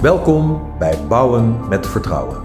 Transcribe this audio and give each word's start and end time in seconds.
Welkom 0.00 0.62
bij 0.78 0.98
Bouwen 1.08 1.68
met 1.68 1.86
Vertrouwen, 1.86 2.42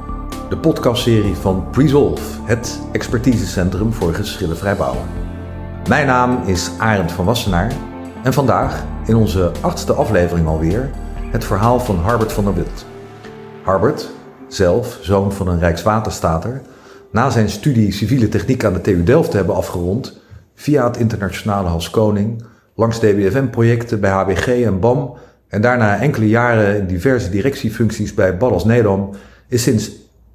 de 0.50 0.58
podcastserie 0.58 1.36
van 1.36 1.70
Presolve, 1.72 2.42
het 2.44 2.82
expertisecentrum 2.92 3.94
voor 3.94 4.14
geschillenvrij 4.14 4.76
bouwen. 4.76 5.06
Mijn 5.90 6.08
naam 6.08 6.44
is 6.46 6.72
Arend 6.78 7.12
van 7.12 7.26
Wassenaar 7.26 7.72
en 8.24 8.34
vandaag, 8.34 8.84
in 9.06 9.16
onze 9.16 9.52
achtste 9.62 9.94
aflevering 9.94 10.48
alweer, 10.48 10.90
het 11.32 11.46
verhaal 11.46 11.80
van 11.80 11.98
Harbert 11.98 12.34
van 12.34 12.44
der 12.44 12.54
Wild. 12.54 12.86
Harbert, 13.64 14.10
zelf 14.48 14.98
zoon 15.02 15.32
van 15.32 15.48
een 15.48 15.60
Rijkswaterstater, 15.60 16.62
na 17.12 17.30
zijn 17.30 17.50
studie 17.50 17.92
civiele 17.92 18.30
techniek 18.30 18.64
aan 18.66 18.74
de 18.74 18.82
TU 18.82 19.04
Delft 19.04 19.32
te 19.32 19.38
hebben 19.38 19.56
afgerond, 19.56 20.22
via 20.56 20.84
het 20.84 20.98
internationale 20.98 21.68
Halskoning, 21.68 22.46
langs 22.76 23.00
DBFM-projecten 23.00 24.00
bij 24.00 24.12
HBG 24.12 24.48
en 24.48 24.80
BAM 24.80 25.18
en 25.56 25.62
daarna 25.62 26.00
enkele 26.00 26.28
jaren 26.28 26.78
in 26.78 26.88
diverse 26.88 27.30
directiefuncties 27.30 28.14
bij 28.14 28.38
Ballas 28.38 28.66
Nedam, 28.66 29.10
is 29.48 29.64
sinds 29.64 29.92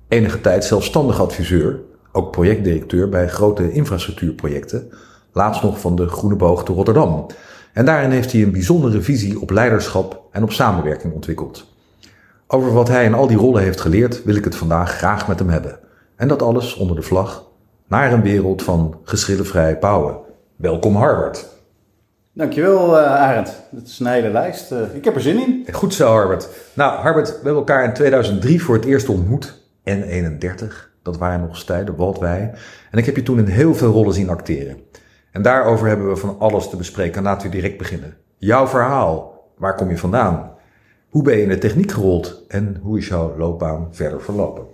enige 0.09 0.41
tijd 0.41 0.65
zelfstandig 0.65 1.21
adviseur, 1.21 1.81
ook 2.13 2.31
projectdirecteur 2.31 3.09
bij 3.09 3.29
grote 3.29 3.73
infrastructuurprojecten, 3.73 4.91
laatst 5.33 5.63
nog 5.63 5.81
van 5.81 5.97
de 5.97 6.09
Groene 6.09 6.37
Boog 6.37 6.65
te 6.65 6.73
Rotterdam. 6.73 7.27
En 7.73 7.85
daarin 7.85 8.11
heeft 8.11 8.33
hij 8.33 8.43
een 8.43 8.53
bijzondere 8.53 9.03
visie 9.03 9.41
op 9.41 9.51
leiderschap 9.51 10.23
en 10.33 10.43
op 10.43 10.53
samenwerking 10.53 11.13
ontwikkeld. 11.13 11.67
Over 12.47 12.73
wat 12.73 12.89
hij 12.89 13.05
in 13.05 13.15
al 13.15 13.27
die 13.27 13.37
rollen 13.37 13.63
heeft 13.63 13.81
geleerd, 13.81 14.25
wil 14.25 14.37
ik 14.37 14.45
het 14.45 14.57
vandaag 14.57 14.97
graag 14.97 15.29
met 15.29 15.39
hem 15.39 15.49
hebben. 15.49 15.79
En 16.17 16.29
dat 16.29 16.43
alles 16.43 16.77
onder 16.77 16.97
de 16.97 17.03
vlag 17.03 17.45
naar 17.89 18.13
een 18.13 18.23
wereld 18.23 18.63
van 18.63 19.01
geschillenvrij 19.05 19.79
bouwen. 19.79 20.17
Welkom 20.57 20.97
Harbert. 20.97 21.60
Dankjewel 22.41 22.99
uh, 22.99 23.05
Arend. 23.05 23.63
Dat 23.71 23.87
is 23.87 23.99
een 23.99 24.07
hele 24.07 24.31
lijst. 24.31 24.73
Uh, 24.73 24.95
ik 24.95 25.05
heb 25.05 25.15
er 25.15 25.21
zin 25.21 25.39
in. 25.39 25.67
Goed 25.73 25.95
zo 25.95 26.13
Harbert. 26.13 26.49
Nou 26.75 27.01
Harbert, 27.01 27.29
we 27.29 27.35
hebben 27.35 27.55
elkaar 27.55 27.85
in 27.85 27.93
2003 27.93 28.63
voor 28.63 28.75
het 28.75 28.85
eerst 28.85 29.09
ontmoet. 29.09 29.63
En 29.83 30.03
31, 30.03 30.91
dat 31.03 31.19
waren 31.19 31.41
nog 31.41 31.65
tijden, 31.65 31.97
Waldwij. 31.97 32.53
En 32.91 32.99
ik 32.99 33.07
heb 33.07 33.17
je 33.17 33.23
toen 33.23 33.39
in 33.39 33.47
heel 33.47 33.75
veel 33.75 33.93
rollen 33.93 34.15
zien 34.15 34.29
acteren. 34.29 34.77
En 35.33 35.43
daarover 35.43 35.89
hebben 35.89 36.09
we 36.09 36.17
van 36.17 36.37
alles 36.39 36.69
te 36.69 36.77
bespreken. 36.77 37.23
Laten 37.23 37.51
we 37.51 37.57
direct 37.57 37.79
beginnen. 37.79 38.17
Jouw 38.39 38.67
verhaal. 38.67 39.45
Waar 39.57 39.75
kom 39.75 39.91
je 39.91 39.99
vandaan? 39.99 40.51
Hoe 41.09 41.23
ben 41.23 41.37
je 41.37 41.43
in 41.43 41.49
de 41.49 41.59
techniek 41.59 41.93
gerold? 41.93 42.45
En 42.49 42.79
hoe 42.83 42.99
is 42.99 43.09
jouw 43.09 43.37
loopbaan 43.37 43.89
verder 43.91 44.23
verlopen? 44.23 44.65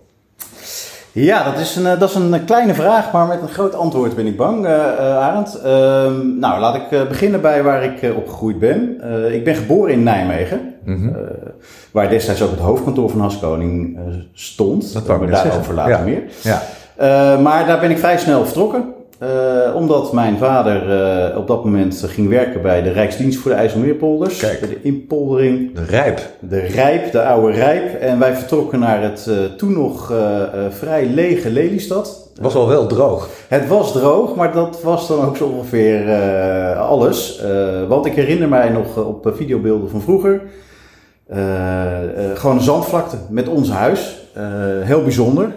Ja, 1.22 1.44
dat 1.44 1.58
is, 1.58 1.76
een, 1.76 1.86
eh, 1.86 1.98
dat 1.98 2.08
is 2.08 2.14
een 2.14 2.44
kleine 2.44 2.74
vraag, 2.74 3.12
maar 3.12 3.26
met 3.26 3.42
een 3.42 3.48
groot 3.48 3.74
antwoord 3.74 4.16
ben 4.16 4.26
ik 4.26 4.36
bang, 4.36 4.66
uh, 4.66 4.72
Arend. 5.00 5.60
Uh, 5.64 5.72
nou, 6.38 6.60
laat 6.60 6.74
ik 6.74 7.08
beginnen 7.08 7.40
bij 7.40 7.62
waar 7.62 7.84
ik 7.84 8.16
opgegroeid 8.16 8.58
ben. 8.58 9.00
ik 9.32 9.44
ben 9.44 9.54
geboren 9.54 9.92
in 9.92 10.02
Nijmegen, 10.02 10.74
mm 10.84 10.96
-hmm. 10.96 11.16
waar 11.90 12.08
destijds 12.08 12.42
ook 12.42 12.50
het 12.50 12.60
hoofdkantoor 12.60 13.10
van 13.10 13.20
Haskoning 13.20 13.98
stond. 14.32 14.92
Dat 14.92 15.06
wou 15.06 15.20
we 15.20 15.26
daarover 15.26 15.74
later 15.74 15.92
ja. 15.92 16.02
meer. 16.04 16.22
Ja. 16.42 16.62
maar 17.38 17.66
daar 17.66 17.80
ben 17.80 17.90
ik 17.90 17.98
vrij 17.98 18.18
snel 18.18 18.44
vertrokken. 18.44 18.94
Uh, 19.22 19.74
omdat 19.74 20.12
mijn 20.12 20.38
vader 20.38 20.88
uh, 21.30 21.38
op 21.38 21.46
dat 21.46 21.64
moment 21.64 22.04
ging 22.06 22.28
werken 22.28 22.62
bij 22.62 22.82
de 22.82 22.90
Rijksdienst 22.90 23.38
voor 23.38 23.50
de 23.50 23.56
IJsselmeerpolders. 23.56 24.38
Kijk. 24.38 24.60
Bij 24.60 24.68
de 24.68 24.82
inpoldering. 24.82 25.74
De 25.74 25.84
Rijp. 25.84 26.20
De 26.40 26.58
Rijp, 26.60 27.12
de 27.12 27.22
oude 27.22 27.52
Rijp. 27.52 28.00
En 28.00 28.18
wij 28.18 28.34
vertrokken 28.34 28.78
naar 28.78 29.02
het 29.02 29.26
uh, 29.28 29.36
toen 29.56 29.72
nog 29.72 30.12
vrij 30.70 31.06
lege 31.06 31.50
Lelystad. 31.50 32.30
Het 32.34 32.42
was 32.42 32.54
al 32.54 32.68
wel 32.68 32.86
droog. 32.86 33.28
Het 33.48 33.68
was 33.68 33.92
droog, 33.92 34.34
maar 34.34 34.52
dat 34.52 34.82
was 34.82 35.08
dan 35.08 35.24
ook 35.24 35.36
zo 35.36 35.44
ongeveer 35.44 36.12
alles. 36.76 37.42
want 37.88 38.06
ik 38.06 38.14
herinner 38.14 38.48
mij 38.48 38.68
nog 38.68 38.96
op 38.96 39.32
videobeelden 39.36 39.90
van 39.90 40.00
vroeger. 40.00 40.42
gewoon 42.34 42.56
een 42.56 42.62
zandvlakte 42.62 43.16
met 43.28 43.48
ons 43.48 43.70
huis. 43.70 44.28
heel 44.84 45.02
bijzonder. 45.02 45.52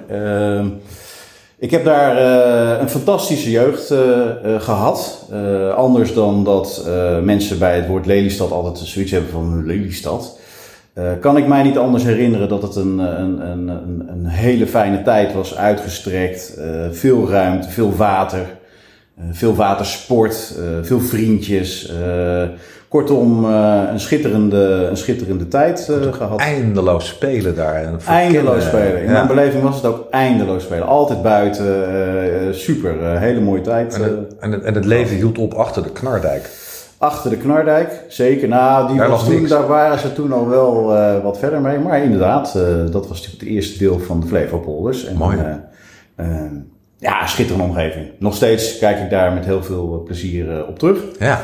Ik 1.60 1.72
heb 1.72 1.84
daar 1.84 2.16
uh, 2.16 2.82
een 2.82 2.90
fantastische 2.90 3.52
jeugd 3.52 3.92
uh, 3.92 4.00
uh, 4.00 4.62
gehad. 4.62 5.30
anders 5.76 6.14
dan 6.14 6.44
dat 6.44 6.88
mensen 7.24 7.60
bij 7.60 7.76
het 7.76 7.88
woord 7.88 8.06
Lelystad 8.06 8.52
altijd 8.52 8.78
zoiets 8.78 9.12
hebben 9.12 9.32
van 9.32 9.66
Lelystad. 9.66 10.40
kan 11.22 11.38
ik 11.38 11.48
mij 11.48 11.64
niet 11.64 11.78
anders 11.78 12.04
herinneren 12.04 12.50
dat 12.50 12.62
het 12.62 12.76
een, 12.76 13.00
een, 13.00 13.50
een, 13.50 13.68
een 14.10 14.26
hele 14.26 14.68
fijne 14.68 15.02
tijd 15.02 15.34
was, 15.34 15.56
uitgestrekt. 15.56 16.60
veel 16.92 17.30
ruimte, 17.30 17.70
veel 17.70 17.96
water, 17.96 18.46
veel 19.32 19.56
watersport, 19.56 20.56
veel 20.82 21.00
vriendjes. 21.00 21.92
Kortom, 22.90 23.46
uh, 23.46 23.82
een, 23.92 24.00
schitterende, 24.00 24.88
een 24.90 24.98
schitterende 24.98 25.48
tijd 25.48 25.88
uh, 25.90 26.14
gehad. 26.14 26.40
Eindeloos 26.40 27.08
spelen 27.08 27.56
daar. 27.56 28.00
Eindeloos 28.08 28.66
spelen. 28.66 29.02
In 29.02 29.06
ja. 29.06 29.12
mijn 29.12 29.28
beleving 29.28 29.64
was 29.64 29.76
het 29.76 29.86
ook 29.86 30.08
eindeloos 30.10 30.64
spelen. 30.64 30.88
Altijd 30.88 31.22
buiten. 31.22 31.66
Uh, 31.66 32.54
super. 32.54 33.20
hele 33.20 33.40
mooie 33.40 33.62
tijd. 33.62 33.94
En 33.94 34.02
het, 34.02 34.38
en, 34.40 34.52
het, 34.52 34.64
en 34.64 34.74
het, 34.74 34.86
leven 34.86 35.16
hield 35.16 35.38
op 35.38 35.54
achter 35.54 35.84
de 35.84 35.92
Knardijk. 35.92 36.50
Achter 36.98 37.30
de 37.30 37.38
Knardijk, 37.38 38.04
zeker. 38.08 38.48
Nou, 38.48 38.88
die 38.88 38.98
daar, 38.98 39.10
was 39.10 39.26
toen, 39.26 39.48
daar 39.48 39.68
waren 39.68 40.00
ze 40.00 40.14
toen 40.14 40.32
al 40.32 40.48
wel 40.48 40.84
wat 41.24 41.40
verder 41.40 41.62
mee. 41.62 41.78
Maar 41.78 42.04
inderdaad, 42.04 42.54
dat 42.92 43.08
was 43.08 43.18
natuurlijk 43.18 43.42
het 43.42 43.50
eerste 43.50 43.78
deel 43.78 44.00
van 44.00 44.20
de 44.20 44.28
Flevopolders. 44.28 45.06
En, 45.06 45.18
Mooi. 45.18 45.38
ja, 46.98 47.28
schitterende 47.28 47.68
omgeving. 47.68 48.08
Nog 48.20 48.36
steeds 48.36 48.78
kijk 48.78 49.00
ik 49.00 49.10
daar 49.10 49.34
met 49.34 49.46
heel 49.46 49.64
veel 49.64 50.04
plezier 50.06 50.66
op 50.68 50.80
terug. 50.80 51.00
Ja. 51.20 51.42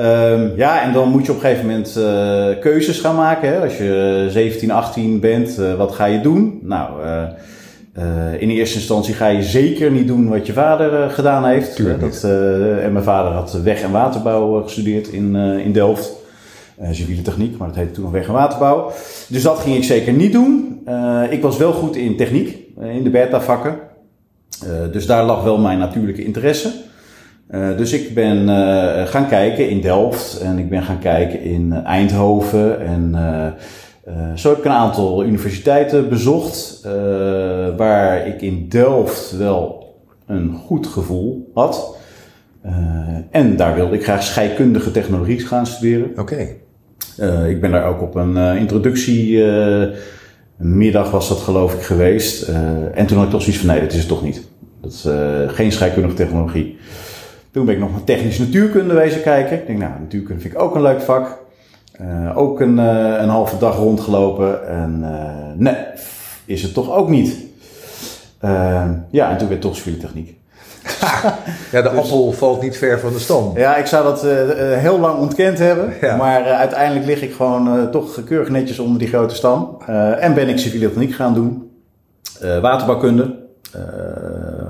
Um, 0.00 0.52
ja, 0.56 0.82
en 0.82 0.92
dan 0.92 1.08
moet 1.08 1.26
je 1.26 1.32
op 1.32 1.36
een 1.36 1.42
gegeven 1.44 1.66
moment 1.66 1.94
uh, 1.98 2.60
keuzes 2.60 3.00
gaan 3.00 3.16
maken. 3.16 3.48
Hè? 3.48 3.60
Als 3.60 3.76
je 3.76 4.26
17, 4.30 4.70
18 4.70 5.20
bent, 5.20 5.58
uh, 5.58 5.74
wat 5.74 5.92
ga 5.92 6.04
je 6.04 6.20
doen? 6.20 6.58
Nou, 6.62 6.90
uh, 7.04 8.40
in 8.42 8.50
eerste 8.50 8.76
instantie 8.76 9.14
ga 9.14 9.26
je 9.26 9.42
zeker 9.42 9.90
niet 9.90 10.06
doen 10.06 10.28
wat 10.28 10.46
je 10.46 10.52
vader 10.52 11.10
gedaan 11.10 11.44
heeft. 11.44 11.76
Tuurlijk 11.76 12.00
dat, 12.00 12.24
en 12.82 12.92
mijn 12.92 13.04
vader 13.04 13.32
had 13.32 13.60
weg- 13.62 13.82
en 13.82 13.90
waterbouw 13.90 14.62
gestudeerd 14.62 15.08
in, 15.08 15.36
in 15.36 15.72
Delft. 15.72 16.12
civiele 16.90 17.22
techniek, 17.22 17.56
maar 17.56 17.68
dat 17.68 17.76
heette 17.76 17.92
toen 17.92 18.04
nog 18.04 18.12
weg- 18.12 18.26
en 18.26 18.32
waterbouw. 18.32 18.92
Dus 19.28 19.42
dat 19.42 19.58
ging 19.58 19.76
ik 19.76 19.84
zeker 19.84 20.12
niet 20.12 20.32
doen. 20.32 20.80
ik 21.30 21.42
was 21.42 21.56
wel 21.56 21.72
goed 21.72 21.96
in 21.96 22.16
techniek, 22.16 22.58
in 22.80 23.02
de 23.04 23.10
beta-vakken. 23.10 23.76
dus 24.92 25.06
daar 25.06 25.24
lag 25.24 25.42
wel 25.42 25.58
mijn 25.58 25.78
natuurlijke 25.78 26.24
interesse. 26.24 26.72
Uh, 27.50 27.76
dus 27.76 27.92
ik 27.92 28.14
ben 28.14 28.48
uh, 28.48 29.06
gaan 29.06 29.28
kijken 29.28 29.68
in 29.68 29.80
Delft 29.80 30.40
en 30.40 30.58
ik 30.58 30.68
ben 30.68 30.82
gaan 30.82 30.98
kijken 30.98 31.42
in 31.42 31.72
Eindhoven. 31.72 32.86
En 32.86 33.12
uh, 33.14 34.34
zo 34.34 34.48
heb 34.48 34.58
ik 34.58 34.64
een 34.64 34.70
aantal 34.70 35.24
universiteiten 35.24 36.08
bezocht, 36.08 36.80
waar 37.76 38.26
ik 38.26 38.42
in 38.42 38.68
Delft 38.68 39.36
wel 39.36 39.86
een 40.26 40.54
goed 40.54 40.86
gevoel 40.86 41.50
had. 41.54 41.96
en 43.30 43.56
daar 43.56 43.74
wilde 43.74 43.94
ik 43.94 44.04
graag 44.04 44.22
scheikundige 44.22 44.90
technologie 44.90 45.40
gaan 45.40 45.66
studeren. 45.66 46.10
Oké. 46.16 46.20
Okay. 47.16 47.50
ik 47.50 47.60
ben 47.60 47.70
daar 47.70 47.86
ook 47.86 48.02
op 48.02 48.14
een 48.14 48.36
introductie. 48.56 49.44
middag 50.56 51.10
was 51.10 51.28
dat 51.28 51.38
geloof 51.38 51.74
ik 51.74 51.82
geweest. 51.82 52.42
en 52.94 53.06
toen 53.06 53.16
had 53.16 53.26
ik 53.26 53.32
toch 53.32 53.42
zoiets 53.42 53.60
van 53.60 53.70
nee, 53.70 53.80
dat 53.80 53.92
is 53.92 53.98
het 53.98 54.08
toch 54.08 54.22
niet. 54.22 54.48
Dat 54.80 54.92
is 54.92 55.06
geen 55.54 55.72
scheikundige 55.72 56.14
technologie. 56.14 56.78
Toen 57.58 57.66
ben 57.66 57.76
ik 57.76 57.82
nog 57.82 57.90
naar 57.90 58.04
technische 58.04 58.42
natuurkunde 58.42 58.94
wezen 58.94 59.22
kijken. 59.22 59.56
Ik 59.58 59.66
denk, 59.66 59.78
nou, 59.78 59.92
natuurkunde 60.00 60.40
vind 60.40 60.54
ik 60.54 60.60
ook 60.60 60.74
een 60.74 60.82
leuk 60.82 61.00
vak. 61.00 61.38
Uh, 62.00 62.38
ook 62.38 62.60
een, 62.60 62.78
uh, 62.78 63.14
een 63.20 63.28
halve 63.28 63.58
dag 63.58 63.76
rondgelopen. 63.76 64.68
En 64.68 64.98
uh, 65.02 65.10
nee, 65.54 65.76
is 66.44 66.62
het 66.62 66.74
toch 66.74 66.92
ook 66.92 67.08
niet. 67.08 67.36
ja, 69.10 69.30
en 69.30 69.36
toen 69.38 69.48
werd 69.48 69.60
toch 69.60 69.76
civiele 69.76 69.98
techniek. 69.98 70.36
ja, 71.72 71.82
de 71.82 71.90
dus, 71.90 71.98
appel 71.98 72.32
valt 72.32 72.62
niet 72.62 72.76
ver 72.76 73.00
van 73.00 73.12
de 73.12 73.18
stam. 73.18 73.52
Ja, 73.54 73.76
ik 73.76 73.86
zou 73.86 74.04
dat 74.04 74.22
heel 74.80 74.98
lang 74.98 75.18
ontkend 75.18 75.58
hebben. 75.58 75.92
Ja. 76.00 76.16
Maar 76.16 76.44
uiteindelijk 76.44 77.06
lig 77.06 77.22
ik 77.22 77.32
gewoon 77.32 77.90
toch 77.90 78.24
keurig 78.24 78.48
netjes 78.48 78.78
onder 78.78 78.98
die 78.98 79.08
grote 79.08 79.34
stam. 79.34 79.78
en 80.18 80.34
ben 80.34 80.48
ik 80.48 80.58
civiele 80.58 80.88
techniek 80.88 81.14
gaan 81.14 81.34
doen. 81.34 81.70
waterbouwkunde. 82.60 83.34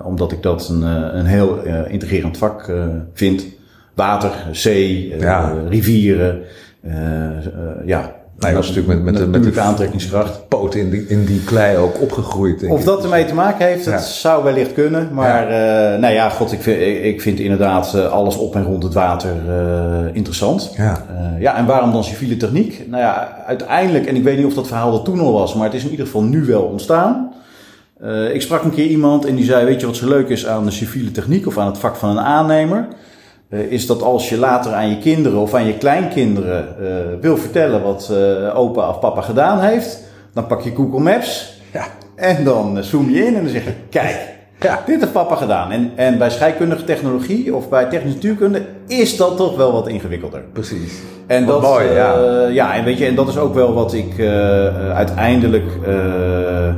Omdat 0.08 0.32
ik 0.32 0.42
dat 0.42 0.68
een, 0.68 0.82
een 1.18 1.26
heel 1.26 1.66
uh, 1.66 1.92
integrerend 1.92 2.36
vak 2.36 2.68
uh, 2.68 2.84
vind. 3.12 3.44
Water, 3.94 4.30
zee, 4.52 5.14
ja. 5.18 5.52
rivieren. 5.68 6.40
ja, 7.84 8.14
nou, 8.38 8.50
je 8.50 8.58
was 8.58 8.68
natuurlijk 8.68 9.02
met, 9.02 9.14
met, 9.14 9.28
met, 9.30 9.44
met 9.44 9.54
de 9.54 9.60
aantrekkingskracht. 9.60 10.48
Poot 10.48 10.74
in 10.74 10.90
die, 10.90 11.06
in 11.08 11.24
die 11.24 11.44
klei 11.44 11.76
ook 11.76 12.00
opgegroeid. 12.00 12.60
Denk 12.60 12.72
of 12.72 12.78
ik. 12.78 12.84
dat 12.84 13.02
ermee 13.02 13.24
te 13.24 13.34
maken 13.34 13.66
heeft, 13.66 13.84
dat 13.84 13.94
ja. 13.94 14.00
zou 14.00 14.44
wellicht 14.44 14.72
kunnen. 14.72 15.08
Maar 15.12 15.52
ja. 15.52 15.94
Uh, 15.94 16.00
nou 16.00 16.14
ja, 16.14 16.28
god, 16.28 16.52
ik 16.52 16.62
vind, 16.62 16.80
ik 17.04 17.20
vind 17.20 17.38
inderdaad 17.38 17.94
alles 17.94 18.36
op 18.36 18.54
en 18.54 18.64
rond 18.64 18.82
het 18.82 18.94
water 18.94 19.34
uh, 19.48 20.14
interessant. 20.14 20.72
Ja. 20.76 21.04
Uh, 21.12 21.40
ja, 21.40 21.56
en 21.56 21.66
waarom 21.66 21.92
dan 21.92 22.04
civiele 22.04 22.36
techniek? 22.36 22.84
Nou 22.88 23.02
ja, 23.02 23.42
uiteindelijk, 23.46 24.06
en 24.06 24.16
ik 24.16 24.22
weet 24.22 24.36
niet 24.36 24.46
of 24.46 24.54
dat 24.54 24.66
verhaal 24.66 24.94
er 24.94 25.02
toen 25.02 25.20
al 25.20 25.32
was, 25.32 25.54
maar 25.54 25.64
het 25.64 25.74
is 25.74 25.84
in 25.84 25.90
ieder 25.90 26.06
geval 26.06 26.22
nu 26.22 26.44
wel 26.44 26.62
ontstaan. 26.62 27.32
Uh, 28.04 28.34
ik 28.34 28.42
sprak 28.42 28.62
een 28.62 28.74
keer 28.74 28.86
iemand 28.86 29.24
en 29.24 29.34
die 29.34 29.44
zei: 29.44 29.64
Weet 29.64 29.80
je 29.80 29.86
wat 29.86 29.96
zo 29.96 30.08
leuk 30.08 30.28
is 30.28 30.46
aan 30.46 30.64
de 30.64 30.70
civiele 30.70 31.10
techniek 31.10 31.46
of 31.46 31.58
aan 31.58 31.66
het 31.66 31.78
vak 31.78 31.96
van 31.96 32.10
een 32.10 32.20
aannemer? 32.20 32.88
eh, 33.48 33.60
is 33.60 33.86
dat 33.86 34.02
als 34.02 34.28
je 34.28 34.38
later 34.38 34.72
aan 34.72 34.88
je 34.88 34.98
kinderen 34.98 35.38
of 35.38 35.54
aan 35.54 35.66
je 35.66 35.78
kleinkinderen 35.78 36.76
uh, 36.80 37.20
wil 37.20 37.36
vertellen 37.36 37.82
wat 37.82 38.12
opa 38.54 38.88
of 38.88 38.98
papa 38.98 39.20
gedaan 39.20 39.60
heeft, 39.60 39.98
dan 40.34 40.46
pak 40.46 40.60
je 40.62 40.74
Google 40.74 41.00
Maps 41.00 41.60
Ja. 41.72 41.86
en 42.14 42.44
dan 42.44 42.84
zoom 42.84 43.10
je 43.10 43.24
in 43.26 43.34
en 43.36 43.42
dan 43.42 43.52
zeg 43.52 43.64
je: 43.64 43.72
Kijk, 43.90 44.37
Ja. 44.60 44.82
dit 44.86 45.00
heeft 45.00 45.12
papa 45.12 45.34
gedaan. 45.34 45.70
En, 45.72 45.90
en 45.96 46.18
bij 46.18 46.30
scheikundige 46.30 46.84
technologie 46.84 47.54
of 47.54 47.68
bij 47.68 47.84
technische 47.84 48.16
natuurkunde 48.16 48.62
is 48.86 49.16
dat 49.16 49.36
toch 49.36 49.56
wel 49.56 49.72
wat 49.72 49.88
ingewikkelder. 49.88 50.40
Precies. 50.52 50.92
En 51.26 51.44
Wat 51.44 51.62
dat, 51.62 51.70
mooi, 51.70 51.88
ja. 51.92 52.14
eh, 52.14 52.54
ja, 52.54 52.74
en 52.74 52.84
weet 52.84 52.98
je, 52.98 53.06
en 53.06 53.14
dat 53.14 53.28
is 53.28 53.38
ook 53.38 53.54
wel 53.54 53.74
wat 53.74 53.92
ik 53.94 54.18
eh, 54.18 54.26
uiteindelijk 54.94 55.70
eh, 55.86 55.94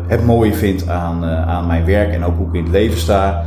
het 0.06 0.24
mooie 0.24 0.54
vind 0.54 0.88
aan, 0.88 1.24
aan 1.24 1.66
mijn 1.66 1.84
werk 1.84 2.12
en 2.12 2.24
ook 2.24 2.36
hoe 2.36 2.46
ik 2.48 2.54
in 2.54 2.62
het 2.62 2.72
leven 2.72 2.98
sta, 2.98 3.42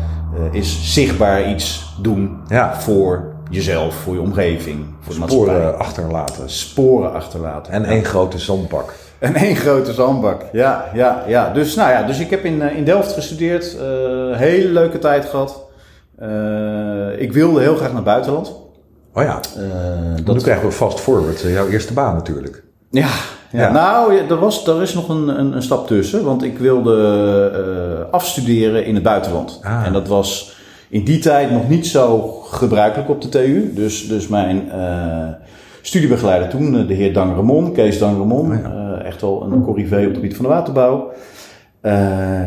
is 0.52 0.94
zichtbaar 0.94 1.50
iets 1.50 1.96
doen 2.02 2.38
Ja. 2.48 2.76
voor 2.76 3.33
jezelf, 3.54 3.96
voor 3.96 4.14
je 4.14 4.22
omgeving, 4.22 4.86
voor 5.02 5.14
de 5.14 5.20
maatschappij. 5.20 5.54
Sporen 5.56 5.80
achterlaten. 5.80 6.50
Sporen 6.50 7.14
achterlaten. 7.14 7.74
En 7.74 7.82
Ja. 7.82 7.88
één 7.88 8.06
grote 8.06 8.38
zandbak. 8.38 8.94
En 9.20 9.36
één 9.36 9.56
grote 9.56 9.94
zandbak. 9.94 10.42
Ja, 10.52 10.86
ja, 10.94 11.24
ja. 11.28 11.54
Dus, 11.54 11.76
nou 11.76 11.90
ja, 11.92 12.04
dus 12.04 12.20
ik 12.20 12.30
heb 12.30 12.44
in, 12.46 12.62
eh, 12.62 12.78
in 12.78 12.84
Delft 12.84 13.12
gestudeerd. 13.14 13.78
eh 13.78 14.38
hele 14.38 14.68
leuke 14.70 15.00
tijd 15.00 15.26
gehad. 15.26 15.62
Eh, 16.18 17.22
ik 17.22 17.34
wilde 17.34 17.62
heel 17.62 17.76
graag 17.76 17.88
naar 17.88 17.96
het 17.96 18.06
buitenland. 18.06 18.54
Oh 19.14 19.24
ja, 19.24 19.40
dan 20.24 20.38
krijgen 20.42 20.66
we 20.68 20.72
fast 20.72 21.00
forward. 21.00 21.42
Jouw 21.42 21.68
eerste 21.68 21.94
baan 21.94 22.14
natuurlijk. 22.14 22.64
Ja, 22.90 23.08
ja. 23.52 23.60
Ja. 23.62 23.72
nou, 23.72 24.18
er, 24.30 24.40
was, 24.40 24.68
er 24.68 24.82
is 24.82 24.94
nog 24.94 25.10
een, 25.10 25.28
een, 25.40 25.56
een 25.56 25.62
stap 25.64 25.88
tussen. 25.88 26.24
Want 26.24 26.44
ik 26.44 26.58
wilde 26.58 28.08
afstuderen 28.12 28.86
in 28.86 28.94
het 28.96 29.04
buitenland. 29.04 29.60
Ah. 29.64 29.86
En 29.86 29.94
dat 29.94 30.08
was 30.08 30.53
in 30.94 31.04
die 31.04 31.20
tijd 31.20 31.52
nog 31.52 31.70
niet 31.70 31.88
zo 31.88 32.20
gebruikelijk 32.46 33.10
op 33.10 33.22
de 33.22 33.30
TU. 33.30 33.72
Dus, 33.76 34.08
dus 34.08 34.28
mijn 34.28 34.72
eh, 34.72 35.28
studiebegeleider 35.82 36.50
toen, 36.50 36.78
eh, 36.78 36.88
de 36.88 36.94
heer 36.94 37.14
Dangremon, 37.14 37.72
Kees 37.74 38.00
Dangremon, 38.00 38.52
Oh 38.52 38.58
ja. 38.62 38.98
eh, 39.00 39.06
echt 39.08 39.22
wel 39.22 39.44
een 39.52 39.64
corrivé 39.64 39.98
op 39.98 40.04
het 40.04 40.16
gebied 40.16 40.36
van 40.36 40.46
de 40.46 40.52
waterbouw. 40.52 41.12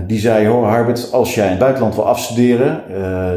die 0.07 0.19
zei, 0.19 0.47
hoor 0.47 0.67
Harbert, 0.67 1.13
als 1.13 1.35
jij 1.35 1.45
in 1.45 1.51
het 1.51 1.59
buitenland 1.59 1.95
wil 1.95 2.07
afstuderen, 2.07 2.81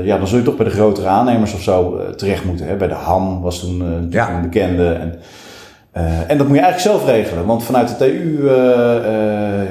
ja, 0.04 0.18
dan 0.18 0.28
zul 0.28 0.38
je 0.38 0.44
toch 0.44 0.56
bij 0.56 0.66
de 0.66 0.72
grotere 0.72 1.08
aannemers 1.08 1.54
of 1.54 1.62
zo 1.62 2.00
terecht 2.16 2.46
moeten. 2.46 2.68
Hè? 2.68 2.76
Bij 2.76 2.88
de 2.88 2.94
HAM 2.94 3.42
was 3.42 3.60
toen 3.60 4.08
Ja. 4.10 4.34
een 4.36 4.42
bekende. 4.42 4.92
En, 4.92 5.16
en 6.28 6.38
dat 6.38 6.48
moet 6.48 6.58
je 6.58 6.64
eigenlijk 6.64 6.80
zelf 6.80 7.06
regelen, 7.06 7.46
want 7.46 7.64
vanuit 7.64 7.88
de 7.88 7.96
TU 7.96 8.48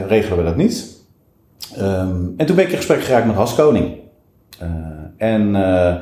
regelen 0.08 0.38
we 0.38 0.44
dat 0.44 0.56
niet. 0.56 0.96
Ehm, 1.76 2.17
en 2.37 2.46
toen 2.46 2.56
ben 2.56 2.64
ik 2.64 2.70
in 2.70 2.76
gesprek 2.76 3.02
geraakt 3.02 3.26
met 3.26 3.37
Has 3.37 3.55
Koning. 3.55 3.96
En 5.19 5.56
eh, 5.56 5.94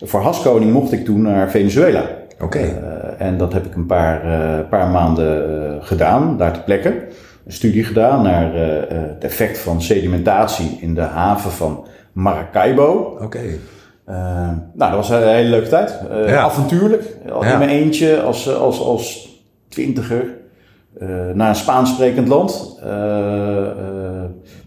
voor 0.00 0.20
Has 0.20 0.42
Koning 0.42 0.72
mocht 0.72 0.92
ik 0.92 1.04
toen 1.04 1.22
naar 1.22 1.50
Venezuela. 1.50 2.02
Oké. 2.40 2.58
Eh, 2.58 3.26
en 3.26 3.38
dat 3.38 3.52
heb 3.52 3.66
ik 3.66 3.74
een 3.74 3.86
paar, 3.86 4.22
eh, 4.24 4.68
paar 4.68 4.88
maanden 4.88 5.64
eh, 5.64 5.72
gedaan, 5.86 6.36
daar 6.36 6.52
ter 6.52 6.62
plekke. 6.62 6.88
Een 7.46 7.52
studie 7.52 7.84
gedaan 7.84 8.22
naar 8.22 8.54
het 8.54 9.24
effect 9.24 9.58
van 9.58 9.82
sedimentatie 9.82 10.78
in 10.80 10.94
de 10.94 11.00
haven 11.00 11.50
van 11.50 11.86
Maracaibo. 12.12 13.18
Oké. 13.22 13.38
Eh, 14.04 14.14
nou, 14.74 14.90
dat 14.90 14.94
was 14.94 15.10
een 15.10 15.28
hele 15.28 15.48
leuke 15.50 15.68
tijd. 15.68 15.98
Eh, 16.10 16.28
Ja. 16.28 16.40
Avontuurlijk. 16.42 17.16
Ja. 17.26 17.52
in 17.52 17.58
mijn 17.58 17.70
eentje 17.70 18.20
als, 18.22 18.54
als, 18.54 18.80
als 18.80 19.28
twintiger. 19.68 20.36
eh, 21.00 21.08
naar 21.34 21.48
een 21.48 21.54
Spaans 21.54 21.90
sprekend 21.90 22.28
land. 22.28 22.78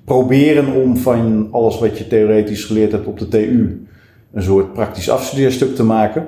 Proberen 0.06 0.74
om 0.74 0.98
van 0.98 1.48
alles 1.52 1.80
wat 1.80 1.98
je 1.98 2.08
theoretisch 2.08 2.64
geleerd 2.64 2.92
hebt 2.92 3.08
op 3.08 3.20
de 3.20 3.28
TU... 3.28 3.88
een 4.34 4.44
soort 4.44 4.74
praktisch 4.74 5.10
afstudeerstuk 5.10 5.76
te 5.76 5.84
maken. 5.84 6.28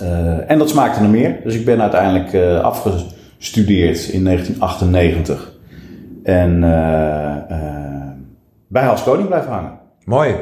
Eh, 0.00 0.50
en 0.50 0.58
dat 0.58 0.68
smaakte 0.68 1.00
er 1.00 1.08
meer. 1.08 1.40
Dus 1.44 1.54
ik 1.54 1.64
ben 1.64 1.80
uiteindelijk 1.80 2.32
eh, 2.32 2.60
afgestudeerd 2.60 4.08
in 4.08 4.24
1998. 4.24 5.54
En 6.22 6.64
eh, 6.64 7.56
bij 8.66 8.84
Hans 8.84 9.02
Koning 9.02 9.28
blijven 9.28 9.52
hangen. 9.52 9.78
Mooi. 10.04 10.34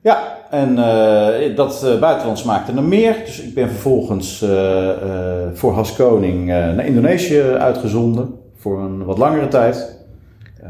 Ja, 0.00 0.34
en 0.54 0.74
dat 1.54 1.82
eh, 1.84 1.98
buitenland 2.00 2.38
smaakte 2.38 2.72
er 2.72 2.82
meer. 2.82 3.16
Dus 3.24 3.40
ik 3.40 3.54
ben 3.54 3.68
vervolgens 3.68 4.42
eh, 4.42 4.88
voor 5.52 5.72
Has 5.72 5.96
Koning 5.96 6.40
eh, 6.40 6.56
naar 6.56 6.86
Indonesië 6.86 7.40
uitgezonden. 7.40 8.34
Voor 8.56 8.80
een 8.80 9.04
wat 9.04 9.18
langere 9.18 9.48
tijd. 9.48 9.93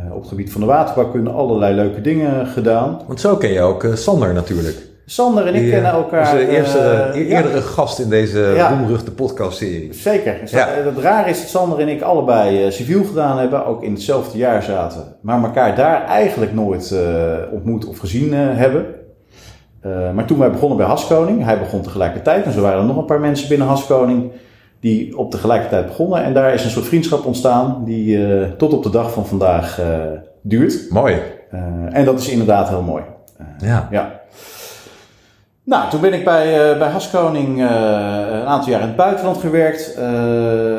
Eh, 0.05 0.15
op 0.15 0.21
het 0.21 0.29
gebied 0.29 0.53
van 0.53 0.61
de 0.61 0.67
waterbouwkunde 0.67 1.31
allerlei 1.31 1.75
leuke 1.75 2.01
dingen 2.01 2.47
gedaan. 2.47 3.01
Want 3.07 3.21
zo 3.21 3.37
ken 3.37 3.53
je 3.53 3.61
ook 3.61 3.85
eh, 3.85 3.95
Sander 3.95 4.35
natuurlijk. 4.35 4.77
Sander 5.07 5.47
en 5.47 5.55
ik 5.55 5.71
kennen 5.71 5.91
eh, 5.91 5.97
elkaar. 5.97 6.33
Onze 6.33 6.49
eerste, 6.49 6.79
eh, 6.79 7.21
e- 7.21 7.29
ja, 7.29 7.37
eerdere 7.37 7.61
gast 7.61 7.99
in 7.99 8.09
deze 8.09 8.39
Ja. 8.57 8.69
roemruchte 8.69 9.11
podcastserie. 9.13 9.93
Zeker. 9.93 10.37
Dus 10.41 10.51
Ja. 10.51 10.69
Het 10.69 10.99
rare 10.99 11.31
is 11.31 11.41
dat 11.41 11.49
Sander 11.49 11.79
en 11.79 11.89
ik 11.89 12.03
allebei 12.03 12.65
eh, 12.65 12.71
civiel 12.71 13.05
gedaan 13.05 13.39
hebben, 13.39 13.67
ook 13.67 13.83
in 13.83 13.93
hetzelfde 13.93 14.39
jaar 14.39 14.63
zaten, 14.63 15.17
maar 15.21 15.43
elkaar 15.45 15.77
daar 15.77 16.05
eigenlijk 16.05 16.55
nooit 16.55 16.95
ontmoet 17.53 17.87
of 17.87 17.99
gezien 17.99 18.33
hebben. 18.33 18.87
Maar 20.15 20.25
toen 20.25 20.39
wij 20.39 20.51
begonnen 20.51 20.77
bij 20.79 20.87
Haskoning, 20.87 21.45
hij 21.45 21.59
begon 21.59 21.83
tegelijkertijd, 21.83 22.45
en 22.45 22.53
zo 22.53 22.61
waren 22.61 22.79
er 22.79 22.85
nog 22.87 22.97
een 22.97 23.05
paar 23.05 23.21
mensen 23.21 23.49
binnen 23.49 23.67
Haskoning 23.67 24.31
die 24.85 25.19
op 25.19 25.31
tegelijkertijd 25.31 25.87
begonnen. 25.87 26.25
En 26.25 26.35
daar 26.35 26.55
is 26.55 26.65
een 26.65 26.71
soort 26.71 26.87
vriendschap 26.87 27.25
ontstaan 27.25 27.83
die 27.85 28.27
eh, 28.27 28.51
tot 28.51 28.73
op 28.73 28.83
de 28.83 28.91
dag 28.91 29.13
van 29.13 29.27
vandaag 29.27 29.81
eh, 29.81 29.87
duurt. 30.43 30.91
Mooi. 30.91 31.15
Eh, 31.51 31.61
en 31.91 32.05
dat 32.05 32.21
is 32.21 32.29
inderdaad 32.29 32.69
heel 32.69 32.83
mooi. 32.83 33.03
Ja. 33.59 33.89
Ja. 33.91 34.21
Nou, 35.63 35.91
toen 35.91 36.01
ben 36.01 36.13
ik 36.13 36.25
bij, 36.25 36.79
bij 36.79 36.89
Haskoning 36.89 37.59
een 37.59 38.47
aantal 38.47 38.71
jaar 38.71 38.81
in 38.81 38.87
het 38.87 38.97
buitenland 38.97 39.37
gewerkt. 39.37 39.95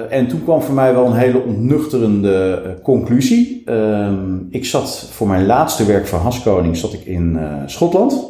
en 0.09 0.27
toen 0.27 0.43
kwam 0.43 0.61
voor 0.61 0.75
mij 0.75 0.93
wel 0.93 1.05
een 1.05 1.17
hele 1.17 1.43
ontnuchterende 1.43 2.61
conclusie. 2.83 3.61
Ehm, 3.65 4.37
ik 4.49 4.65
zat 4.65 5.09
voor 5.11 5.27
mijn 5.27 5.45
laatste 5.45 5.85
werk 5.85 6.07
voor 6.07 6.19
Haskoning 6.19 6.77
zat 6.77 6.93
ik 6.93 7.05
in 7.05 7.39
Schotland. 7.65 8.25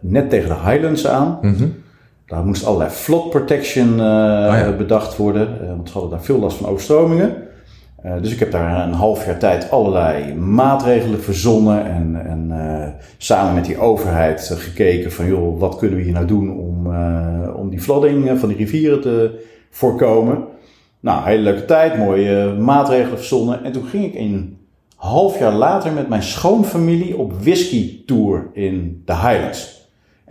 Net 0.00 0.30
tegen 0.30 0.48
de 0.48 0.70
Highlands 0.70 1.06
aan. 1.06 1.38
Mhm. 1.42 1.64
Daar 2.32 2.44
moest 2.44 2.64
allerlei 2.64 2.90
flood 2.90 3.30
protection 3.30 3.92
eh, 3.92 3.96
ja. 3.98 4.74
bedacht 4.76 5.16
worden. 5.16 5.60
eh, 5.60 5.68
want 5.68 5.86
ze 5.88 5.92
hadden 5.92 6.10
daar 6.10 6.22
veel 6.22 6.38
last 6.38 6.56
van 6.56 6.68
overstromingen. 6.68 7.36
Eh, 8.02 8.12
dus 8.22 8.32
ik 8.32 8.38
heb 8.38 8.50
daar 8.50 8.86
een 8.86 8.92
half 8.92 9.26
jaar 9.26 9.38
tijd 9.38 9.70
allerlei 9.70 10.34
maatregelen 10.34 11.22
verzonnen. 11.22 11.84
En, 11.84 12.26
en 12.26 12.50
samen 13.18 13.54
met 13.54 13.64
die 13.64 13.78
overheid 13.78 14.50
gekeken 14.54 15.12
van 15.12 15.26
joh, 15.26 15.60
wat 15.60 15.76
kunnen 15.76 15.96
we 15.96 16.04
hier 16.04 16.12
nou 16.12 16.26
doen 16.26 16.50
om, 16.58 16.86
om 17.54 17.70
die 17.70 17.80
flooding 17.80 18.38
van 18.38 18.48
die 18.48 18.58
rivieren 18.58 19.00
te 19.00 19.44
voorkomen. 19.70 20.44
Nou, 21.00 21.24
hele 21.24 21.42
leuke 21.42 21.64
tijd, 21.64 21.98
mooie 21.98 22.54
maatregelen 22.58 23.18
verzonnen. 23.18 23.64
En 23.64 23.72
toen 23.72 23.84
ging 23.84 24.04
ik 24.04 24.14
een 24.14 24.56
half 24.96 25.38
jaar 25.38 25.52
later 25.52 25.92
met 25.92 26.08
mijn 26.08 26.22
schoonfamilie 26.22 27.16
op 27.16 27.32
whisky 27.32 28.04
tour 28.04 28.50
in 28.52 29.02
de 29.04 29.14
Highlands. 29.14 29.81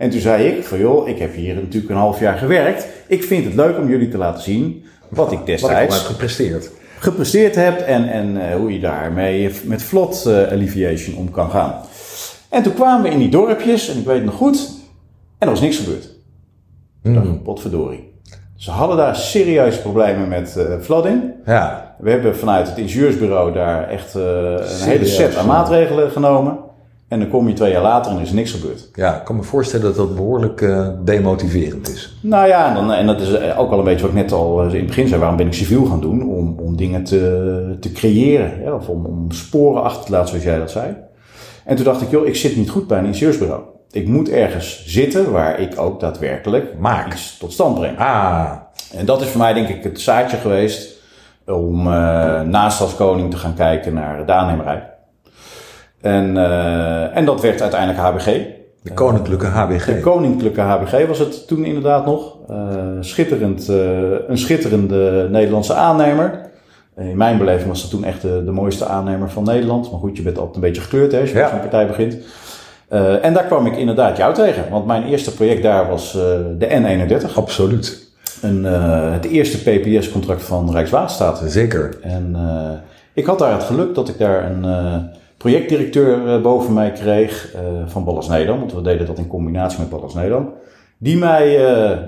En 0.02 0.10
toen 0.10 0.20
zei 0.20 0.44
ik 0.44 0.64
van 0.64 0.78
joh, 0.78 1.08
ik 1.08 1.18
heb 1.18 1.34
hier 1.34 1.54
natuurlijk 1.54 1.90
een 1.90 1.96
half 1.96 2.20
jaar 2.20 2.38
gewerkt. 2.38 2.86
Ik 3.06 3.24
vind 3.24 3.44
het 3.44 3.54
leuk 3.54 3.78
om 3.78 3.88
jullie 3.88 4.08
te 4.08 4.18
laten 4.18 4.42
zien 4.42 4.84
wat 5.08 5.32
ik 5.32 5.38
Wat 5.38 5.40
ik 5.40 5.46
destijds 5.46 5.96
heb 5.96 6.04
gepresteerd. 6.04 6.70
gepresteerd 6.98 7.54
hebt 7.54 7.82
en, 7.82 8.08
en 8.08 8.50
eh, 8.50 8.56
hoe 8.56 8.72
je 8.72 8.80
daarmee 8.80 9.50
met 9.64 9.82
vlot 9.82 10.26
eh, 10.26 10.50
alleviation 10.50 11.16
om 11.16 11.30
kan 11.30 11.50
gaan. 11.50 11.74
En 12.48 12.62
toen 12.62 12.74
kwamen 12.74 13.02
we 13.02 13.08
in 13.08 13.18
die 13.18 13.28
dorpjes, 13.28 13.88
en 13.88 13.98
ik 13.98 14.04
weet 14.04 14.16
het 14.16 14.24
nog 14.24 14.34
goed, 14.34 14.68
en 15.38 15.46
er 15.46 15.50
was 15.50 15.60
niks 15.60 15.76
gebeurd. 15.76 16.08
Mm. 17.02 17.42
potverdorie. 17.42 18.12
Ze 18.56 18.70
hadden 18.70 18.96
daar 18.96 19.16
serieuze 19.16 19.80
problemen 19.80 20.28
met 20.28 20.56
eh 20.56 20.80
flooding. 20.80 21.22
Ja. 21.46 21.94
We 21.98 22.10
hebben 22.10 22.36
vanuit 22.36 22.68
het 22.68 22.78
ingenieursbureau 22.78 23.52
daar 23.52 23.88
echt 23.88 24.14
een 24.14 24.60
hele 24.80 25.06
set 25.06 25.36
aan 25.36 25.46
maatregelen 25.46 26.10
genomen. 26.10 26.58
En 27.12 27.18
dan 27.18 27.28
kom 27.28 27.48
je 27.48 27.54
twee 27.54 27.72
jaar 27.72 27.82
later 27.82 28.10
en 28.10 28.16
er 28.16 28.22
is 28.22 28.32
niks 28.32 28.50
gebeurd. 28.52 28.88
ja, 28.94 29.16
ik 29.16 29.24
kan 29.24 29.36
me 29.36 29.42
voorstellen 29.42 29.86
dat 29.86 29.96
dat 29.96 30.16
behoorlijk 30.16 30.60
eh, 30.60 30.88
demotiverend 31.04 31.88
is. 31.88 32.16
Nou 32.20 32.48
ja, 32.48 32.68
en, 32.68 32.74
dan, 32.74 32.92
en 32.92 33.06
dat 33.06 33.20
is 33.20 33.54
ook 33.56 33.70
al 33.70 33.78
een 33.78 33.84
beetje 33.84 34.00
wat 34.00 34.10
ik 34.10 34.16
net 34.16 34.32
al 34.32 34.60
eh, 34.62 34.68
in 34.72 34.76
het 34.76 34.86
begin 34.86 35.08
zei. 35.08 35.20
Waarom 35.20 35.36
ben 35.36 35.46
ik 35.46 35.52
civiel 35.52 35.84
gaan 35.84 36.00
doen? 36.00 36.22
Om, 36.28 36.58
om 36.58 36.76
dingen 36.76 37.04
te, 37.04 37.76
te 37.80 37.92
creëren. 37.92 38.52
Hè? 38.62 38.72
Of 38.72 38.88
om, 38.88 39.06
om 39.06 39.30
sporen 39.30 39.82
achter 39.82 40.04
te 40.04 40.10
laten, 40.10 40.28
zoals 40.28 40.44
jij 40.44 40.58
dat 40.58 40.70
zei. 40.70 40.96
En 41.64 41.76
toen 41.76 41.84
dacht 41.84 42.02
ik, 42.02 42.10
joh, 42.10 42.26
ik 42.26 42.36
zit 42.36 42.56
niet 42.56 42.70
goed 42.70 42.86
bij 42.86 42.98
een 42.98 43.06
ingenieursbureau. 43.06 43.62
Ik 43.90 44.08
moet 44.08 44.28
ergens 44.28 44.84
zitten 44.86 45.32
waar 45.32 45.60
ik 45.60 45.80
ook 45.80 46.00
daadwerkelijk 46.00 46.78
Maak. 46.78 47.12
iets 47.12 47.38
tot 47.38 47.52
stand 47.52 47.74
breng. 47.74 47.98
Ah, 47.98 48.50
En 48.96 49.06
dat 49.06 49.20
is 49.20 49.28
voor 49.28 49.40
mij 49.40 49.52
denk 49.52 49.68
ik 49.68 49.82
het 49.82 50.00
zaadje 50.00 50.36
geweest 50.36 51.00
om 51.46 51.86
eh, 51.86 52.40
naast 52.40 52.80
als 52.80 52.96
koning 52.96 53.30
te 53.30 53.36
gaan 53.36 53.54
kijken 53.54 53.94
naar 53.94 54.26
de 54.26 54.32
aannemerij. 54.32 54.90
En, 56.02 56.36
eh, 56.36 57.16
en 57.16 57.24
dat 57.24 57.40
werd 57.40 57.60
uiteindelijk 57.62 58.00
HBG. 58.00 58.24
de 58.82 58.92
koninklijke 58.94 59.46
HBG. 59.46 59.84
De 59.86 60.00
koninklijke 60.00 60.60
HBG 60.60 61.06
was 61.06 61.18
het 61.18 61.46
toen 61.46 61.64
inderdaad 61.64 62.06
nog. 62.06 62.36
Eh, 62.48 62.56
schitterend, 63.00 63.68
eh, 63.68 63.76
een 64.28 64.38
schitterende 64.38 65.28
Nederlandse 65.30 65.74
aannemer. 65.74 66.40
Eh, 66.94 67.08
In 67.08 67.16
mijn 67.16 67.38
beleving 67.38 67.68
was 67.68 67.80
dat 67.82 67.90
toen 67.90 68.04
echt 68.04 68.22
de, 68.22 68.42
de 68.44 68.50
mooiste 68.50 68.86
aannemer 68.86 69.30
van 69.30 69.44
Nederland. 69.44 69.90
Maar 69.90 70.00
goed, 70.00 70.16
je 70.16 70.22
bent 70.22 70.36
altijd 70.38 70.54
een 70.54 70.60
beetje 70.62 70.82
gekleurd 70.82 71.12
hè, 71.12 71.20
als 71.20 71.30
je 71.30 71.36
Ja. 71.36 71.42
met 71.42 71.50
zo'n 71.50 71.60
partij 71.60 71.86
begint. 71.86 72.16
Uh, 72.92 73.24
en 73.24 73.32
daar 73.34 73.44
kwam 73.44 73.66
ik 73.66 73.76
inderdaad 73.76 74.16
jou 74.16 74.34
tegen. 74.34 74.64
Want 74.70 74.86
mijn 74.86 75.04
eerste 75.04 75.34
project 75.34 75.62
daar 75.62 75.88
was 75.88 76.16
uh, 76.16 76.22
de 76.58 76.66
N31. 76.68 77.34
Absoluut. 77.36 78.10
Een, 78.42 78.64
uh, 78.64 79.12
het 79.12 79.24
eerste 79.24 79.58
PPS-contract 79.58 80.42
van 80.42 80.72
Rijkswaterstaat. 80.72 81.42
Zeker. 81.46 81.98
En 82.02 82.36
ik 83.14 83.26
had 83.26 83.38
daar 83.38 83.52
het 83.52 83.62
geluk 83.62 83.94
dat 83.94 84.08
ik 84.08 84.18
daar 84.18 84.50
een 84.50 84.64
projectdirecteur 85.42 86.40
boven 86.40 86.72
mij 86.72 86.92
kreeg 86.92 87.54
van 87.86 88.04
Ballas 88.04 88.28
Nederland. 88.28 88.60
Want 88.60 88.72
we 88.72 88.82
deden 88.82 89.06
dat 89.06 89.18
in 89.18 89.26
combinatie 89.26 89.78
met 89.78 89.88
Ballas 89.88 90.14
Nederland. 90.14 90.48
Die 90.98 91.16
mij 91.16 91.56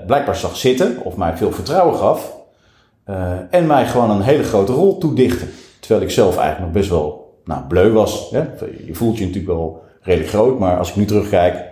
blijkbaar 0.05 0.35
zag 0.35 0.57
zitten, 0.57 0.97
of 1.03 1.15
mij 1.15 1.37
veel 1.37 1.51
vertrouwen 1.51 1.95
gaf. 1.95 2.35
en 3.49 3.67
mij 3.67 3.85
gewoon 3.85 4.09
een 4.09 4.21
hele 4.21 4.43
grote 4.43 4.71
rol 4.71 4.97
toedichtte. 4.97 5.45
Terwijl 5.79 6.01
ik 6.01 6.11
zelf 6.11 6.37
eigenlijk 6.37 6.59
nog 6.59 6.81
best 6.81 6.89
wel 6.89 7.25
nou, 7.45 7.63
bleu 7.67 7.91
was. 7.91 8.29
Hè? 8.31 8.43
Je 8.85 8.93
voelt 8.93 9.17
je 9.17 9.25
natuurlijk 9.25 9.53
wel 9.53 9.81
redelijk 10.01 10.29
groot. 10.29 10.59
Maar 10.59 10.77
als 10.77 10.89
ik 10.89 10.95
nu 10.95 11.05
terugkijk, 11.05 11.63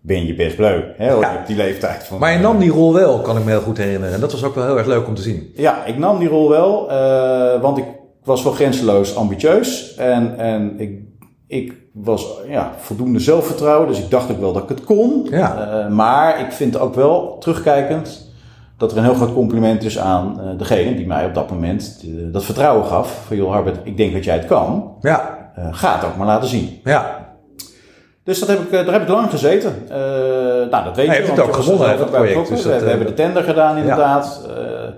ben 0.00 0.26
je 0.26 0.34
best 0.34 0.56
bleu. 0.56 0.82
Hè, 0.96 1.14
op 1.14 1.46
die 1.46 1.56
leeftijd. 1.56 2.04
Van, 2.04 2.18
maar 2.18 2.32
je 2.32 2.38
nam 2.38 2.58
die 2.58 2.70
rol 2.70 2.94
wel, 2.94 3.20
kan 3.20 3.36
ik 3.36 3.44
me 3.44 3.50
heel 3.50 3.60
goed 3.60 3.78
herinneren. 3.78 4.14
En 4.14 4.20
dat 4.20 4.32
was 4.32 4.44
ook 4.44 4.54
wel 4.54 4.64
heel 4.66 4.78
erg 4.78 4.86
leuk 4.86 5.06
om 5.06 5.14
te 5.14 5.22
zien. 5.22 5.52
Ja, 5.54 5.84
ik 5.84 5.98
nam 5.98 6.18
die 6.18 6.28
rol 6.28 6.48
wel. 6.48 6.90
Uh, 6.90 7.60
want 7.60 7.78
ik 7.78 7.84
was 8.24 8.42
wel 8.42 8.52
grenzeloos 8.52 9.16
ambitieus. 9.16 9.94
En, 9.94 10.38
en 10.38 10.80
ik, 10.80 11.02
ik 11.46 11.74
was 11.92 12.26
ja, 12.48 12.72
voldoende 12.78 13.18
zelfvertrouwen. 13.18 13.88
Dus 13.88 13.98
ik 13.98 14.10
dacht 14.10 14.30
ook 14.30 14.40
wel 14.40 14.52
dat 14.52 14.62
ik 14.62 14.68
het 14.68 14.84
kon. 14.84 15.26
Ja. 15.30 15.84
Uh, 15.84 15.90
maar 15.90 16.40
ik 16.40 16.52
vind 16.52 16.78
ook 16.78 16.94
wel, 16.94 17.38
terugkijkend, 17.38 18.32
dat 18.76 18.92
er 18.92 18.98
een 18.98 19.04
heel 19.04 19.14
groot 19.14 19.32
compliment 19.32 19.84
is 19.84 19.98
aan 19.98 20.40
uh, 20.40 20.58
degene 20.58 20.96
die 20.96 21.06
mij 21.06 21.24
op 21.26 21.34
dat 21.34 21.50
moment 21.50 22.04
dat 22.32 22.44
vertrouwen 22.44 22.86
gaf. 22.86 23.24
Van 23.26 23.36
joh 23.36 23.52
Harbert, 23.52 23.78
ik 23.82 23.96
denk 23.96 24.12
dat 24.12 24.24
jij 24.24 24.34
het 24.34 24.46
kan. 24.46 24.96
Ja. 25.00 25.50
ga 25.70 25.94
het 25.94 26.04
ook 26.04 26.16
maar 26.16 26.26
laten 26.26 26.48
zien. 26.48 26.80
Ja. 26.84 27.22
Dus 28.24 28.38
dat 28.38 28.48
heb 28.48 28.60
ik, 28.60 28.72
eh, 28.72 28.84
daar 28.84 28.92
heb 28.92 29.02
ik 29.02 29.08
lang 29.08 29.30
gezeten. 29.30 29.74
Nou, 30.70 30.84
dat 30.84 30.96
weet 30.96 31.06
je. 31.06 31.12
Je 31.12 31.18
hebt 31.18 31.30
het 31.30 31.40
ook 31.40 31.54
gewonnen, 31.54 31.98
dat 31.98 32.10
project. 32.10 32.48
Dus 32.48 32.62
we, 32.62 32.78
we 32.78 32.88
hebben 32.88 33.06
de 33.06 33.14
tender 33.14 33.42
gedaan, 33.42 33.76
inderdaad. 33.76 34.46
Ja. 34.46 34.92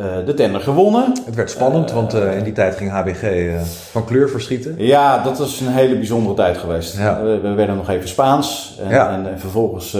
Uh, 0.00 0.06
de 0.26 0.34
tender 0.34 0.60
gewonnen. 0.60 1.12
Het 1.24 1.34
werd 1.34 1.50
spannend, 1.50 1.92
want 1.92 2.14
in 2.14 2.44
die 2.44 2.52
tijd 2.52 2.76
ging 2.76 2.90
HBG 2.90 3.50
van 3.90 4.04
kleur 4.04 4.28
verschieten. 4.28 4.74
Ja, 4.78 5.22
dat 5.22 5.38
was 5.38 5.60
een 5.60 5.72
hele 5.72 5.96
bijzondere 5.96 6.34
tijd 6.34 6.58
geweest. 6.58 6.98
Ja. 6.98 7.22
we 7.22 7.52
werden 7.54 7.76
nog 7.76 7.88
even 7.88 8.08
Spaans. 8.08 8.78
En, 8.82 8.90
ja. 8.90 9.12
en, 9.12 9.30
en 9.30 9.38
vervolgens, 9.38 9.90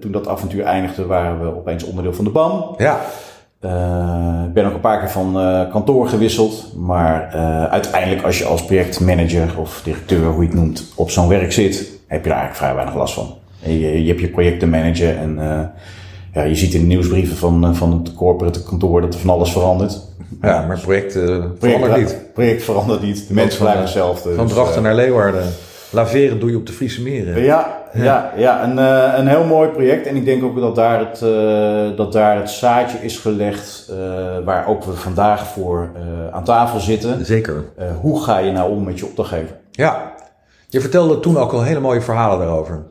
toen 0.00 0.12
dat 0.12 0.28
avontuur 0.28 0.64
eindigde, 0.64 1.06
waren 1.06 1.40
we 1.40 1.56
opeens 1.56 1.84
onderdeel 1.84 2.14
van 2.14 2.24
de 2.24 2.30
BAM. 2.30 2.74
Ja. 2.76 3.00
Ik 4.46 4.52
ben 4.52 4.66
ook 4.66 4.74
een 4.74 4.80
paar 4.80 4.98
keer 4.98 5.10
van 5.10 5.32
kantoor 5.70 6.08
gewisseld. 6.08 6.72
Maar 6.76 7.28
uiteindelijk 7.70 8.22
als 8.22 8.38
je 8.38 8.44
als 8.44 8.64
projectmanager 8.64 9.58
of 9.58 9.80
directeur, 9.84 10.26
hoe 10.26 10.42
je 10.42 10.48
het 10.48 10.58
noemt, 10.58 10.92
op 10.94 11.10
zo'n 11.10 11.28
werk 11.28 11.52
zit, 11.52 11.76
heb 12.06 12.22
je 12.22 12.30
daar 12.30 12.38
eigenlijk 12.38 12.56
vrij 12.56 12.74
weinig 12.74 12.94
last 12.94 13.14
van. 13.14 13.34
Je, 13.58 14.02
je 14.02 14.08
hebt 14.08 14.20
je 14.20 14.28
projecten 14.28 14.70
managen 14.70 15.18
en 15.18 15.38
ja, 16.34 16.42
je 16.42 16.54
ziet 16.54 16.74
in 16.74 16.80
de 16.80 16.86
nieuwsbrieven 16.86 17.36
van, 17.36 17.76
van 17.76 17.92
het 17.92 18.14
corporate 18.14 18.62
kantoor 18.62 19.00
dat 19.00 19.14
er 19.14 19.20
van 19.20 19.30
alles 19.30 19.52
verandert. 19.52 20.00
Ja, 20.42 20.66
maar 20.66 20.80
projecten 20.80 21.56
verandert 21.58 21.96
niet. 21.96 22.16
Project 22.32 22.62
verandert 22.62 23.02
niet. 23.02 23.28
De 23.28 23.34
mensen 23.34 23.60
blijven 23.60 23.82
hetzelfde. 23.82 24.34
Van 24.34 24.44
dus, 24.46 24.54
Drachten 24.54 24.82
naar 24.82 24.94
Leeuwarden. 24.94 25.44
Laveren 25.90 26.40
doe 26.40 26.50
je 26.50 26.56
op 26.56 26.66
de 26.66 26.72
Friese 26.72 27.02
meren. 27.02 27.42
Ja, 27.42 27.82
ja, 27.92 28.32
ja 28.36 28.64
een, 28.64 28.78
uh, 28.78 29.18
een 29.18 29.26
heel 29.26 29.44
mooi 29.44 29.68
project. 29.68 30.06
En 30.06 30.16
ik 30.16 30.24
denk 30.24 30.44
ook 30.44 30.60
dat 30.60 30.74
daar 30.74 30.98
het, 30.98 31.20
uh, 31.22 31.96
dat 31.96 32.12
daar 32.12 32.36
het 32.36 32.50
zaadje 32.50 32.98
is 32.98 33.18
gelegd 33.18 33.90
uh, 33.90 33.96
waar 34.44 34.68
ook 34.68 34.84
we 34.84 34.92
vandaag 34.92 35.46
voor 35.46 35.90
aan 36.32 36.44
tafel 36.44 36.80
zitten. 36.80 37.24
Zeker. 37.24 37.64
hoe 38.00 38.22
ga 38.22 38.38
je 38.38 38.52
nou 38.52 38.70
om 38.70 38.84
met 38.84 38.98
je 38.98 39.06
opdrachtgever? 39.06 39.56
Ja, 39.70 40.12
je 40.68 40.80
vertelde 40.80 41.20
toen 41.20 41.38
ook 41.38 41.52
al 41.52 41.62
hele 41.62 41.80
mooie 41.80 42.00
verhalen 42.00 42.38
daarover. 42.38 42.82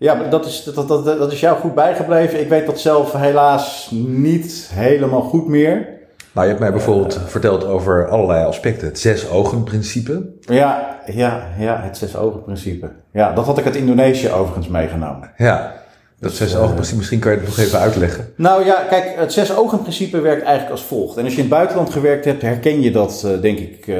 Ja, 0.00 0.14
dat 0.14 0.46
is, 0.46 0.64
dat, 0.64 0.88
dat, 0.88 1.04
dat 1.04 1.32
is 1.32 1.40
jou 1.40 1.58
goed 1.58 1.74
bijgebleven. 1.74 2.40
Ik 2.40 2.48
weet 2.48 2.66
dat 2.66 2.80
zelf 2.80 3.12
helaas 3.12 3.90
niet 4.06 4.70
helemaal 4.72 5.20
goed 5.20 5.48
meer. 5.48 5.88
Nou, 6.32 6.46
je 6.46 6.48
hebt 6.48 6.58
mij 6.58 6.72
bijvoorbeeld 6.72 7.20
verteld 7.26 7.64
over 7.64 8.08
allerlei 8.08 8.44
aspecten. 8.44 8.86
Het 8.86 8.98
zes 8.98 9.30
ogen 9.30 9.64
principe. 9.64 10.26
Ja, 10.40 10.98
ja, 11.06 11.46
ja, 11.58 11.80
het 11.82 11.96
zes 11.96 12.16
ogen 12.16 12.42
principe. 12.42 12.90
Ja, 13.12 13.32
dat 13.32 13.46
had 13.46 13.58
ik 13.58 13.64
uit 13.64 13.76
Indonesië 13.76 14.30
overigens 14.30 14.68
meegenomen. 14.68 15.30
Ja, 15.36 15.72
dat 16.20 16.32
zes 16.32 16.56
ogen 16.56 16.74
principe, 16.74 16.96
misschien 16.96 17.18
kan 17.18 17.32
je 17.32 17.38
het 17.38 17.46
nog 17.46 17.58
even 17.58 17.78
uitleggen. 17.78 18.32
Nou 18.36 18.64
ja, 18.64 18.84
kijk, 18.88 19.14
het 19.16 19.32
zes 19.32 19.56
ogen 19.56 19.80
principe 19.80 20.20
werkt 20.20 20.42
eigenlijk 20.42 20.70
als 20.70 20.82
volgt. 20.82 21.16
En 21.16 21.24
als 21.24 21.32
je 21.32 21.38
in 21.38 21.44
het 21.44 21.54
buitenland 21.54 21.90
gewerkt 21.90 22.24
hebt, 22.24 22.42
herken 22.42 22.80
je 22.80 22.90
dat 22.90 23.22
uh, 23.26 23.40
denk 23.40 23.58
ik 23.58 23.86
uh, 23.86 23.96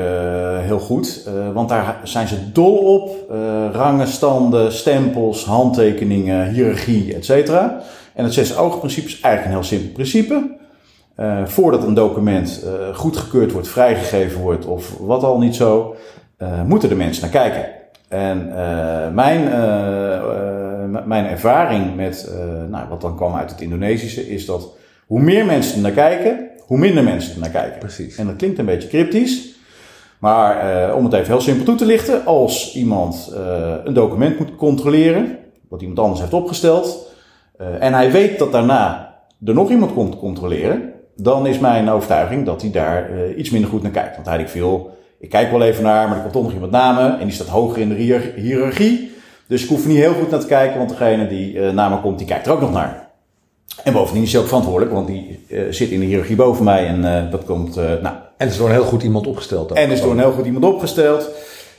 heel 0.58 0.78
goed. 0.78 1.28
Want 1.52 1.68
daar 1.68 2.00
zijn 2.04 2.28
ze 2.28 2.52
dol 2.52 2.76
op. 2.76 3.32
rangen, 3.72 4.08
standen, 4.08 4.72
stempels, 4.72 5.44
handtekeningen, 5.44 6.50
hiërarchie, 6.50 7.14
et 7.14 7.24
cetera. 7.24 7.80
En 8.14 8.24
het 8.24 8.34
zes 8.34 8.56
ogen 8.56 8.78
principe 8.78 9.06
is 9.06 9.20
eigenlijk 9.20 9.44
een 9.44 9.60
heel 9.60 9.70
simpel 9.70 9.92
principe. 9.92 10.58
Voordat 11.44 11.82
een 11.84 11.94
document 11.94 12.64
goedgekeurd 12.92 13.52
wordt, 13.52 13.68
vrijgegeven 13.68 14.40
wordt 14.40 14.66
of 14.66 14.96
wat 14.98 15.22
al 15.22 15.38
niet 15.38 15.54
zo, 15.54 15.96
moeten 16.66 16.88
de 16.88 16.94
mensen 16.94 17.22
naar 17.22 17.42
kijken. 17.42 17.64
En 18.08 18.52
mijn, 19.14 19.50
mijn 21.06 21.26
ervaring 21.26 21.96
met, 21.96 22.32
nou, 22.68 22.88
wat 22.88 23.00
dan 23.00 23.16
kwam 23.16 23.34
uit 23.34 23.50
het 23.50 23.60
Indonesische, 23.60 24.28
is 24.28 24.46
dat 24.46 24.76
hoe 25.06 25.20
meer 25.20 25.46
mensen 25.46 25.76
er 25.76 25.82
naar 25.82 25.90
kijken, 25.90 26.48
hoe 26.66 26.78
minder 26.78 27.04
mensen 27.04 27.34
er 27.34 27.40
naar 27.40 27.50
kijken. 27.50 27.78
Precies. 27.78 28.16
En 28.16 28.26
dat 28.26 28.36
klinkt 28.36 28.58
een 28.58 28.64
beetje 28.64 28.88
cryptisch. 28.88 29.48
Maar 30.18 30.94
om 30.94 31.04
het 31.04 31.12
even 31.12 31.26
heel 31.26 31.40
simpel 31.40 31.64
toe 31.64 31.74
te 31.74 31.86
lichten, 31.86 32.24
als 32.24 32.74
iemand 32.74 33.32
een 33.84 33.94
document 33.94 34.38
moet 34.38 34.56
controleren, 34.56 35.38
wat 35.68 35.80
iemand 35.80 35.98
anders 35.98 36.20
heeft 36.20 36.32
opgesteld, 36.32 37.08
en 37.78 37.92
hij 37.92 38.10
weet 38.10 38.38
dat 38.38 38.52
daarna 38.52 39.14
er 39.44 39.54
nog 39.54 39.70
iemand 39.70 39.92
komt 39.92 40.18
controleren, 40.18 40.92
dan 41.16 41.46
is 41.46 41.58
mijn 41.58 41.88
overtuiging 41.90 42.46
dat 42.46 42.62
hij 42.62 42.70
daar 42.70 43.30
iets 43.36 43.50
minder 43.50 43.70
goed 43.70 43.82
naar 43.82 43.90
kijkt. 43.90 44.14
Want 44.14 44.26
hij 44.26 44.36
denkt 44.36 44.52
veel, 44.52 44.90
ik 45.18 45.28
kijk 45.28 45.50
wel 45.50 45.62
even 45.62 45.82
naar, 45.82 46.06
maar 46.08 46.16
er 46.16 46.22
komt 46.22 46.32
toch 46.32 46.42
nog 46.42 46.52
iemand 46.52 46.72
namen 46.72 47.18
en 47.18 47.24
die 47.24 47.34
staat 47.34 47.46
hoger 47.46 47.78
in 47.78 47.88
de 47.88 47.94
hiërarchie. 48.36 49.09
Dus 49.50 49.62
ik 49.62 49.68
hoef 49.68 49.86
niet 49.86 49.96
heel 49.96 50.12
goed 50.12 50.30
naar 50.30 50.40
te 50.40 50.46
kijken, 50.46 50.78
want 50.78 50.90
degene 50.90 51.28
die 51.28 51.54
uh, 51.54 51.70
na 51.70 51.88
me 51.88 52.00
komt, 52.00 52.18
die 52.18 52.26
kijkt 52.26 52.46
er 52.46 52.52
ook 52.52 52.60
nog 52.60 52.72
naar. 52.72 53.08
En 53.84 53.92
bovendien 53.92 54.22
is 54.22 54.32
hij 54.32 54.40
ook 54.40 54.46
verantwoordelijk, 54.46 54.92
want 54.92 55.06
die 55.06 55.44
uh, 55.48 55.62
zit 55.70 55.90
in 55.90 56.00
de 56.00 56.06
hiërarchie 56.06 56.36
boven 56.36 56.64
mij 56.64 56.86
en 56.86 57.30
dat 57.30 57.44
komt, 57.44 57.76
nou. 57.76 58.14
En 58.36 58.48
is 58.48 58.56
door 58.56 58.66
een 58.66 58.72
heel 58.72 58.84
goed 58.84 59.02
iemand 59.02 59.26
opgesteld. 59.26 59.72
En 59.72 59.90
is 59.90 60.00
door 60.00 60.10
een 60.10 60.18
heel 60.18 60.32
goed 60.32 60.46
iemand 60.46 60.64
opgesteld. 60.64 61.30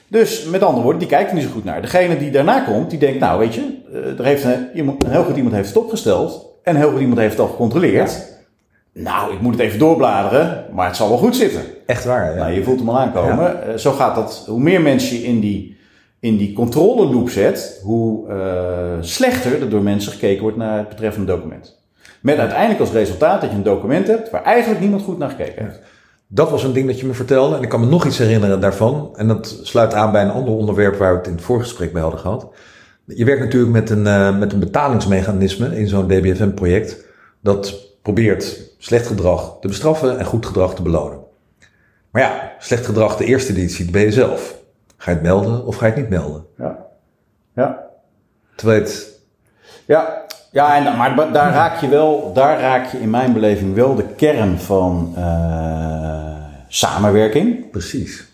Dus 0.07 0.43
met 0.43 0.63
andere 0.63 0.83
woorden, 0.83 0.99
die 0.99 1.09
kijkt 1.09 1.29
er 1.29 1.35
niet 1.35 1.43
zo 1.45 1.51
goed 1.51 1.63
naar. 1.63 1.81
Degene 1.81 2.17
die 2.17 2.31
daarna 2.31 2.59
komt, 2.59 2.89
die 2.89 2.99
denkt, 2.99 3.19
nou 3.19 3.39
weet 3.39 3.53
je, 3.53 3.77
er 4.17 4.25
heeft 4.25 4.43
een, 4.43 4.67
een 4.73 4.97
heel 5.07 5.23
goed 5.23 5.35
iemand 5.35 5.55
heeft 5.55 5.67
het 5.67 5.77
opgesteld 5.77 6.45
en 6.63 6.75
heel 6.75 6.91
goed 6.91 6.99
iemand 6.99 7.19
heeft 7.19 7.31
het 7.31 7.41
al 7.41 7.47
gecontroleerd. 7.47 8.29
Nou, 8.93 9.33
ik 9.33 9.41
moet 9.41 9.53
het 9.53 9.61
even 9.61 9.79
doorbladeren, 9.79 10.65
maar 10.71 10.87
het 10.87 10.95
zal 10.95 11.09
wel 11.09 11.17
goed 11.17 11.35
zitten. 11.35 11.61
Echt 11.85 12.05
waar, 12.05 12.31
ja. 12.31 12.37
Nou, 12.37 12.51
je 12.51 12.63
voelt 12.63 12.79
hem 12.79 12.89
al 12.89 12.99
aankomen. 12.99 13.67
Eh, 13.67 13.77
zo 13.77 13.91
gaat 13.91 14.15
dat. 14.15 14.43
Hoe 14.47 14.59
meer 14.59 14.81
mensen 14.81 15.17
je 15.17 15.23
in 15.23 15.39
die, 15.39 15.77
in 16.21 16.37
die 16.37 16.53
controleloop 16.53 17.29
zet, 17.29 17.79
hoe 17.83 18.29
uh, 18.29 18.97
slechter 18.99 19.61
er 19.61 19.69
door 19.69 19.81
mensen 19.81 20.11
gekeken 20.11 20.41
wordt 20.41 20.57
naar 20.57 20.77
het 20.77 20.89
betreffende 20.89 21.33
document. 21.33 21.79
Met 22.21 22.37
uiteindelijk 22.37 22.79
als 22.79 22.91
resultaat 22.91 23.41
dat 23.41 23.49
je 23.49 23.55
een 23.55 23.63
document 23.63 24.07
hebt 24.07 24.29
waar 24.29 24.43
eigenlijk 24.43 24.81
niemand 24.81 25.01
goed 25.01 25.17
naar 25.17 25.29
gekeken 25.29 25.63
heeft. 25.63 25.79
Dat 26.27 26.49
was 26.49 26.63
een 26.63 26.73
ding 26.73 26.87
dat 26.87 26.99
je 26.99 27.05
me 27.05 27.13
vertelde 27.13 27.55
en 27.55 27.61
ik 27.61 27.69
kan 27.69 27.79
me 27.79 27.85
nog 27.85 28.05
iets 28.05 28.17
herinneren 28.17 28.59
daarvan. 28.59 29.09
En 29.15 29.27
dat 29.27 29.59
sluit 29.63 29.93
aan 29.93 30.11
bij 30.11 30.23
een 30.23 30.31
ander 30.31 30.53
onderwerp 30.53 30.97
waar 30.97 31.11
we 31.11 31.17
het 31.17 31.27
in 31.27 31.33
het 31.33 31.41
voorgesprek 31.41 31.93
bij 31.93 32.01
hadden 32.01 32.19
gehad. 32.19 32.47
Je 33.05 33.25
werkt 33.25 33.41
natuurlijk 33.41 33.71
met 33.71 33.89
een, 33.89 34.05
uh, 34.05 34.39
met 34.39 34.53
een 34.53 34.59
betalingsmechanisme 34.59 35.79
in 35.79 35.87
zo'n 35.87 36.07
DBFM-project. 36.07 37.05
Dat 37.39 37.89
probeert 38.01 38.73
slecht 38.77 39.07
gedrag 39.07 39.57
te 39.61 39.67
bestraffen 39.67 40.19
en 40.19 40.25
goed 40.25 40.45
gedrag 40.45 40.75
te 40.75 40.81
belonen. 40.81 41.19
Maar 42.11 42.21
ja, 42.21 42.51
slecht 42.59 42.85
gedrag, 42.85 43.17
de 43.17 43.25
eerste 43.25 43.53
het 43.53 43.71
ziet, 43.71 43.91
ben 43.91 44.01
je 44.01 44.11
zelf. 44.11 44.60
Ga 45.01 45.12
je 45.12 45.17
het 45.17 45.25
melden 45.25 45.65
of 45.65 45.75
ga 45.75 45.86
je 45.86 45.91
het 45.91 46.01
niet 46.01 46.10
melden? 46.10 46.46
Ja. 46.58 46.77
Ja. 47.55 47.86
Terwijl 48.55 48.81
het... 48.81 49.20
Ja, 49.86 50.25
ja 50.51 50.75
en, 50.75 50.98
maar 50.98 51.31
daar 51.31 51.53
raak 51.53 51.81
je 51.81 51.88
wel, 51.88 52.34
daar 52.34 52.60
raak 52.60 52.91
je 52.91 53.01
in 53.01 53.10
mijn 53.10 53.34
beleving 53.34 53.75
wel 53.75 53.96
de 53.96 54.05
kern 54.15 54.60
van 54.60 55.13
uh, 55.17 56.36
samenwerking. 56.67 57.70
Precies. 57.70 58.27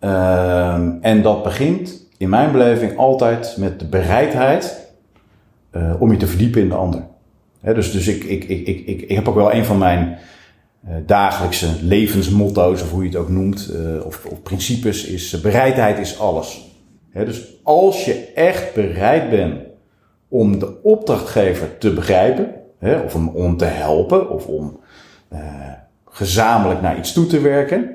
Uh, 0.00 0.74
en 1.00 1.22
dat 1.22 1.42
begint 1.42 2.06
in 2.16 2.28
mijn 2.28 2.52
beleving 2.52 2.96
altijd 2.96 3.56
met 3.58 3.78
de 3.80 3.86
bereidheid 3.86 4.88
uh, 5.72 6.00
om 6.00 6.10
je 6.10 6.16
te 6.16 6.26
verdiepen 6.26 6.60
in 6.60 6.68
de 6.68 6.74
ander 6.74 7.02
dus 7.72 7.92
dus 7.92 8.08
ik, 8.08 8.24
ik, 8.24 8.44
ik, 8.44 8.66
ik, 8.66 9.00
ik, 9.00 9.10
heb 9.10 9.28
ook 9.28 9.34
wel 9.34 9.52
een 9.52 9.64
van 9.64 9.78
mijn 9.78 10.18
dagelijkse 11.06 11.68
levensmotto's, 11.82 12.82
of 12.82 12.90
hoe 12.90 13.02
je 13.02 13.08
het 13.08 13.18
ook 13.18 13.28
noemt, 13.28 13.70
uh, 13.72 14.06
of, 14.06 14.24
of, 14.24 14.42
principes, 14.42 15.04
is 15.04 15.32
uh, 15.32 15.40
bereidheid 15.40 15.98
is 15.98 16.18
alles. 16.18 16.70
dus 17.12 17.60
als 17.62 18.04
je 18.04 18.32
echt 18.34 18.74
bereid 18.74 19.30
bent 19.30 19.60
om 20.28 20.58
de 20.58 20.82
opdrachtgever 20.82 21.78
te 21.78 21.92
begrijpen, 21.92 22.54
of 23.04 23.14
om, 23.14 23.28
om 23.28 23.56
te 23.56 23.64
helpen, 23.64 24.30
of 24.30 24.46
om 24.46 24.80
gezamenlijk 26.08 26.80
naar 26.80 26.98
iets 26.98 27.12
toe 27.12 27.26
te 27.26 27.40
werken, 27.40 27.90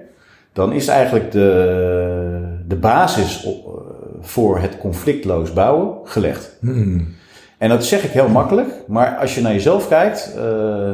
dan 0.53 0.73
is 0.73 0.87
eigenlijk 0.87 1.31
de, 1.31 2.59
de 2.67 2.75
basis 2.75 3.43
op, 3.43 3.83
voor 4.21 4.59
het 4.59 4.77
conflictloos 4.77 5.53
bouwen 5.53 5.93
gelegd. 6.03 6.57
Hmm. 6.59 7.15
En 7.57 7.69
dat 7.69 7.85
zeg 7.85 8.03
ik 8.03 8.11
heel 8.11 8.29
makkelijk, 8.29 8.83
maar 8.87 9.17
als 9.17 9.35
je 9.35 9.41
naar 9.41 9.53
jezelf 9.53 9.87
kijkt, 9.87 10.33
eh, 10.35 10.91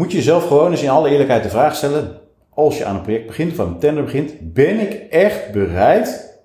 moet 0.00 0.10
je 0.10 0.16
jezelf 0.16 0.46
gewoon 0.46 0.70
eens 0.70 0.82
in 0.82 0.88
alle 0.88 1.10
eerlijkheid 1.10 1.42
de 1.42 1.48
vraag 1.48 1.74
stellen: 1.74 2.10
als 2.54 2.78
je 2.78 2.84
aan 2.84 2.94
een 2.96 3.02
project 3.02 3.26
begint 3.26 3.58
aan 3.60 3.66
een 3.66 3.78
tender 3.78 4.04
begint, 4.04 4.32
ben 4.40 4.80
ik 4.80 4.92
echt 5.10 5.52
bereid 5.52 6.38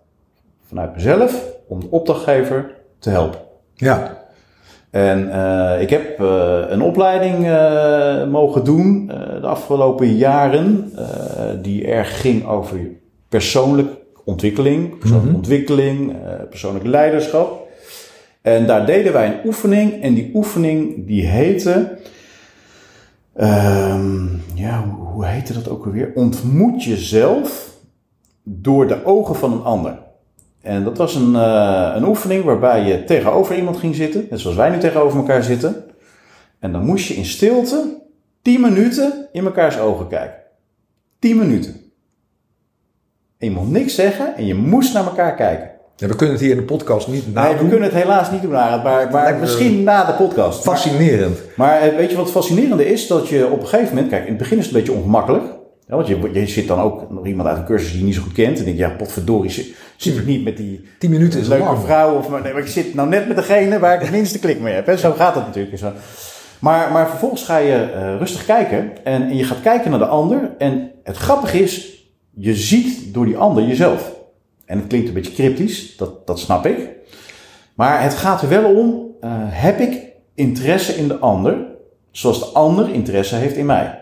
vanuit 0.68 0.96
mezelf 0.96 1.46
om 1.68 1.80
de 1.80 1.88
opdrachtgever 1.90 2.72
te 3.00 3.10
helpen? 3.10 3.40
Ja. 3.74 4.24
En 4.92 5.28
uh, 5.28 5.82
ik 5.82 5.90
heb 5.90 6.20
uh, 6.20 6.60
een 6.68 6.82
opleiding 6.82 7.46
uh, 7.46 8.28
mogen 8.28 8.64
doen 8.64 9.08
de 9.42 9.48
afgelopen 9.48 10.16
jaren, 10.16 10.92
die 11.62 11.88
erg 11.88 12.22
ging 12.22 12.48
over 12.48 12.80
persoonlijke 13.30 13.98
ontwikkeling, 14.26 14.98
persoonlijke 14.98 15.30
Mhm. 15.30 15.38
ontwikkeling, 15.38 16.16
persoonlijk 16.50 16.86
leiderschap. 16.86 17.68
En 18.42 18.66
daar 18.66 18.86
deden 18.86 19.14
wij 19.14 19.26
een 19.28 19.40
oefening 19.46 20.02
en 20.02 20.14
die 20.14 20.32
oefening 20.34 21.08
die 21.08 21.26
heette, 21.26 21.98
ehm, 23.36 24.28
ja, 24.54 24.84
hoe, 24.88 25.26
heette 25.26 25.54
dat 25.54 25.70
ook 25.70 25.86
alweer? 25.86 26.12
Ontmoet 26.16 26.84
jezelf 26.84 27.74
door 28.44 28.88
de 28.88 29.06
ogen 29.06 29.36
van 29.36 29.52
een 29.52 29.64
ander. 29.64 30.00
En 30.62 30.84
dat 30.84 30.98
was 30.98 31.16
een, 31.16 31.36
eh, 31.36 31.92
een 31.96 32.06
oefening 32.06 32.44
waarbij 32.44 32.84
je 32.84 33.04
tegenover 33.04 33.56
iemand 33.56 33.78
ging 33.78 33.96
zitten, 33.96 34.28
net 34.30 34.40
zoals 34.40 34.56
wij 34.56 34.70
nu 34.70 34.78
tegenover 34.78 35.18
elkaar 35.18 35.44
zitten. 35.44 35.84
En 36.60 36.72
dan 36.72 36.86
moest 36.86 37.08
je 37.08 37.14
in 37.14 37.26
stilte 37.26 38.02
10 38.42 38.62
minuten 38.62 39.28
in 39.32 39.44
mekaars 39.44 39.80
ogen 39.80 40.08
kijken. 40.08 40.40
10 41.20 41.38
minuten. 41.38 41.74
En 43.38 43.48
je 43.48 43.52
mocht 43.52 43.70
niks 43.70 43.96
zeggen 43.96 44.36
en 44.36 44.46
je 44.46 44.56
moest 44.56 44.94
naar 44.94 45.06
elkaar 45.06 45.36
kijken. 45.36 45.75
Ja, 45.98 46.08
we 46.08 46.16
kunnen 46.16 46.36
het 46.36 46.44
hier 46.44 46.52
in 46.54 46.58
de 46.58 46.64
podcast 46.64 47.08
niet 47.08 47.26
Nee, 47.26 47.34
we 47.34 47.40
nadoen. 47.54 47.70
kunnen 47.70 47.90
het 47.90 47.98
helaas 48.02 48.32
niet 48.32 48.42
doen, 48.42 48.56
Arend, 48.58 48.84
maar, 48.84 49.12
maar 49.12 49.36
misschien 49.40 49.84
na 49.84 50.06
de 50.06 50.12
podcast. 50.14 50.64
Fascinerend. 50.64 51.40
maar 51.56 51.82
eh, 51.82 51.96
weet 51.96 52.10
je 52.10 52.16
wat 52.16 52.26
het 52.26 52.34
fascinerende 52.34 52.86
is? 52.92 53.08
Dat 53.08 53.28
je 53.28 53.50
op 53.50 53.62
een 53.62 53.68
gegeven 53.68 53.94
moment, 53.96 54.10
kijk, 54.12 54.24
in 54.24 54.30
het 54.30 54.38
begin 54.38 54.58
is 54.58 54.66
het 54.66 54.74
een 54.74 54.80
beetje 54.80 54.98
ongemakkelijk. 54.98 55.44
Ja, 55.88 55.96
want 55.96 56.08
je, 56.08 56.30
je 56.34 56.48
zit 56.48 56.68
dan 56.68 56.80
ook 56.80 57.10
nog 57.12 57.26
iemand 57.26 57.50
uit 57.50 57.58
een 57.58 57.66
cursus 57.66 57.90
die 57.90 58.00
je 58.00 58.06
niet 58.06 58.16
zo 58.16 58.22
goed 58.22 58.34
kent. 58.34 58.58
En 58.58 58.64
denk 58.66 58.78
je, 58.78 58.84
ja, 58.84 58.90
potverdorie, 58.90 59.52
zit, 59.52 59.76
zit 59.98 60.18
ik 60.18 60.26
niet 60.26 60.44
met 60.44 60.58
die 60.58 60.86
10 61.00 61.10
minuten 61.10 61.40
is 61.40 61.48
leuke 61.48 61.64
lang. 61.64 61.80
vrouw. 61.80 62.16
Of, 62.18 62.30
nee, 62.30 62.54
maar 62.54 62.62
ik 62.62 62.68
zit 62.68 62.94
nou 62.94 63.10
net 63.10 63.28
met 63.28 63.38
degene 63.38 63.80
waar 63.80 63.96
ik 63.96 64.02
het 64.02 64.12
minste 64.12 64.40
klik 64.40 64.60
mee 64.60 64.74
heb. 64.74 64.86
Hè? 64.86 64.98
Zo 64.98 65.12
gaat 65.12 65.36
het 65.36 65.46
natuurlijk. 65.46 65.78
Zo. 65.78 65.92
Maar, 66.60 66.92
maar 66.92 67.10
vervolgens 67.10 67.44
ga 67.44 67.58
je 67.58 67.74
eh, 67.76 68.16
rustig 68.18 68.46
kijken. 68.46 68.92
En, 69.04 69.22
en 69.30 69.38
je 69.38 69.44
gaat 69.44 69.62
kijken 69.62 69.90
naar 69.90 70.00
de 70.00 70.06
ander. 70.06 70.52
En 70.58 70.92
het 71.04 71.18
grappige 71.18 71.60
is, 71.60 72.04
je 72.34 72.56
ziet 72.56 73.14
door 73.14 73.26
die 73.26 73.38
ander 73.38 73.64
jezelf. 73.64 74.14
En 74.66 74.78
het 74.78 74.88
klinkt 74.88 75.08
een 75.08 75.14
beetje 75.14 75.34
cryptisch, 75.34 75.98
dat, 75.98 76.28
dat 76.28 76.40
snap 76.40 76.66
ik. 76.66 76.90
Maar 77.76 78.02
het 78.04 78.14
gaat 78.14 78.42
er 78.42 78.50
wel 78.50 78.76
om, 78.76 79.08
eh, 79.22 79.30
heb 79.38 79.80
ik 79.80 80.04
interesse 80.34 80.94
in 80.94 81.08
de 81.08 81.18
ander, 81.18 81.58
zoals 82.12 82.40
de 82.40 82.46
ander 82.46 82.90
interesse 82.90 83.36
heeft 83.36 83.56
in 83.56 83.66
mij? 83.66 84.00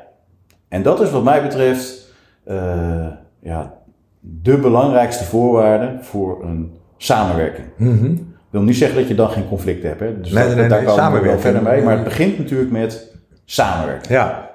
En 0.67 0.83
dat 0.83 1.01
is 1.01 1.11
wat 1.11 1.23
mij 1.23 1.41
betreft 1.41 2.11
eh, 2.43 3.07
ja, 3.39 3.73
de 4.19 4.57
belangrijkste 4.57 5.23
voorwaarde 5.23 5.97
voor 6.01 6.43
een 6.43 6.77
samenwerking. 6.97 7.67
Mhm. 7.77 8.11
Ik 8.13 8.59
wil 8.59 8.61
niet 8.61 8.77
zeggen 8.77 8.97
dat 8.99 9.07
je 9.07 9.15
dan 9.15 9.29
geen 9.29 9.47
conflicten 9.47 9.89
hebt. 9.89 10.01
Hè? 10.01 10.21
Dus 10.21 10.31
Nee, 10.31 10.43
dat- 10.43 10.47
nee, 10.47 10.55
nee, 10.61 10.69
daar 10.69 10.83
nee, 10.83 10.95
komen 10.95 11.21
we 11.21 11.27
wel 11.27 11.39
verder 11.39 11.61
mee. 11.61 11.81
Maar 11.81 11.95
het 11.95 12.03
begint 12.03 12.37
natuurlijk 12.37 12.71
met 12.71 13.15
samenwerken. 13.45 14.13
Ja. 14.13 14.49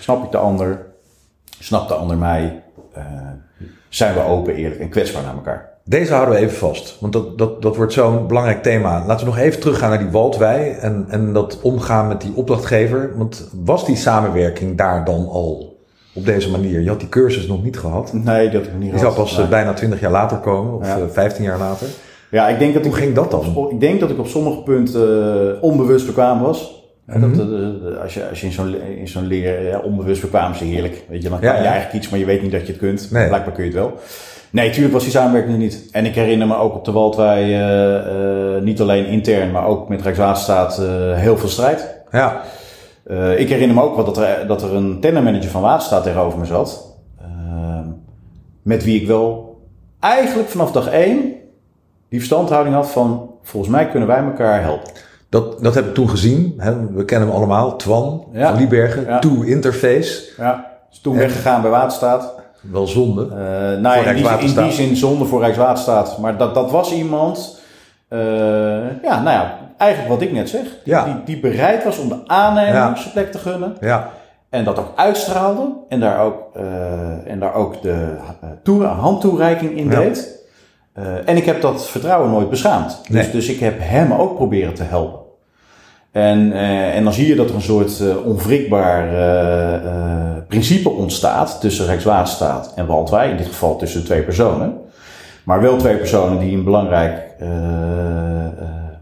Snap 0.00 0.24
ik 0.24 0.30
de 0.30 0.36
ander? 0.36 0.86
Snapt 1.60 1.88
de 1.88 1.94
ander 1.94 2.16
mij? 2.16 2.62
Eh, 2.92 3.04
zijn 3.88 4.14
we 4.14 4.20
open, 4.24 4.54
eerlijk 4.54 4.80
en 4.80 4.88
kwetsbaar 4.88 5.22
naar 5.22 5.34
elkaar? 5.34 5.68
Deze 5.84 6.12
houden 6.12 6.34
we 6.34 6.40
even 6.40 6.56
vast, 6.56 6.96
want 7.00 7.12
dat, 7.12 7.38
dat, 7.38 7.62
dat 7.62 7.76
wordt 7.76 7.92
zo'n 7.92 8.26
belangrijk 8.26 8.62
thema. 8.62 9.04
Laten 9.06 9.26
we 9.26 9.32
nog 9.32 9.40
even 9.40 9.60
teruggaan 9.60 9.88
naar 9.88 9.98
die 9.98 10.10
Waldwij 10.10 10.76
en, 10.80 11.06
en 11.08 11.32
dat 11.32 11.58
omgaan 11.62 12.08
met 12.08 12.20
die 12.20 12.32
opdrachtgever. 12.34 13.10
Want 13.16 13.48
was 13.64 13.86
die 13.86 13.96
samenwerking 13.96 14.76
daar 14.76 15.04
dan 15.04 15.28
al 15.28 15.76
op 16.14 16.24
deze 16.24 16.50
manier? 16.50 16.80
Je 16.80 16.88
had 16.88 17.00
die 17.00 17.08
cursus 17.08 17.46
nog 17.46 17.62
niet 17.64 17.78
gehad. 17.78 18.12
Nee, 18.12 18.44
dat 18.50 18.62
heb 18.64 18.72
ik 18.72 18.78
niet 18.78 18.90
Die 18.90 18.98
zou 19.00 19.14
pas 19.14 19.36
Nee. 19.36 19.44
eh, 19.44 19.50
bijna 19.50 19.72
20 19.72 20.00
jaar 20.00 20.10
later 20.10 20.36
komen, 20.38 20.74
of 20.74 20.86
Ja. 20.86 20.96
eh, 20.96 21.02
15 21.12 21.44
jaar 21.44 21.58
later. 21.58 21.86
Ja, 22.30 22.48
ik 22.48 22.58
denk 22.58 22.74
dat 22.74 22.82
Hoe 22.82 22.92
ik, 22.92 22.98
ging 22.98 23.14
dat 23.14 23.30
dan? 23.30 23.68
Ik 23.70 23.80
denk 23.80 24.00
dat 24.00 24.10
ik 24.10 24.18
op 24.18 24.26
sommige 24.26 24.62
punten 24.62 25.32
eh, 25.56 25.62
onbewust 25.62 26.06
bekwaam 26.06 26.40
was. 26.40 26.77
Mhm. 27.16 27.36
dat, 27.36 27.46
eh, 27.48 27.92
eh, 27.92 28.02
als 28.02 28.14
je, 28.14 28.28
als 28.28 28.40
je 28.40 28.46
in 28.46 28.52
zo'n, 28.52 28.74
in 28.98 29.08
zo'n 29.08 29.26
leer 29.26 29.62
ja, 29.68 29.78
onbewust 29.78 30.20
bekwaam 30.20 30.52
is 30.52 30.60
heerlijk. 30.60 31.04
Weet 31.08 31.22
je, 31.22 31.28
dan 31.28 31.38
kan 31.40 31.48
Ja, 31.48 31.56
je 31.56 31.62
ja. 31.62 31.70
eigenlijk 31.70 31.98
iets, 31.98 32.08
maar 32.08 32.18
je 32.18 32.24
weet 32.24 32.42
niet 32.42 32.52
dat 32.52 32.60
je 32.60 32.66
het 32.66 32.76
kunt. 32.80 33.10
Nee. 33.10 33.28
Blijkbaar 33.28 33.54
kun 33.54 33.64
je 33.64 33.70
het 33.70 33.78
wel. 33.78 33.92
Nee, 34.50 34.70
tuurlijk 34.70 34.92
was 34.94 35.02
die 35.02 35.12
samenwerking 35.12 35.52
er 35.52 35.58
niet. 35.60 35.88
En 35.92 36.04
ik 36.04 36.14
herinner 36.14 36.46
me 36.46 36.56
ook 36.56 36.74
op 36.74 36.84
de 36.84 36.92
Waldwij, 36.92 37.42
eh, 37.42 38.56
eh, 38.56 38.62
niet 38.62 38.80
alleen 38.80 39.06
intern, 39.06 39.50
maar 39.50 39.66
ook 39.66 39.88
met 39.88 40.02
Rijkswaterstaat 40.02 40.78
eh, 40.78 41.14
heel 41.14 41.38
veel 41.38 41.48
strijd. 41.48 41.96
Ja, 42.10 42.40
Eh, 43.04 43.38
ik 43.38 43.48
herinner 43.48 43.76
me 43.76 43.82
ook 43.82 43.96
wel 43.96 44.04
dat 44.04 44.18
er, 44.18 44.46
dat 44.46 44.62
er 44.62 44.74
een 44.74 45.00
tendermanager 45.00 45.50
van 45.50 45.62
Waterstaat 45.62 46.02
tegenover 46.02 46.38
me 46.38 46.44
zat. 46.44 46.96
eh, 47.20 47.26
met 48.62 48.84
wie 48.84 49.00
ik 49.00 49.06
wel 49.06 49.58
eigenlijk 50.00 50.48
vanaf 50.48 50.72
dag 50.72 50.88
één 50.88 51.18
die 52.08 52.18
verstandhouding 52.18 52.74
had 52.74 52.90
van... 52.90 53.30
volgens 53.42 53.72
mij 53.72 53.88
kunnen 53.88 54.08
wij 54.08 54.18
elkaar 54.22 54.62
helpen. 54.62 54.90
Dat, 55.28 55.62
dat 55.62 55.74
heb 55.74 55.86
ik 55.86 55.94
toen 55.94 56.08
gezien. 56.08 56.54
Hè. 56.56 56.86
We 56.92 57.04
kennen 57.04 57.28
hem 57.28 57.36
allemaal. 57.36 57.76
Twan 57.76 58.24
Ja. 58.32 58.48
van 58.48 58.58
Liebergen, 58.58 59.04
Ja. 59.06 59.18
To 59.18 59.42
Interface. 59.42 60.22
Ja. 60.36 60.66
Is 60.92 61.00
toen 61.00 61.12
En- 61.12 61.18
weggegaan 61.18 61.62
bij 61.62 61.70
Waterstaat. 61.70 62.34
Wel 62.60 62.86
zonde. 62.86 63.22
Eh, 63.22 63.80
nou, 63.80 63.82
ja, 63.82 64.04
in, 64.10 64.16
die, 64.16 64.48
in 64.48 64.62
die 64.62 64.72
zin 64.72 64.96
zonde 64.96 65.24
voor 65.24 65.40
Rijkswaterstaat. 65.40 66.18
Maar 66.18 66.36
dat, 66.36 66.54
dat 66.54 66.70
was 66.70 66.92
iemand... 66.92 67.60
eh, 68.08 68.18
ja, 69.02 69.22
nou 69.22 69.30
ja, 69.30 69.54
eigenlijk 69.76 70.10
wat 70.12 70.22
ik 70.22 70.32
net 70.32 70.48
zeg. 70.48 70.62
Die, 70.62 70.70
Ja. 70.84 71.04
die, 71.04 71.14
die 71.24 71.40
bereid 71.40 71.84
was 71.84 71.98
om 71.98 72.08
de 72.08 72.18
aannemer 72.26 72.74
Ja. 72.74 72.96
zijn 72.96 73.12
plek 73.12 73.32
te 73.32 73.38
gunnen. 73.38 73.76
Ja, 73.80 74.10
En 74.50 74.64
dat 74.64 74.78
ook 74.78 74.92
uitstraalde. 74.96 75.72
En 75.88 76.00
daar 76.00 76.20
ook, 76.20 76.42
eh, 76.54 77.30
en 77.32 77.38
daar 77.40 77.54
ook 77.54 77.82
de 77.82 78.16
toe- 78.62 78.84
handtoereiking 78.84 79.76
in 79.76 79.88
deed. 79.88 80.37
Eh, 80.92 81.28
en 81.28 81.36
ik 81.36 81.44
heb 81.44 81.60
dat 81.60 81.86
vertrouwen 81.88 82.30
nooit 82.30 82.50
beschaamd. 82.50 83.00
Dus, 83.02 83.22
Nee. 83.22 83.30
dus 83.30 83.48
ik 83.48 83.60
heb 83.60 83.74
hem 83.78 84.12
ook 84.12 84.34
proberen 84.34 84.74
te 84.74 84.82
helpen. 84.82 85.20
En, 86.12 86.52
eh, 86.52 86.96
en 86.96 87.04
dan 87.04 87.12
zie 87.12 87.26
je 87.26 87.34
dat 87.34 87.48
er 87.48 87.54
een 87.54 87.62
soort 87.62 88.00
eh, 88.00 88.26
onwrikbaar 88.26 89.06
principe 90.48 90.88
ontstaat 90.88 91.60
tussen 91.60 91.86
Rijkswaterstaat 91.86 92.72
en 92.74 92.86
Waldwij. 92.86 93.30
In 93.30 93.36
dit 93.36 93.46
geval 93.46 93.76
tussen 93.76 94.04
twee 94.04 94.22
personen. 94.22 94.76
Maar 95.44 95.60
wel 95.60 95.76
twee 95.76 95.96
personen 95.96 96.38
die 96.38 96.56
een 96.56 96.64
belangrijk 96.64 97.34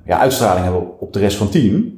ja, 0.05 0.18
uitstraling 0.18 0.64
hebben 0.64 1.01
op 1.01 1.12
de 1.12 1.18
rest 1.18 1.37
van 1.37 1.46
het 1.46 1.55
team. 1.55 1.94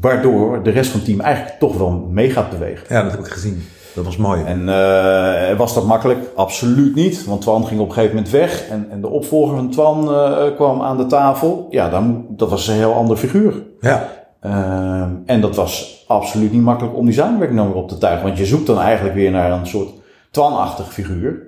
Waardoor 0.00 0.62
de 0.62 0.70
rest 0.70 0.90
van 0.90 1.00
het 1.00 1.08
team 1.08 1.20
eigenlijk 1.20 1.58
toch 1.58 1.76
wel 1.76 1.90
mee 1.90 2.30
gaat 2.30 2.50
bewegen. 2.50 2.86
ja, 2.88 3.02
dat 3.02 3.10
heb 3.10 3.20
ik 3.20 3.26
gezien. 3.32 3.62
Dat 3.94 4.04
was 4.04 4.16
mooi. 4.16 4.42
En 4.44 4.68
eh, 4.68 5.56
was 5.56 5.74
dat 5.74 5.86
makkelijk? 5.86 6.18
Absoluut 6.34 6.94
niet. 6.94 7.24
Want 7.24 7.40
Twan 7.40 7.66
ging 7.66 7.80
op 7.80 7.86
een 7.88 7.92
gegeven 7.94 8.14
moment 8.16 8.32
weg. 8.32 8.68
En, 8.68 8.86
en 8.90 9.00
de 9.00 9.08
opvolger 9.08 9.56
van 9.56 9.70
Twan 9.70 10.14
eh, 10.14 10.54
kwam 10.54 10.82
aan 10.82 10.96
de 10.96 11.06
tafel. 11.06 11.66
Ja, 11.70 11.88
dan, 11.88 12.26
dat 12.28 12.50
was 12.50 12.68
een 12.68 12.74
heel 12.74 12.94
ander 12.94 13.16
figuur. 13.16 13.62
Ja, 13.80 14.08
Ehm, 14.40 15.10
en 15.26 15.40
dat 15.40 15.56
was 15.56 16.04
absoluut 16.08 16.52
niet 16.52 16.62
makkelijk 16.62 16.96
om 16.96 17.04
die 17.04 17.14
samenwerking 17.14 17.58
dan 17.58 17.68
weer 17.68 17.76
op 17.82 17.88
te 17.88 17.98
tuigen. 17.98 18.26
Want 18.26 18.38
je 18.38 18.44
zoekt 18.46 18.66
dan 18.66 18.80
eigenlijk 18.80 19.14
weer 19.14 19.30
naar 19.30 19.52
een 19.52 19.66
soort 19.66 19.88
Twan-achtig 20.30 20.92
figuur. 20.92 21.42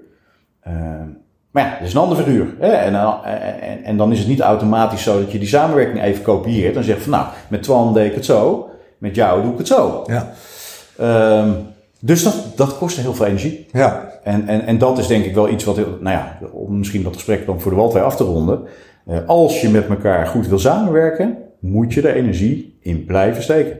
Ehm, 0.62 1.06
maar 1.50 1.64
ja, 1.64 1.70
dat 1.78 1.86
is 1.88 1.94
een 1.94 2.00
ander 2.00 2.16
figuur. 2.16 2.46
Hè? 2.60 2.68
En, 2.68 2.92
dan- 2.92 3.24
en, 3.24 3.60
en, 3.60 3.84
en 3.84 3.96
dan 3.96 4.12
is 4.12 4.18
het 4.18 4.28
niet 4.28 4.40
automatisch 4.40 5.02
zo 5.02 5.18
dat 5.20 5.32
je 5.32 5.38
die 5.38 5.48
samenwerking 5.48 6.02
even 6.02 6.22
kopieert. 6.22 6.76
En 6.76 6.84
zegt 6.84 7.02
van 7.02 7.10
nou, 7.10 7.26
met 7.48 7.62
Twan 7.62 7.92
deed 7.94 8.06
ik 8.08 8.14
het 8.14 8.24
zo. 8.24 8.68
Met 8.98 9.14
jou 9.14 9.42
doe 9.42 9.52
ik 9.52 9.58
het 9.58 9.66
zo. 9.66 10.02
ja, 10.06 10.32
Ehm, 10.98 11.50
dus 12.06 12.22
dat, 12.22 12.34
dat 12.56 12.78
kostte 12.78 13.00
heel 13.00 13.14
veel 13.14 13.26
energie. 13.26 13.66
ja. 13.72 14.14
En, 14.24 14.48
en, 14.48 14.66
en 14.66 14.78
dat 14.78 14.98
is 14.98 15.06
denk 15.06 15.24
ik 15.24 15.34
wel 15.34 15.48
iets 15.48 15.64
wat, 15.64 15.76
heel- 15.76 15.98
nou 16.00 16.16
ja, 16.16 16.38
om 16.52 16.78
misschien 16.78 17.02
dat 17.02 17.14
gesprek 17.14 17.46
dan 17.46 17.60
voor 17.60 17.70
de 17.70 17.76
Waldwij 17.76 18.02
af 18.02 18.16
te 18.16 18.24
ronden. 18.24 18.60
Eh, 19.06 19.18
als 19.26 19.60
je 19.60 19.68
met 19.68 19.88
elkaar 19.88 20.26
goed 20.26 20.46
wil 20.48 20.58
samenwerken, 20.58 21.38
moet 21.58 21.94
je 21.94 22.02
er 22.08 22.14
energie 22.14 22.78
in 22.80 23.04
blijven 23.04 23.42
steken. 23.42 23.78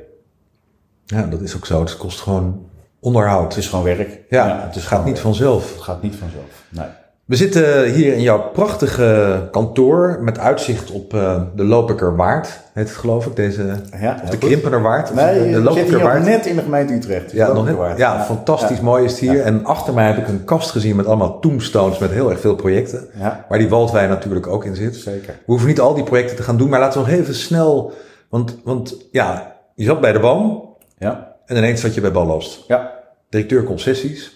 Ja, 1.05 1.23
dat 1.27 1.41
is 1.41 1.57
ook 1.57 1.67
zo. 1.67 1.81
Het 1.81 1.97
kost 1.97 2.21
gewoon 2.21 2.67
onderhoud. 3.01 3.49
Het 3.55 3.57
is 3.62 3.69
gewoon 3.69 3.85
werk. 3.85 4.21
Ja, 4.31 4.61
het 4.65 4.75
het 4.75 4.85
gaat 4.85 5.05
niet 5.05 5.19
vanzelf. 5.19 5.73
Het 5.73 5.83
gaat 5.83 6.03
niet 6.03 6.15
vanzelf. 6.15 6.65
Nee. 6.69 6.87
We 7.27 7.37
zitten 7.37 7.93
hier 7.93 8.12
in 8.12 8.21
jouw 8.23 8.51
prachtige 8.53 9.49
kantoor 9.51 10.19
met 10.21 10.39
uitzicht 10.39 10.91
op 10.91 11.15
eh, 11.15 11.43
de 11.57 11.65
Lopikerwaard, 11.65 12.61
heet 12.73 12.89
het 12.89 12.97
geloof 12.97 13.27
ik, 13.27 13.37
deze, 13.37 13.75
Ja, 14.01 14.21
of 14.23 14.31
de. 14.31 14.39
Krimpenerwaard. 14.39 15.15
Nee, 15.15 15.53
de, 15.53 15.61
Lopikerwaard. 15.61 16.25
net 16.25 16.47
in 16.47 16.57
de 16.57 16.62
gemeente 16.62 16.93
Utrecht. 16.95 17.33
Ja, 17.33 17.53
nog 17.53 17.65
net, 17.65 17.99
ja, 17.99 18.25
fantastisch 18.25 18.81
mooi 18.81 19.05
is 19.05 19.11
het 19.11 19.21
hier. 19.21 19.41
En 19.43 19.65
achter 19.65 19.95
mij 19.95 20.07
heb 20.07 20.17
ik 20.17 20.29
een 20.29 20.45
kast 20.45 20.71
gezien 20.71 20.97
met 20.97 21.07
allemaal 21.07 21.41
tombstones 21.41 21.99
met 21.99 22.11
heel 22.11 22.31
erg 22.31 22.41
veel 22.41 22.55
projecten. 22.55 23.07
Ja, 23.19 23.45
Waar 23.49 23.59
die 23.59 23.69
Waldwijn 23.69 24.09
natuurlijk 24.09 24.47
ook 24.47 24.65
in 24.65 24.75
zit. 24.75 24.95
zeker. 24.97 25.33
We 25.35 25.43
hoeven 25.47 25.69
niet 25.69 25.81
al 25.81 25.95
die 25.95 26.05
projecten 26.05 26.37
te 26.37 26.43
gaan 26.43 26.57
doen, 26.57 26.69
maar 26.69 26.81
laten 26.81 27.03
we 27.05 27.07
nog 27.11 27.19
even 27.19 27.35
snel. 27.35 27.93
Want, 28.29 28.57
want 28.65 28.97
ja, 29.11 29.57
je 29.75 29.85
zat 29.85 30.01
bij 30.01 30.12
de 30.12 30.19
BAM 30.21 30.62
Ja, 30.99 31.35
en 31.47 31.57
ineens 31.57 31.81
zat 31.81 31.95
je 31.95 32.01
bij 32.01 32.12
Ballast. 32.12 32.65
ja. 32.67 32.95
Directeur 33.29 33.65
concessies. 33.65 34.36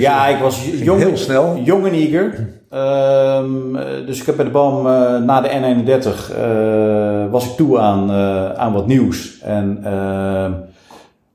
Ja, 0.00 0.26
ik 0.26 0.38
was 0.38 0.64
jong, 0.64 1.00
heel 1.00 1.16
snel. 1.16 1.58
jong 1.64 1.86
en 1.86 1.92
eager. 1.92 2.48
Ehm, 2.70 3.76
eh, 3.76 4.06
dus 4.06 4.20
ik 4.20 4.26
heb 4.26 4.36
bij 4.36 4.44
de 4.44 4.50
BAM 4.50 4.86
eh, 4.86 5.22
na 5.22 5.40
de 5.40 5.48
N31 5.48 6.32
eh, 6.36 7.30
was 7.30 7.44
ik 7.44 7.56
toe 7.56 7.78
aan, 7.78 8.10
aan 8.56 8.72
wat 8.72 8.86
nieuws. 8.86 9.40
En 9.40 9.78
ehm, 9.84 10.52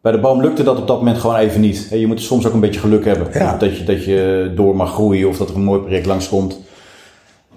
bij 0.01 0.11
de 0.11 0.17
BAM 0.17 0.41
lukte 0.41 0.63
dat 0.63 0.77
op 0.77 0.87
dat 0.87 0.97
moment 0.97 1.17
gewoon 1.17 1.35
even 1.35 1.61
niet. 1.61 1.87
Je 1.91 2.07
moet 2.07 2.21
soms 2.21 2.47
ook 2.47 2.53
een 2.53 2.59
beetje 2.59 2.79
geluk 2.79 3.05
hebben. 3.05 3.27
Ja. 3.33 3.57
Dat, 3.57 3.77
je, 3.77 3.83
dat 3.83 4.03
je 4.03 4.51
door 4.55 4.75
mag 4.75 4.93
groeien 4.93 5.27
of 5.27 5.37
dat 5.37 5.49
er 5.49 5.55
een 5.55 5.63
mooi 5.63 5.81
project 5.81 6.05
langskomt. 6.05 6.59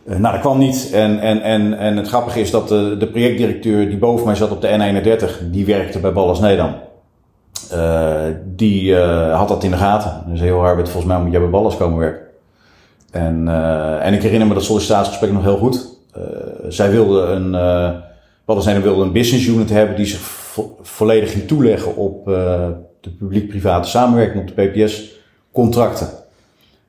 Nou, 0.05 0.33
dat 0.33 0.41
kwam 0.41 0.59
niet. 0.59 0.91
En, 0.93 1.21
en, 1.21 1.43
en, 1.43 1.79
en 1.79 1.97
het 1.97 2.09
grappige 2.09 2.41
is 2.41 2.51
dat 2.51 2.69
de, 2.69 2.97
de 2.99 3.07
projectdirecteur 3.07 3.89
die 3.89 3.99
boven 3.99 4.27
mij 4.27 4.35
zat 4.35 4.51
op 4.51 4.61
de 4.61 4.69
N31, 4.69 5.51
die 5.51 5.67
werkte 5.67 5.99
bij 5.99 6.13
Ballas 6.13 6.41
Nedam. 6.41 6.75
Uh, 7.73 8.35
die 8.45 8.83
uh, 8.83 9.37
had 9.37 9.49
dat 9.49 9.65
in 9.65 9.71
de 9.71 9.77
gaten. 9.77 10.23
Dus 10.27 10.41
heel 10.41 10.59
hard, 10.59 10.89
volgens 10.89 11.13
mij 11.13 11.23
moet 11.23 11.31
jij 11.31 11.41
bij 11.41 11.51
Ballas 11.51 11.77
komen 11.77 11.99
werken. 11.99 12.27
En, 13.11 13.49
en 14.01 14.15
ik 14.15 14.23
herinner 14.23 14.49
me 14.49 14.55
dat 14.55 14.63
sollicitatiegesprek 14.63 15.33
nog 15.33 15.43
heel 15.43 15.57
goed. 15.57 15.99
zij 16.69 16.91
wilde 16.91 17.21
een, 17.21 17.51
Ballas 18.45 18.65
Nedam 18.65 18.83
wilde 18.83 19.03
een 19.03 19.13
business 19.13 19.47
unit 19.47 19.71
hebben 19.71 19.97
die 19.97 20.07
zich 20.07 20.21
vo 20.21 20.77
volledig 20.81 21.33
ging 21.33 21.47
toeleggen 21.47 21.97
op 21.97 22.25
de 23.01 23.11
publiek-private 23.19 23.89
samenwerking, 23.89 24.41
op 24.41 24.57
de 24.57 24.63
PPS-contracten. 24.63 26.09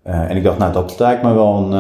En 0.04 0.38
ik 0.38 0.44
dacht, 0.44 0.58
nou, 0.58 0.74
dat 0.74 1.00
lijkt 1.00 1.24
me 1.24 1.34
wel 1.34 1.56
een 1.56 1.74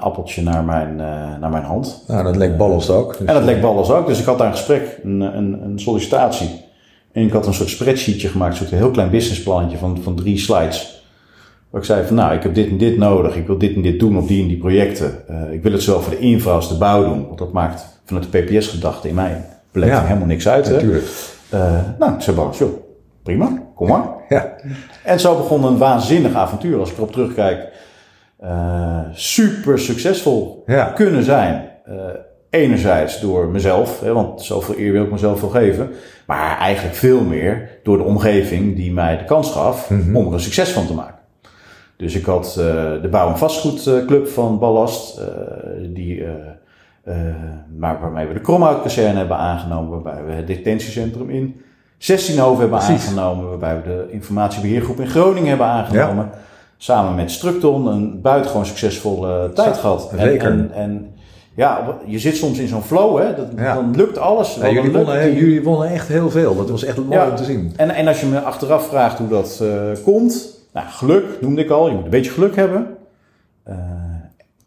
appeltje 0.00 0.42
naar 0.42 0.64
mijn, 0.64 0.96
naar 1.40 1.50
mijn 1.50 1.64
hand. 1.64 2.04
Nou, 2.06 2.24
dat 2.24 2.36
leek 2.36 2.56
Ballos 2.56 2.90
ook. 2.90 3.18
Dus 3.18 3.26
en 3.26 3.34
dat 3.34 3.44
leek 3.44 3.60
Ballos 3.60 3.90
ook. 3.90 4.06
Dus 4.06 4.20
ik 4.20 4.24
had 4.24 4.38
daar 4.38 4.46
een 4.46 4.56
gesprek, 4.56 4.98
een, 5.02 5.20
een, 5.20 5.62
een 5.64 5.78
sollicitatie. 5.80 6.68
En 7.12 7.22
ik 7.22 7.32
had 7.32 7.46
een 7.46 7.54
soort 7.54 7.68
spreadsheetje 7.68 8.28
gemaakt, 8.28 8.50
een 8.52 8.58
soort 8.58 8.70
heel 8.70 8.90
klein 8.90 9.10
businessplantje 9.10 9.78
van, 9.78 10.02
van 10.02 10.14
drie 10.14 10.38
slides. 10.38 11.04
Waar 11.70 11.80
ik 11.80 11.86
zei 11.86 12.06
van, 12.06 12.16
nou, 12.16 12.34
ik 12.34 12.42
heb 12.42 12.54
dit 12.54 12.68
en 12.68 12.78
dit 12.78 12.96
nodig. 12.96 13.36
Ik 13.36 13.46
wil 13.46 13.58
dit 13.58 13.74
en 13.74 13.82
dit 13.82 14.00
doen 14.00 14.18
op 14.18 14.28
die 14.28 14.42
en 14.42 14.48
die 14.48 14.58
projecten. 14.58 15.24
ik 15.52 15.62
wil 15.62 15.72
het 15.72 15.82
zowel 15.82 16.00
voor 16.00 16.12
de 16.12 16.18
infra 16.18 16.52
als 16.52 16.68
de 16.68 16.74
bouw 16.74 17.04
doen. 17.04 17.26
Want 17.26 17.38
dat 17.38 17.52
maakt 17.52 18.00
vanuit 18.04 18.32
de 18.32 18.38
PPS-gedachte 18.38 19.08
in 19.08 19.14
mijn 19.14 19.44
beleving 19.72 20.00
ja, 20.00 20.06
helemaal 20.06 20.26
niks 20.26 20.48
uit. 20.48 20.70
Natuurlijk. 20.70 21.04
nou, 21.98 22.14
ik 22.14 22.20
zei 22.20 22.36
Ballos, 22.36 22.58
joh, 22.58 22.72
prima, 23.22 23.62
kom 23.74 23.88
maar. 23.88 24.08
Ja. 24.28 24.56
En 25.04 25.20
zo 25.20 25.36
begon 25.36 25.64
een 25.64 25.78
waanzinnig 25.78 26.34
avontuur. 26.34 26.78
Als 26.78 26.90
ik 26.90 26.96
erop 26.96 27.12
terugkijk, 27.12 27.68
uh, 28.44 28.98
super 29.12 29.78
succesvol 29.78 30.62
ja. 30.66 30.84
kunnen 30.84 31.24
zijn. 31.24 31.70
Enerzijds 32.50 33.20
door 33.20 33.46
mezelf, 33.48 34.00
hè, 34.00 34.12
want 34.12 34.42
zoveel 34.42 34.74
eer 34.78 34.92
wil 34.92 35.02
ik 35.04 35.10
mezelf 35.10 35.40
wel 35.40 35.50
geven. 35.50 35.90
Maar 36.26 36.58
eigenlijk 36.58 36.96
veel 36.96 37.20
meer 37.24 37.68
door 37.82 37.96
de 37.98 38.02
omgeving 38.04 38.76
die 38.76 38.92
mij 38.92 39.18
de 39.18 39.24
kans 39.24 39.50
gaf 39.50 39.90
Mhm. 39.90 40.16
om 40.16 40.26
er 40.26 40.32
een 40.32 40.40
succes 40.40 40.68
van 40.70 40.86
te 40.86 40.94
maken. 40.94 41.14
Dus 41.96 42.14
ik 42.14 42.24
had 42.24 42.56
uh, 42.58 42.64
de 43.02 43.08
bouw- 43.10 43.28
en 43.28 43.38
vastgoedclub 43.38 44.28
van 44.28 44.58
Ballast, 44.58 45.20
die, 45.94 46.24
maar 47.78 48.00
waarmee 48.00 48.26
we 48.26 48.32
de 48.34 48.40
Kromhout-kazerne 48.40 49.18
hebben 49.18 49.36
aangenomen, 49.36 49.90
waarbij 50.02 50.24
we 50.24 50.32
het 50.32 50.46
detentiecentrum 50.46 51.30
in 51.30 51.60
16hoven 51.98 52.58
hebben 52.58 52.78
Precies. 52.78 52.88
aangenomen, 53.06 53.48
waarbij 53.48 53.76
we 53.76 53.82
de 53.82 54.06
informatiebeheergroep 54.12 55.00
in 55.00 55.08
Groningen 55.08 55.48
hebben 55.48 55.66
aangenomen. 55.66 56.30
Samen 56.76 57.14
met 57.14 57.30
Structon 57.30 57.86
een 57.86 58.20
buitengewoon 58.20 58.66
succesvolle 58.66 59.52
tijd 59.52 59.76
gehad. 59.76 60.12
Zeker. 60.18 60.50
En, 60.50 60.58
en, 60.58 60.72
en 60.72 61.14
ja, 61.60 61.96
je 62.06 62.18
zit 62.18 62.36
soms 62.36 62.58
in 62.58 62.68
zo'n 62.68 62.82
flow, 62.82 63.18
hè? 63.18 63.34
Dat, 63.34 63.46
Ja. 63.56 63.74
dan 63.74 63.96
lukt 63.96 64.18
alles. 64.18 64.54
Ja, 64.54 64.66
jullie, 64.70 64.82
lukt 64.82 64.94
wonnen, 65.06 65.22
die- 65.30 65.40
jullie 65.40 65.62
wonnen 65.62 65.88
echt 65.88 66.08
heel 66.08 66.30
veel. 66.30 66.56
Dat 66.56 66.70
was 66.70 66.84
echt 66.84 67.04
mooi 67.04 67.30
om 67.30 67.36
te 67.36 67.44
zien. 67.44 67.72
En, 67.76 67.90
en 67.90 68.06
als 68.08 68.20
je 68.20 68.26
me 68.26 68.40
achteraf 68.40 68.88
vraagt 68.88 69.18
hoe 69.18 69.28
dat 69.28 69.58
eh, 69.62 69.68
komt, 70.04 70.58
nou, 70.72 70.86
geluk 70.88 71.24
noemde 71.40 71.60
ik 71.62 71.70
al. 71.70 71.88
Je 71.88 71.94
moet 71.94 72.04
een 72.04 72.10
beetje 72.10 72.30
geluk 72.30 72.56
hebben. 72.56 72.86
Eh, 73.62 73.74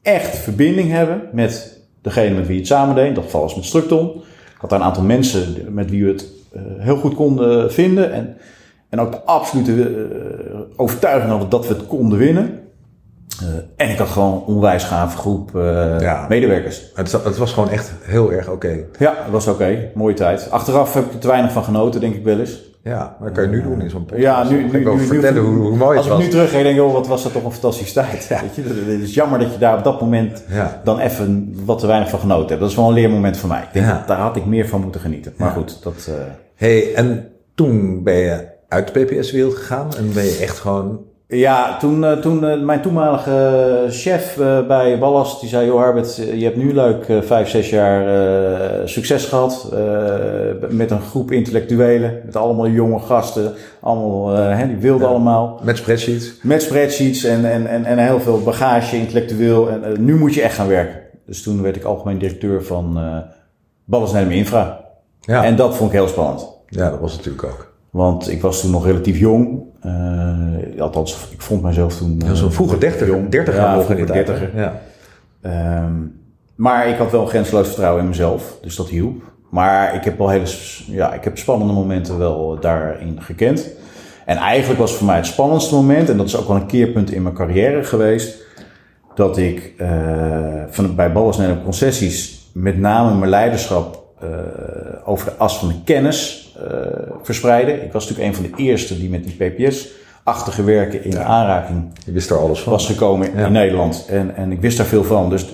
echt 0.01 0.37
verbinding 0.37 0.89
hebben 0.91 1.21
met 1.31 1.79
degene 2.01 2.35
met 2.35 2.45
wie 2.45 2.53
je 2.53 2.59
het 2.59 2.67
samen 2.69 2.95
deed. 2.95 3.07
In 3.07 3.13
dat 3.13 3.23
geval 3.23 3.41
was 3.41 3.55
met 3.55 3.65
Structon. 3.65 4.09
Ik 4.53 4.59
had 4.59 4.69
daar 4.69 4.79
een 4.79 4.85
aantal 4.85 5.03
mensen 5.03 5.55
met 5.69 5.89
wie 5.89 6.03
we 6.05 6.11
het 6.11 6.25
eh, 6.53 6.61
heel 6.77 6.97
goed 6.97 7.13
konden 7.15 7.71
vinden. 7.73 8.11
En, 8.13 8.37
en 8.89 8.99
ook 8.99 9.11
de 9.11 9.21
absolute 9.21 10.07
overtuiging 10.75 11.29
hadden 11.29 11.49
dat 11.49 11.67
we 11.67 11.73
het 11.73 11.87
konden 11.87 12.17
winnen. 12.17 12.59
Eh, 13.41 13.47
en 13.85 13.89
ik 13.91 13.97
had 13.97 14.07
gewoon 14.07 14.33
een 14.33 14.41
onwijs 14.55 14.83
gave 14.83 15.17
groep 15.17 15.55
eh, 15.55 15.99
Ja. 15.99 16.25
medewerkers. 16.29 16.81
Het, 16.95 17.11
het 17.11 17.37
was 17.37 17.53
gewoon 17.53 17.69
echt 17.69 17.91
heel 18.01 18.31
erg 18.31 18.49
oké. 18.49 18.77
Ja, 18.99 19.13
dat 19.23 19.31
was 19.31 19.47
oké. 19.47 19.89
Mooie 19.93 20.13
tijd. 20.13 20.47
Achteraf 20.51 20.93
heb 20.93 21.05
ik 21.05 21.13
er 21.13 21.19
te 21.19 21.27
weinig 21.27 21.51
van 21.51 21.63
genoten, 21.63 22.01
denk 22.01 22.15
ik 22.15 22.23
wel 22.23 22.39
eens. 22.39 22.71
Ja, 22.83 23.15
maar 23.19 23.27
dat 23.33 23.37
kan 23.37 23.43
je 23.43 23.57
nu 23.57 23.63
doen 23.63 23.81
in 23.81 23.89
zo'n 23.89 24.05
podcast. 24.05 24.21
Ja, 24.23 24.43
nu, 24.43 24.57
nu, 24.71 24.79
ik 24.79 24.93
nu- 24.93 24.99
vertellen 24.99 25.33
nu- 25.43 25.49
hoe, 25.49 25.67
hoe 25.67 25.77
mooi 25.77 25.97
Als 25.97 26.05
het 26.05 26.05
ik 26.05 26.11
was. 26.11 26.23
nu 26.23 26.29
terugga, 26.31 26.63
denk 26.63 26.75
ik, 26.77 26.83
oh, 26.83 26.93
wat 26.93 27.07
was 27.07 27.23
dat 27.23 27.31
toch 27.33 27.43
een 27.43 27.51
fantastische 27.51 27.93
tijd. 27.93 28.27
Weet 28.41 28.55
je? 28.55 28.61
Het 28.91 29.01
is 29.01 29.13
jammer 29.13 29.39
dat 29.39 29.51
je 29.53 29.57
daar 29.57 29.77
op 29.77 29.83
dat 29.83 30.01
moment 30.01 30.43
Ja. 30.49 30.81
dan 30.83 30.99
even 30.99 31.53
wat 31.65 31.79
te 31.79 31.87
weinig 31.87 32.09
van 32.09 32.19
genoten 32.19 32.47
hebt. 32.47 32.59
Dat 32.59 32.69
is 32.69 32.75
wel 32.75 32.87
een 32.87 32.93
leermoment 32.93 33.37
voor 33.37 33.49
mij. 33.49 33.61
Ik 33.61 33.73
denk 33.73 33.87
dat 33.87 34.07
daar 34.07 34.17
had 34.17 34.35
ik 34.35 34.45
meer 34.45 34.67
van 34.67 34.81
moeten 34.81 35.01
genieten. 35.01 35.33
Maar 35.37 35.51
goed, 35.51 35.83
dat... 35.83 36.07
eh, 36.09 36.13
hey, 36.55 36.93
en 36.93 37.27
toen 37.55 38.03
ben 38.03 38.15
je 38.15 38.47
uit 38.67 38.93
de 38.93 38.99
PPS-wereld 39.05 39.53
gegaan 39.55 39.95
en 39.97 40.13
ben 40.13 40.23
je 40.23 40.37
echt 40.41 40.59
gewoon... 40.59 40.99
Ja, 41.33 41.77
toen, 41.77 42.03
eh, 42.03 42.11
toen 42.11 42.45
eh, 42.45 42.59
mijn 42.61 42.81
toenmalige 42.81 43.85
chef 43.89 44.37
eh, 44.39 44.67
bij 44.67 44.99
Ballast, 44.99 45.39
die 45.39 45.49
zei, 45.49 45.65
joh 45.65 45.77
Harbert, 45.79 46.17
eh, 46.19 46.39
je 46.39 46.43
hebt 46.43 46.57
nu 46.57 46.73
leuk 46.73 47.05
vijf, 47.21 47.49
zes 47.49 47.69
jaar 47.69 48.03
succes 48.87 49.25
gehad 49.25 49.69
eh, 49.73 49.79
met 50.69 50.91
een 50.91 51.01
groep 51.01 51.31
intellectuelen, 51.31 52.21
met 52.25 52.35
allemaal 52.35 52.67
jonge 52.67 52.99
gasten, 52.99 53.53
allemaal, 53.81 54.29
hè, 54.29 54.67
die 54.67 54.77
wilden 54.77 55.01
Ja. 55.07 55.13
allemaal. 55.13 55.59
Met 55.63 55.77
spreadsheets. 55.77 56.33
Met 56.41 56.61
spreadsheets 56.61 57.23
en, 57.23 57.51
en, 57.51 57.67
en, 57.67 57.85
en 57.85 57.97
heel 57.97 58.19
veel 58.19 58.41
bagage 58.41 58.97
intellectueel. 58.97 59.69
En 59.69 60.03
nu 60.05 60.15
moet 60.15 60.33
je 60.33 60.41
echt 60.41 60.55
gaan 60.55 60.67
werken. 60.67 61.01
Dus 61.25 61.43
toen 61.43 61.61
werd 61.61 61.75
ik 61.75 61.83
algemeen 61.83 62.17
directeur 62.17 62.63
van 62.63 62.99
Ballast 63.85 64.13
Nedam 64.13 64.31
Infra. 64.31 64.79
Ja. 65.21 65.43
En 65.43 65.55
dat 65.55 65.75
vond 65.75 65.89
ik 65.91 65.95
heel 65.97 66.07
spannend. 66.07 66.47
ja, 66.67 66.89
dat 66.89 66.99
was 66.99 67.15
natuurlijk 67.15 67.43
ook. 67.43 67.72
Want 67.93 68.29
ik 68.29 68.41
was 68.41 68.61
toen 68.61 68.71
nog 68.71 68.85
relatief 68.85 69.17
jong. 69.17 69.61
Eh, 69.81 70.81
althans, 70.81 71.27
ik 71.31 71.41
vond 71.41 71.61
mijzelf 71.61 71.97
toen... 71.97 72.21
Ja, 72.25 72.33
Zo'n 72.33 72.47
eh, 72.47 72.53
vroege 72.53 72.77
dertiger. 72.77 73.07
jong. 73.07 73.29
Dertiger 73.29 73.61
Ja, 73.61 73.81
vroege 73.81 74.05
dertiger. 74.05 74.51
Ja. 74.55 74.81
Ehm, 75.41 75.93
maar 76.55 76.87
ik 76.87 76.97
had 76.97 77.11
wel 77.11 77.25
grenzeloos 77.25 77.67
vertrouwen 77.67 78.01
in 78.01 78.07
mezelf. 78.07 78.57
Dus 78.61 78.75
dat 78.75 78.89
hielp. 78.89 79.21
Maar 79.49 79.95
ik 79.95 80.03
heb 80.03 80.17
wel 80.17 80.29
hele... 80.29 80.45
Ja, 80.87 81.13
ik 81.13 81.23
heb 81.23 81.37
spannende 81.37 81.73
momenten 81.73 82.17
wel 82.17 82.59
daarin 82.59 83.21
gekend. 83.21 83.69
En 84.25 84.37
eigenlijk 84.37 84.79
was 84.79 84.93
voor 84.93 85.05
mij 85.05 85.15
het 85.15 85.25
spannendste 85.25 85.75
moment... 85.75 86.09
En 86.09 86.17
dat 86.17 86.25
is 86.27 86.37
ook 86.37 86.47
wel 86.47 86.55
een 86.55 86.65
keerpunt 86.65 87.11
in 87.11 87.21
mijn 87.21 87.35
carrière 87.35 87.83
geweest... 87.83 88.41
Dat 89.15 89.37
ik 89.37 89.73
eh, 89.77 90.63
van, 90.69 90.95
bij 90.95 91.11
Ballas 91.11 91.37
Nederland 91.37 91.63
Concessies... 91.63 92.49
met 92.53 92.77
name 92.77 93.15
mijn 93.15 93.29
leiderschap 93.29 94.02
over 95.05 95.25
de 95.25 95.35
as 95.37 95.57
van 95.57 95.67
de 95.67 95.75
kennis 95.83 96.41
eh 96.69 96.77
verspreiden. 97.23 97.83
Ik 97.83 97.91
was 97.91 98.09
natuurlijk 98.09 98.37
een 98.37 98.43
van 98.43 98.51
de 98.55 98.63
eerste 98.63 98.97
die 98.99 99.09
met 99.09 99.23
die 99.23 99.35
PPS-achtige 99.35 100.63
werken 100.63 101.03
in 101.03 101.19
aanraking 101.19 101.91
Je 102.05 102.11
wist 102.11 102.29
er 102.29 102.37
alles 102.37 102.59
van. 102.59 102.71
was 102.71 102.85
gekomen 102.85 103.29
Ja. 103.35 103.45
in 103.45 103.51
Nederland. 103.51 104.05
En, 104.09 104.35
en 104.35 104.51
ik 104.51 104.61
wist 104.61 104.77
daar 104.77 104.85
veel 104.85 105.03
van. 105.03 105.29
Dus 105.29 105.45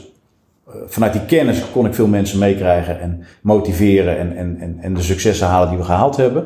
eh, 0.67 0.73
vanuit 0.87 1.13
die 1.13 1.25
kennis 1.25 1.61
kon 1.71 1.85
ik 1.85 1.93
veel 1.93 2.07
mensen 2.07 2.39
meekrijgen 2.39 2.99
en 2.99 3.23
motiveren 3.41 4.17
en, 4.17 4.35
en, 4.37 4.57
en, 4.59 4.77
en 4.81 4.93
de 4.93 5.01
successen 5.01 5.47
halen 5.47 5.69
die 5.69 5.77
we 5.77 5.83
gehaald 5.83 6.17
hebben. 6.17 6.45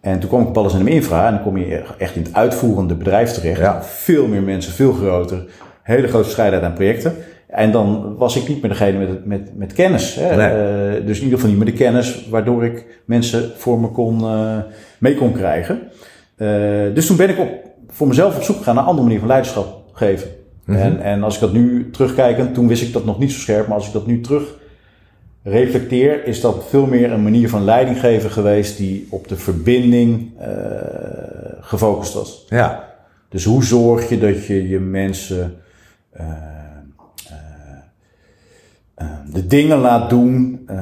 En 0.00 0.18
toen 0.18 0.28
kwam 0.28 0.40
ik 0.42 0.48
op 0.48 0.58
alles 0.58 0.74
in 0.74 0.84
de 0.84 0.90
infra 0.90 1.26
en 1.26 1.32
dan 1.34 1.42
kom 1.42 1.56
je 1.58 1.82
echt 1.98 2.16
in 2.16 2.22
het 2.22 2.34
uitvoerende 2.34 2.94
bedrijf 2.94 3.30
terecht. 3.32 3.60
Ja. 3.60 3.82
Veel 3.82 4.26
meer 4.26 4.42
mensen, 4.42 4.72
veel 4.72 4.92
groter, 4.92 5.44
hele 5.82 6.08
grote 6.08 6.24
verscheidenheid 6.24 6.64
aan 6.70 6.74
projecten. 6.76 7.14
En 7.48 7.72
dan 7.72 8.16
was 8.16 8.36
ik 8.36 8.48
niet 8.48 8.60
meer 8.62 8.70
degene 8.70 8.98
met, 8.98 9.24
met, 9.24 9.56
met 9.56 9.72
kennis. 9.72 10.14
Hè? 10.14 10.36
Nee. 10.36 10.46
Eh, 10.46 11.06
dus 11.06 11.16
in 11.18 11.24
ieder 11.24 11.38
geval 11.38 11.54
niet 11.54 11.64
meer 11.64 11.72
de 11.72 11.78
kennis 11.78 12.26
waardoor 12.30 12.64
ik 12.64 13.02
mensen 13.04 13.50
voor 13.56 13.80
me 13.80 13.88
kon, 13.88 14.20
eh, 14.20 14.56
mee 14.98 15.14
kon 15.14 15.32
krijgen. 15.32 15.80
Eh, 16.36 16.48
dus 16.94 17.06
toen 17.06 17.16
ben 17.16 17.28
ik 17.28 17.38
op, 17.38 17.48
voor 17.88 18.06
mezelf 18.06 18.36
op 18.36 18.42
zoek 18.42 18.56
gegaan 18.56 18.74
naar 18.74 18.82
een 18.82 18.88
andere 18.88 19.06
manier 19.06 19.20
van 19.20 19.28
leiderschap 19.28 19.82
geven. 19.92 20.28
Mhm. 20.64 20.78
en, 20.78 21.00
en 21.00 21.22
als 21.22 21.34
ik 21.34 21.40
dat 21.40 21.52
nu 21.52 21.90
terugkijk, 21.90 22.54
toen 22.54 22.68
wist 22.68 22.82
ik 22.82 22.92
dat 22.92 23.04
nog 23.04 23.18
niet 23.18 23.32
zo 23.32 23.38
scherp, 23.38 23.66
maar 23.66 23.76
als 23.76 23.86
ik 23.86 23.92
dat 23.92 24.06
nu 24.06 24.20
terug 24.20 24.56
reflecteer, 25.42 26.26
is 26.26 26.40
dat 26.40 26.64
veel 26.68 26.86
meer 26.86 27.12
een 27.12 27.22
manier 27.22 27.48
van 27.48 27.64
leiding 27.64 28.00
geven 28.00 28.30
geweest 28.30 28.76
die 28.76 29.06
op 29.10 29.28
de 29.28 29.36
verbinding 29.36 30.30
gefocust 31.60 32.14
was. 32.14 32.46
Ja. 32.48 32.84
Dus 33.28 33.44
hoe 33.44 33.64
zorg 33.64 34.08
je 34.08 34.18
dat 34.18 34.46
je 34.46 34.68
je 34.68 34.80
mensen 34.80 35.56
de 39.32 39.46
dingen 39.46 39.78
laat 39.78 40.10
doen 40.10 40.62
eh, 40.66 40.76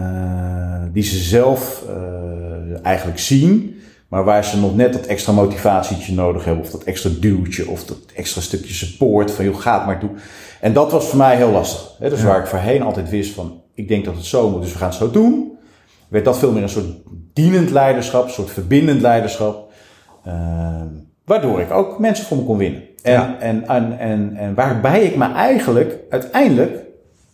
die 0.92 1.02
ze 1.02 1.16
zelf 1.18 1.84
eh, 1.88 2.84
eigenlijk 2.86 3.18
zien, 3.18 3.74
maar 4.08 4.24
waar 4.24 4.44
ze 4.44 4.60
nog 4.60 4.76
net 4.76 4.92
dat 4.92 5.06
extra 5.06 5.32
motivatietje 5.32 6.14
nodig 6.14 6.44
hebben, 6.44 6.64
of 6.64 6.70
dat 6.70 6.82
extra 6.82 7.10
duwtje, 7.20 7.68
of 7.68 7.84
dat 7.84 7.98
extra 8.14 8.40
stukje 8.40 8.74
support 8.74 9.30
van 9.30 9.44
joh, 9.44 9.60
ga 9.60 9.76
het 9.76 9.86
maar 9.86 9.98
toe. 9.98 10.10
En 10.60 10.72
dat 10.72 10.92
was 10.92 11.08
voor 11.08 11.18
mij 11.18 11.36
heel 11.36 11.50
lastig. 11.50 11.94
Hè? 11.98 12.08
Dus 12.10 12.20
Ja. 12.20 12.26
waar 12.26 12.40
ik 12.40 12.46
voorheen 12.46 12.82
altijd 12.82 13.10
wist 13.10 13.34
van, 13.34 13.60
ik 13.74 13.88
denk 13.88 14.04
dat 14.04 14.14
het 14.14 14.24
zo 14.24 14.50
moet, 14.50 14.62
dus 14.62 14.72
we 14.72 14.78
gaan 14.78 14.88
het 14.88 14.96
zo 14.96 15.10
doen, 15.10 15.52
werd 16.08 16.24
dat 16.24 16.38
veel 16.38 16.52
meer 16.52 16.62
een 16.62 16.68
soort 16.68 16.86
dienend 17.32 17.70
leiderschap, 17.70 18.24
een 18.24 18.30
soort 18.30 18.50
verbindend 18.50 19.00
leiderschap. 19.00 19.72
Eh, 20.24 20.32
waardoor 21.24 21.60
ik 21.60 21.70
ook 21.70 21.98
mensen 21.98 22.26
voor 22.26 22.36
me 22.36 22.42
kon 22.44 22.56
winnen. 22.56 22.82
En, 23.02 23.12
Ja. 23.12 23.36
en, 23.40 23.68
en, 23.68 23.98
en, 23.98 24.36
en 24.36 24.54
waarbij 24.54 25.02
ik 25.04 25.16
me 25.16 25.32
eigenlijk 25.32 25.98
uiteindelijk 26.10 26.84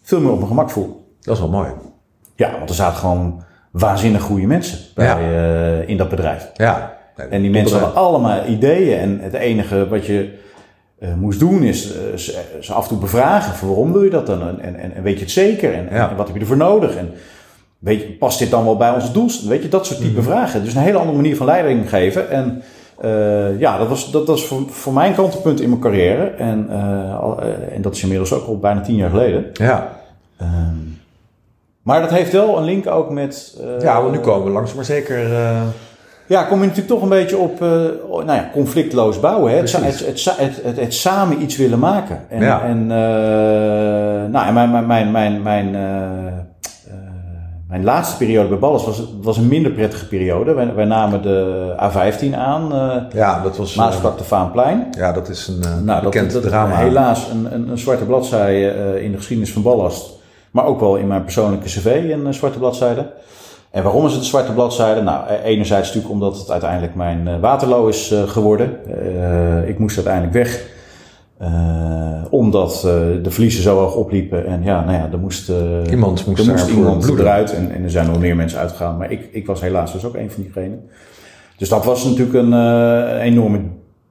veel 0.03 0.21
meer 0.21 0.31
op 0.31 0.37
mijn 0.37 0.49
gemak 0.49 0.71
voel. 0.71 1.15
Dat 1.21 1.35
is 1.35 1.41
wel 1.41 1.51
mooi. 1.51 1.69
Ja, 2.37 2.51
want 2.59 2.69
er 2.69 2.75
zaten 2.75 2.99
gewoon 2.99 3.43
waanzinnig 3.71 4.23
goede 4.23 4.47
mensen 4.47 4.79
bij, 4.95 5.07
eh, 5.17 5.89
in 5.89 5.97
dat 5.97 6.09
bedrijf. 6.09 6.51
Ja. 6.55 7.01
En 7.31 7.43
die 7.43 7.51
mensen 7.51 7.79
hadden 7.79 7.97
allemaal 8.03 8.47
ideeën. 8.47 8.99
En 8.99 9.19
het 9.21 9.33
enige 9.35 9.89
wat 9.89 10.07
je 10.07 10.39
eh, 10.99 11.15
moest 11.15 11.39
doen 11.39 11.63
is 11.63 11.93
eh, 11.97 12.17
ze, 12.61 12.73
af 12.73 12.83
en 12.83 12.89
toe 12.89 12.99
bevragen. 12.99 13.55
Van 13.55 13.69
waarom 13.69 13.93
doe 13.93 14.05
je 14.05 14.11
dat 14.11 14.27
dan? 14.27 14.41
En, 14.61 14.79
en, 14.79 14.95
en 14.95 15.03
weet 15.03 15.15
je 15.15 15.21
het 15.21 15.31
zeker? 15.31 15.75
En, 15.75 15.89
Ja. 15.91 16.11
en 16.11 16.17
wat 16.17 16.27
heb 16.27 16.35
je 16.37 16.41
ervoor 16.43 16.57
nodig? 16.57 16.97
En 16.97 17.11
weet 17.79 18.01
je, 18.01 18.09
past 18.13 18.39
dit 18.39 18.51
dan 18.51 18.65
wel 18.65 18.77
bij 18.77 18.91
onze 18.91 19.13
doelstelling? 19.13 19.51
Weet 19.53 19.63
je, 19.63 19.69
dat 19.69 19.87
soort 19.87 20.01
type 20.01 20.21
Mhm. 20.21 20.29
vragen. 20.31 20.65
Dus 20.65 20.75
een 20.75 20.81
hele 20.83 20.99
andere 20.99 21.17
manier 21.17 21.37
van 21.37 21.47
leiding 21.47 21.89
geven. 21.89 22.31
En 22.31 22.63
eh, 23.03 23.61
ja, 23.61 23.79
dat 23.79 23.89
was, 23.89 24.11
dat 24.11 24.27
was 24.27 24.47
voor, 24.47 24.63
voor 24.71 24.93
mijn 24.93 25.15
kantelpunt 25.15 25.61
in 25.61 25.69
mijn 25.69 25.81
carrière. 25.81 26.25
En, 26.25 26.67
eh, 26.71 27.21
al- 27.21 27.43
eh, 27.43 27.75
en 27.75 27.83
dat 27.83 27.95
is 27.95 28.03
inmiddels 28.03 28.33
ook 28.33 28.47
al 28.47 28.59
bijna 28.59 28.81
tien 28.81 28.97
jaar 28.97 29.11
geleden. 29.11 29.47
Ja. 29.53 29.89
Ehm, 30.39 30.77
maar 31.83 32.01
dat 32.01 32.11
heeft 32.11 32.33
wel 32.33 32.59
een 32.59 32.65
link 32.65 32.87
ook 32.87 33.11
met... 33.11 33.61
ja, 33.81 34.01
want 34.01 34.13
nu 34.13 34.19
komen 34.19 34.45
we 34.47 34.51
langzaam 34.53 34.77
maar 34.77 34.85
zeker... 34.85 35.29
ja, 36.27 36.43
kom 36.43 36.59
je 36.61 36.67
natuurlijk 36.67 36.95
toch 36.95 37.03
een 37.03 37.09
beetje 37.09 37.37
op 37.37 37.61
nou 38.09 38.33
ja, 38.33 38.51
conflictloos 38.53 39.21
bouwen. 39.21 39.51
Hè? 39.53 39.57
Het, 39.59 39.73
het, 39.73 40.25
het, 40.63 40.77
het, 40.77 40.95
samen 40.95 41.43
iets 41.43 41.57
willen 41.57 41.79
maken. 41.79 42.21
En, 42.29 42.41
Ja. 42.43 42.63
en, 42.63 42.87
nou, 44.31 44.47
en 44.47 44.55
mijn, 44.55 44.87
mijn, 44.87 45.11
mijn, 45.11 45.43
mijn, 45.43 45.77
mijn 47.73 47.85
laatste 47.85 48.17
periode 48.17 48.49
bij 48.49 48.59
Ballas 48.59 48.85
was, 48.85 49.03
was 49.23 49.37
een 49.37 49.49
minder 49.49 49.73
prettige 49.73 50.07
periode. 50.07 50.53
Wij, 50.55 50.75
wij 50.75 50.85
namen 50.85 51.23
de 51.23 51.75
A15 51.79 52.35
aan, 52.37 52.73
eh 52.73 52.97
ja, 53.15 53.43
dat 53.43 53.57
was... 53.57 53.71
eh, 53.73 53.77
Maasvlak 53.79 54.19
de 54.19 54.25
Vaanplein. 54.25 54.87
ja, 54.99 55.13
dat 55.13 55.29
is 55.29 55.49
een 55.49 55.63
eh, 55.63 55.81
Nou, 55.85 56.03
bekend 56.05 56.33
dat, 56.33 56.43
drama. 56.43 56.75
helaas 56.77 57.29
een, 57.31 57.55
een, 57.55 57.69
een 57.69 57.79
zwarte 57.79 58.05
bladzijde 58.05 58.69
eh, 58.71 59.03
in 59.05 59.11
de 59.11 59.17
geschiedenis 59.17 59.53
van 59.53 59.63
Ballast. 59.63 60.11
Maar 60.51 60.65
ook 60.65 60.81
wel 60.81 60.97
in 60.97 61.07
mijn 61.07 61.23
persoonlijke 61.23 61.67
cv 61.67 62.01
een 62.13 62.27
eh, 62.27 62.33
zwarte 62.33 62.59
bladzijde. 62.59 63.07
En 63.71 63.83
waarom 63.83 64.05
is 64.07 64.13
het 64.13 64.21
een 64.21 64.27
zwarte 64.27 64.53
bladzijde? 64.53 65.01
Nou, 65.03 65.27
eh, 65.29 65.45
enerzijds 65.45 65.87
natuurlijk 65.87 66.13
omdat 66.15 66.39
het 66.39 66.51
uiteindelijk 66.51 66.95
mijn 66.95 67.29
eh, 67.29 67.35
Waterloo 67.41 67.87
is 67.87 68.11
eh, 68.11 68.23
geworden. 68.23 68.77
Eh, 68.87 69.69
ik 69.69 69.79
moest 69.79 69.97
uiteindelijk 69.97 70.35
weg. 70.35 70.65
Eh, 71.43 72.23
omdat 72.31 72.75
eh, 72.75 72.83
de 73.23 73.31
verliezen 73.31 73.63
zo 73.63 73.79
hoog 73.79 73.95
opliepen. 73.95 74.47
En 74.47 74.63
ja, 74.63 74.85
nou 74.85 74.97
ja, 74.97 75.09
er 75.13 75.19
moest, 75.19 75.49
eh, 75.49 75.57
Iemand 75.91 76.27
moest 76.27 76.47
er 76.47 76.53
moest 76.53 76.69
iemand 76.69 77.09
eruit. 77.09 77.55
En, 77.55 77.71
en 77.71 77.83
er 77.83 77.91
zijn 77.91 78.07
nog 78.07 78.19
meer 78.19 78.37
mensen 78.37 78.59
uitgegaan. 78.59 78.97
Maar 78.97 79.11
ik, 79.11 79.29
ik 79.33 79.47
was 79.47 79.61
helaas 79.61 79.93
dus 79.93 80.05
ook 80.05 80.15
een 80.15 80.31
van 80.31 80.43
diegenen. 80.43 80.89
Dus 81.57 81.69
dat 81.69 81.85
was 81.85 82.05
natuurlijk 82.05 82.35
een 82.35 82.53
enorme 83.21 83.61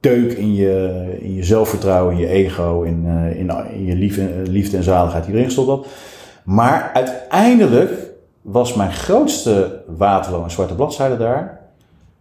deuk 0.00 0.32
in 0.32 0.54
je, 0.54 1.04
in 1.20 1.34
je 1.34 1.44
zelfvertrouwen, 1.44 2.14
in 2.14 2.20
je 2.20 2.28
ego, 2.28 2.82
in, 2.82 3.06
in, 3.36 3.50
in 3.72 3.84
je 3.84 3.96
liefde, 3.96 4.28
liefde 4.44 4.76
en 4.76 4.82
zaligheid 4.82 5.24
die 5.24 5.34
erin 5.34 5.44
gestopt 5.44 5.68
had. 5.68 5.86
Maar 6.44 6.90
uiteindelijk 6.94 7.90
was 8.42 8.74
mijn 8.74 8.92
grootste 8.92 9.82
Waterloo 9.86 10.42
en 10.42 10.50
zwarte 10.50 10.74
bladzijde 10.74 11.16
daar, 11.16 11.60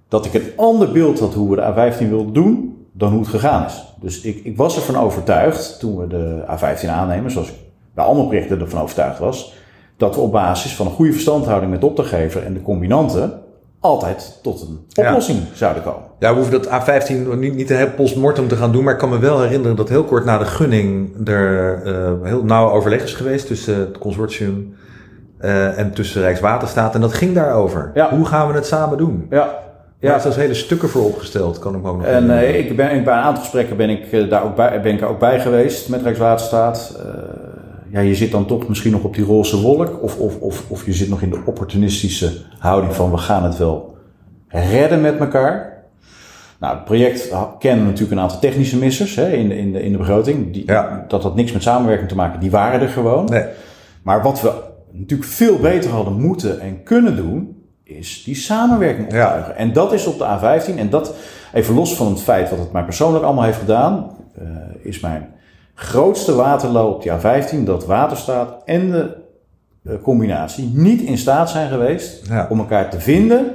dat 0.07 0.25
ik 0.25 0.33
een 0.33 0.51
ander 0.55 0.91
beeld 0.91 1.19
had 1.19 1.33
hoe 1.33 1.49
we 1.49 1.55
de 1.55 1.93
A15 1.93 2.09
wilden 2.09 2.33
doen 2.33 2.80
dan 2.91 3.11
hoe 3.11 3.19
het 3.19 3.29
gegaan 3.29 3.65
is. 3.65 3.93
Dus 4.01 4.21
ik, 4.21 4.43
ik 4.43 4.57
was 4.57 4.75
ervan 4.75 4.97
overtuigd, 5.03 5.79
toen 5.79 5.97
we 5.97 6.07
de 6.07 6.43
A15 6.47 6.89
aannemen, 6.89 7.31
zoals 7.31 7.47
ik 7.49 7.55
bij 7.95 8.05
allemaal 8.05 8.27
projecten 8.27 8.59
ervan 8.59 8.81
overtuigd 8.81 9.19
was, 9.19 9.53
dat 9.97 10.15
we 10.15 10.21
op 10.21 10.31
basis 10.31 10.75
van 10.75 10.85
een 10.85 10.91
goede 10.91 11.11
verstandhouding 11.11 11.71
met 11.71 11.81
de 11.81 11.87
opdrachtgever 11.87 12.43
en 12.45 12.53
de 12.53 12.61
combinanten 12.61 13.39
altijd 13.79 14.39
tot 14.43 14.61
een 14.61 14.79
Ja. 14.87 15.07
oplossing 15.07 15.39
zouden 15.53 15.83
komen. 15.83 16.01
Ja, 16.19 16.29
we 16.29 16.35
hoeven 16.39 16.61
dat 16.61 16.67
A15 16.67 17.37
niet, 17.37 17.55
niet 17.55 17.69
een 17.69 17.77
heel 17.77 17.89
postmortem 17.91 18.47
te 18.47 18.55
gaan 18.55 18.71
doen. 18.71 18.83
Maar 18.83 18.93
ik 18.93 18.99
kan 18.99 19.09
me 19.09 19.19
wel 19.19 19.41
herinneren 19.41 19.75
dat 19.75 19.89
heel 19.89 20.03
kort 20.03 20.25
na 20.25 20.37
de 20.37 20.45
gunning 20.45 21.11
er 21.27 21.81
eh, 21.85 22.11
heel 22.23 22.43
nauw 22.43 22.69
overleg 22.69 23.03
is 23.03 23.13
geweest 23.13 23.47
tussen 23.47 23.79
het 23.79 23.97
consortium 23.97 24.75
eh, 25.37 25.77
en 25.77 25.93
tussen 25.93 26.21
Rijkswaterstaat. 26.21 26.95
En 26.95 27.01
dat 27.01 27.13
ging 27.13 27.35
daarover. 27.35 27.91
Ja. 27.93 28.09
Hoe 28.15 28.25
gaan 28.25 28.47
we 28.47 28.53
het 28.53 28.65
samen 28.65 28.97
doen? 28.97 29.27
Ja, 29.29 29.59
Ja. 30.01 30.25
is 30.25 30.35
hele 30.35 30.53
stukken 30.53 30.89
voor 30.89 31.05
opgesteld, 31.05 31.59
kan 31.59 31.75
ik 31.75 31.81
me 31.81 31.89
ook 31.89 31.97
nog 31.97 32.05
En 32.05 32.39
eh, 32.39 32.59
ik 32.59 32.75
ben, 32.75 33.03
bij 33.03 33.13
een 33.13 33.23
aantal 33.23 33.43
gesprekken 33.43 33.77
ben 33.77 33.89
ik, 33.89 34.11
eh, 34.11 34.29
daar 34.29 34.43
ook 34.43 34.55
bij, 34.55 34.81
ben 34.81 34.93
ik 34.93 35.03
ook 35.03 35.19
bij 35.19 35.39
geweest 35.39 35.89
met 35.89 36.01
Rijkswaterstaat. 36.01 36.99
Eh, 36.99 37.13
ja, 37.89 37.99
je 37.99 38.15
zit 38.15 38.31
dan 38.31 38.45
toch 38.45 38.67
misschien 38.67 38.91
nog 38.91 39.03
op 39.03 39.15
die 39.15 39.25
roze 39.25 39.61
wolk. 39.61 40.03
Of, 40.03 40.17
of, 40.17 40.39
of, 40.39 40.63
of 40.67 40.85
je 40.85 40.93
zit 40.93 41.09
nog 41.09 41.21
in 41.21 41.29
de 41.29 41.41
opportunistische 41.45 42.31
houding 42.59 42.93
van 42.93 43.11
we 43.11 43.17
gaan 43.17 43.43
het 43.43 43.57
wel 43.57 43.95
redden 44.47 45.01
met 45.01 45.17
elkaar. 45.17 45.83
Nou, 46.59 46.75
het 46.75 46.85
project 46.85 47.33
kennen 47.59 47.85
natuurlijk 47.85 48.11
een 48.11 48.19
aantal 48.19 48.39
technische 48.39 48.77
missers 48.77 49.15
hè, 49.15 49.31
in, 49.31 49.49
de, 49.49 49.57
in, 49.57 49.71
de, 49.71 49.83
in 49.83 49.91
de 49.91 49.97
begroting. 49.97 50.53
Die, 50.53 50.63
Ja. 50.65 51.05
Dat 51.07 51.23
had 51.23 51.35
niks 51.35 51.51
met 51.51 51.61
samenwerking 51.61 52.09
te 52.09 52.15
maken, 52.15 52.39
die 52.39 52.51
waren 52.51 52.81
er 52.81 52.89
gewoon. 52.89 53.25
Nee. 53.25 53.45
Maar 54.01 54.21
wat 54.21 54.41
we 54.41 54.51
natuurlijk 54.91 55.29
veel 55.29 55.57
beter 55.57 55.89
hadden 55.89 56.13
moeten 56.13 56.59
en 56.59 56.83
kunnen 56.83 57.15
doen, 57.15 57.60
is 57.97 58.23
die 58.23 58.35
samenwerking 58.35 59.05
optuigen. 59.05 59.55
En 59.55 59.73
dat 59.73 59.93
is 59.93 60.05
op 60.05 60.17
de 60.17 60.25
A15. 60.25 60.77
En 60.77 60.89
dat, 60.89 61.13
even 61.53 61.75
los 61.75 61.95
van 61.95 62.07
het 62.07 62.21
feit 62.21 62.49
wat 62.49 62.59
het 62.59 62.71
mij 62.71 62.83
persoonlijk 62.83 63.23
allemaal 63.23 63.43
heeft 63.43 63.59
gedaan, 63.59 64.11
eh, 64.37 64.45
is 64.81 64.99
mijn 64.99 65.29
grootste 65.75 66.35
waterloop 66.35 66.95
op 66.95 67.01
die 67.03 67.11
A15 67.11 67.63
dat 67.63 67.85
Waterstaat 67.85 68.53
en 68.65 68.91
de 68.91 69.17
eh, 69.83 69.93
combinatie 70.01 70.71
niet 70.73 71.01
in 71.01 71.17
staat 71.17 71.49
zijn 71.49 71.69
geweest 71.69 72.27
Ja. 72.27 72.47
om 72.49 72.59
elkaar 72.59 72.89
te 72.89 72.99
vinden 72.99 73.45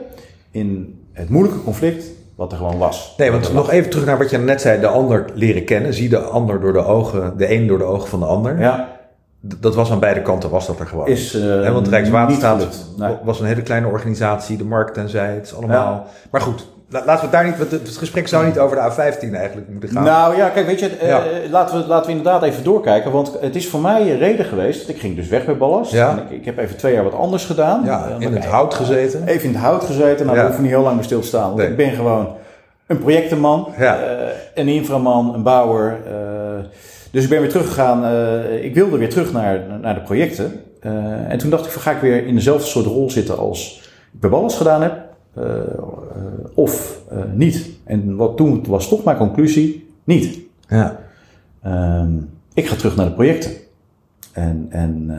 in 0.50 0.98
het 1.12 1.28
moeilijke 1.28 1.62
conflict 1.62 2.04
wat 2.34 2.52
er 2.52 2.58
gewoon 2.58 2.78
was. 2.78 3.14
Nee, 3.16 3.30
want 3.30 3.52
nog 3.52 3.70
even 3.70 3.90
terug 3.90 4.06
naar 4.06 4.18
wat 4.18 4.30
je 4.30 4.38
net 4.38 4.60
zei. 4.60 4.80
De 4.80 4.86
ander 4.86 5.24
leren 5.34 5.64
kennen. 5.64 5.94
Zie 5.94 6.08
de 6.08 6.18
ander 6.18 6.60
door 6.60 6.72
de 6.72 6.84
ogen, 6.84 7.36
de 7.36 7.52
een 7.52 7.66
door 7.66 7.78
de 7.78 7.84
ogen 7.84 8.08
van 8.08 8.20
de 8.20 8.26
ander. 8.26 8.60
Ja, 8.60 8.95
Dat 9.40 9.74
was 9.74 9.90
aan 9.90 9.98
beide 10.00 10.22
kanten, 10.22 10.50
was 10.50 10.66
dat 10.66 10.80
er 10.80 10.86
gewoon. 10.86 11.06
is 11.06 11.34
eh 11.34 11.62
want 11.72 11.78
niet 11.80 11.88
Rijkswaterstaat. 11.88 12.66
Nee. 12.96 13.14
was 13.22 13.40
een 13.40 13.46
hele 13.46 13.62
kleine 13.62 13.86
organisatie, 13.86 14.56
de 14.56 14.64
markt 14.64 14.96
en 14.96 15.08
zij, 15.08 15.34
het 15.34 15.46
is 15.46 15.54
allemaal... 15.56 16.06
Maar 16.30 16.40
goed, 16.40 16.66
la- 16.88 16.98
laten 17.06 17.14
we 17.14 17.20
het 17.20 17.30
daar 17.32 17.44
niet... 17.44 17.58
want 17.58 17.70
Het 17.70 17.96
gesprek 17.96 18.28
zou 18.28 18.46
niet 18.46 18.58
over 18.58 18.76
de 18.76 18.82
A15 18.92 19.34
eigenlijk 19.34 19.68
moeten 19.68 19.88
gaan. 19.88 20.02
Nou 20.04 20.36
ja, 20.36 20.48
kijk, 20.48 20.66
weet 20.66 20.80
je, 20.80 20.88
eh, 20.88 21.08
Ja. 21.08 21.22
laten, 21.50 21.78
we, 21.80 21.86
laten 21.86 22.06
we 22.10 22.16
inderdaad 22.16 22.42
even 22.42 22.64
doorkijken. 22.64 23.10
Want 23.12 23.36
het 23.40 23.56
is 23.56 23.68
voor 23.68 23.80
mij 23.80 24.10
een 24.10 24.18
reden 24.18 24.44
geweest. 24.46 24.88
Ik 24.88 24.98
ging 24.98 25.16
dus 25.16 25.28
weg 25.28 25.44
bij 25.44 25.56
Ballast. 25.56 25.92
Ja. 25.92 26.10
En 26.10 26.18
ik, 26.18 26.30
ik 26.30 26.44
heb 26.44 26.58
even 26.58 26.76
twee 26.76 26.94
jaar 26.94 27.04
wat 27.04 27.14
anders 27.14 27.44
gedaan. 27.44 27.82
ja, 27.84 28.08
Eh, 28.08 28.14
in 28.26 28.34
het 28.34 28.44
hout 28.46 28.74
gezeten. 28.74 29.26
Even 29.26 29.48
in 29.48 29.54
het 29.54 29.62
hout 29.64 29.84
gezeten. 29.84 30.26
Nou, 30.26 30.40
hoef 30.40 30.50
ik 30.54 30.58
niet 30.58 30.70
heel 30.70 30.82
lang 30.82 30.94
bij 30.96 31.04
stil 31.04 31.20
te 31.20 31.26
staan. 31.26 31.42
Want 31.46 31.56
Nee. 31.56 31.68
ik 31.68 31.76
ben 31.76 31.90
gewoon 31.90 32.28
een 32.86 32.98
projectenman. 32.98 33.68
Eh, 33.78 33.92
een 34.54 34.68
inframan, 34.68 35.34
een 35.34 35.42
bouwer. 35.42 35.96
Dus 37.16 37.24
ik 37.24 37.30
ben 37.30 37.40
weer 37.40 37.50
teruggegaan. 37.50 38.04
eh, 38.04 38.64
ik 38.64 38.74
wilde 38.74 38.96
weer 38.98 39.10
terug 39.10 39.32
naar, 39.32 39.78
naar 39.80 39.94
de 39.94 40.00
projecten. 40.00 40.52
Eh, 40.80 41.30
en 41.30 41.38
toen 41.38 41.50
dacht 41.50 41.66
ik, 41.66 41.70
van, 41.70 41.82
ga 41.82 41.90
ik 41.90 42.00
weer 42.00 42.26
in 42.26 42.34
dezelfde 42.34 42.66
soort 42.66 42.86
rol 42.86 43.10
zitten 43.10 43.38
als 43.38 43.82
ik 44.12 44.20
bij 44.20 44.30
Ballast 44.30 44.56
gedaan 44.56 44.82
heb. 44.82 45.04
eh, 45.34 45.44
of 46.54 47.02
niet. 47.34 47.68
En 47.84 48.16
wat 48.16 48.36
toen 48.36 48.64
was 48.68 48.88
toch 48.88 49.04
mijn 49.04 49.16
conclusie, 49.16 49.88
niet. 50.04 50.38
Ja. 50.68 50.98
Ehm, 51.62 52.12
ik 52.54 52.66
ga 52.66 52.76
terug 52.76 52.96
naar 52.96 53.06
de 53.06 53.12
projecten. 53.12 53.50
En, 54.32 54.66
en 54.70 55.10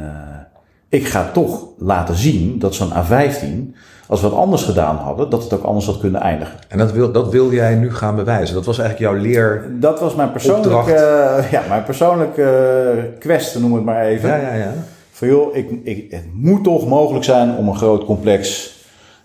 ik 0.89 1.07
ga 1.07 1.31
toch 1.33 1.63
laten 1.77 2.15
zien 2.15 2.59
dat 2.59 2.75
zo'n 2.75 2.91
A15, 2.91 3.75
als 4.07 4.21
we 4.21 4.27
het 4.27 4.35
anders 4.35 4.63
gedaan 4.63 4.95
hadden, 4.95 5.29
dat 5.29 5.43
het 5.43 5.53
ook 5.53 5.63
anders 5.63 5.85
had 5.85 5.99
kunnen 5.99 6.21
eindigen. 6.21 6.59
En 6.67 6.77
dat 6.77 6.91
wil, 6.91 7.11
dat 7.11 7.31
wil 7.31 7.51
jij 7.51 7.75
nu 7.75 7.93
gaan 7.93 8.15
bewijzen. 8.15 8.55
Dat 8.55 8.65
was 8.65 8.79
eigenlijk 8.79 9.11
jouw 9.11 9.21
leer... 9.21 9.65
Dat 9.79 9.99
was 9.99 10.15
mijn 10.15 10.31
persoonlijke, 10.31 10.91
ja, 11.51 11.63
mijn 11.69 11.83
persoonlijke 11.83 12.43
eh, 12.43 13.19
quest, 13.19 13.59
noem 13.59 13.73
het 13.73 13.83
maar 13.83 14.05
even. 14.05 14.29
Ja, 14.29 14.37
ja, 14.37 14.53
ja. 14.53 14.73
Van 15.11 15.27
joh, 15.27 15.55
ik, 15.55 15.69
ik, 15.83 16.11
het 16.11 16.25
moet 16.33 16.63
toch 16.63 16.87
mogelijk 16.87 17.25
zijn 17.25 17.55
om 17.55 17.67
een 17.67 17.75
groot, 17.75 18.05
complex, 18.05 18.73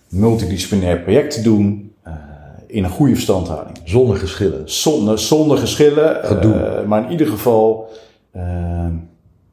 multidisciplinair 0.09 0.99
project 0.99 1.35
te 1.35 1.43
doen 1.43 1.93
eh, 2.03 2.13
in 2.67 2.85
een 2.85 2.91
goede 2.91 3.15
verstandhouding. 3.15 3.79
Zonder 3.85 4.17
geschillen. 4.17 4.63
Zonder, 4.65 5.19
zonder 5.19 5.59
geschillen. 5.59 6.25
Gedoe. 6.25 6.55
eh, 6.55 6.85
maar 6.87 7.05
in 7.05 7.11
ieder 7.11 7.27
geval 7.27 7.91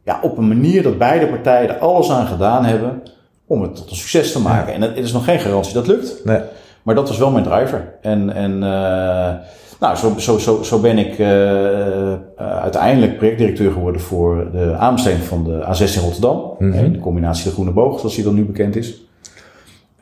ja, 0.09 0.19
op 0.21 0.37
een 0.37 0.47
manier 0.47 0.83
dat 0.83 0.97
beide 0.97 1.27
partijen 1.27 1.69
er 1.69 1.77
alles 1.77 2.11
aan 2.11 2.27
gedaan 2.27 2.65
hebben 2.65 3.01
om 3.47 3.61
het 3.61 3.75
tot 3.75 3.89
een 3.89 3.95
succes 3.95 4.31
te 4.31 4.41
maken. 4.41 4.73
En 4.73 4.81
het, 4.81 4.97
is 4.97 5.11
nog 5.11 5.23
geen 5.23 5.39
garantie 5.39 5.73
dat 5.73 5.87
lukt. 5.87 6.21
Nee. 6.23 6.39
Maar 6.83 6.95
dat 6.95 7.07
was 7.07 7.17
wel 7.17 7.31
mijn 7.31 7.43
driver. 7.43 7.93
En, 8.01 8.33
en 8.33 8.51
uh, 8.51 9.33
nou, 9.79 9.95
zo, 9.95 10.13
zo, 10.17 10.37
zo, 10.37 10.63
zo 10.63 10.79
ben 10.79 10.97
ik 10.97 11.19
uh, 11.19 11.27
uh, 11.27 12.17
uiteindelijk 12.37 13.17
projectdirecteur 13.17 13.71
geworden 13.71 14.01
voor 14.01 14.47
de 14.51 14.75
aanbesteding 14.75 15.23
van 15.23 15.43
de 15.43 15.61
A16 15.61 16.01
Rotterdam. 16.01 16.55
Mm 16.59 16.71
-hmm. 16.71 16.91
De 16.91 16.99
combinatie 16.99 17.43
de 17.43 17.51
Groene 17.51 17.71
Boog, 17.71 17.99
zoals 17.99 18.15
die 18.15 18.23
dan 18.23 18.35
nu 18.35 18.45
bekend 18.45 18.75
is. 18.75 19.01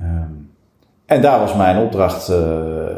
Um, 0.02 0.50
en 1.06 1.22
daar 1.22 1.40
was 1.40 1.56
mijn 1.56 1.78
opdracht 1.78 2.32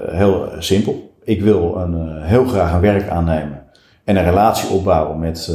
heel 0.10 0.48
simpel. 0.60 1.14
Ik 1.24 1.42
wil 1.42 1.76
een, 1.78 2.22
heel 2.22 2.46
graag 2.46 2.74
een 2.74 2.82
werk 2.82 3.10
aannemen 3.10 3.62
en 4.04 4.16
een 4.16 4.24
relatie 4.24 4.70
opbouwen 4.70 5.20
met, 5.20 5.52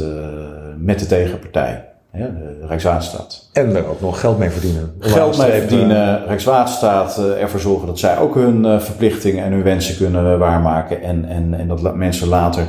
met 0.77 0.99
de 0.99 1.05
tegenpartij. 1.05 1.85
Ja, 2.13 2.25
de 2.59 2.65
Rijkswaterstaat. 2.67 3.49
En 3.53 3.75
er 3.75 3.87
ook 3.87 4.01
nog 4.01 4.19
geld 4.19 4.37
mee 4.37 4.49
verdienen. 4.49 4.95
Geld 4.99 5.37
mee 5.37 5.51
verdienen, 5.59 6.25
Rijkswaterstaat 6.25 7.17
uh, 7.19 7.41
ervoor 7.41 7.59
zorgen 7.59 7.87
dat 7.87 7.99
zij 7.99 8.17
ook 8.17 8.35
hun 8.35 8.81
verplichtingen 8.81 9.43
en 9.43 9.51
hun 9.51 9.63
wensen 9.63 9.97
kunnen 9.97 10.39
waarmaken. 10.39 11.01
En, 11.01 11.25
en, 11.25 11.53
en 11.53 11.67
dat 11.67 11.95
mensen 11.95 12.27
later 12.27 12.65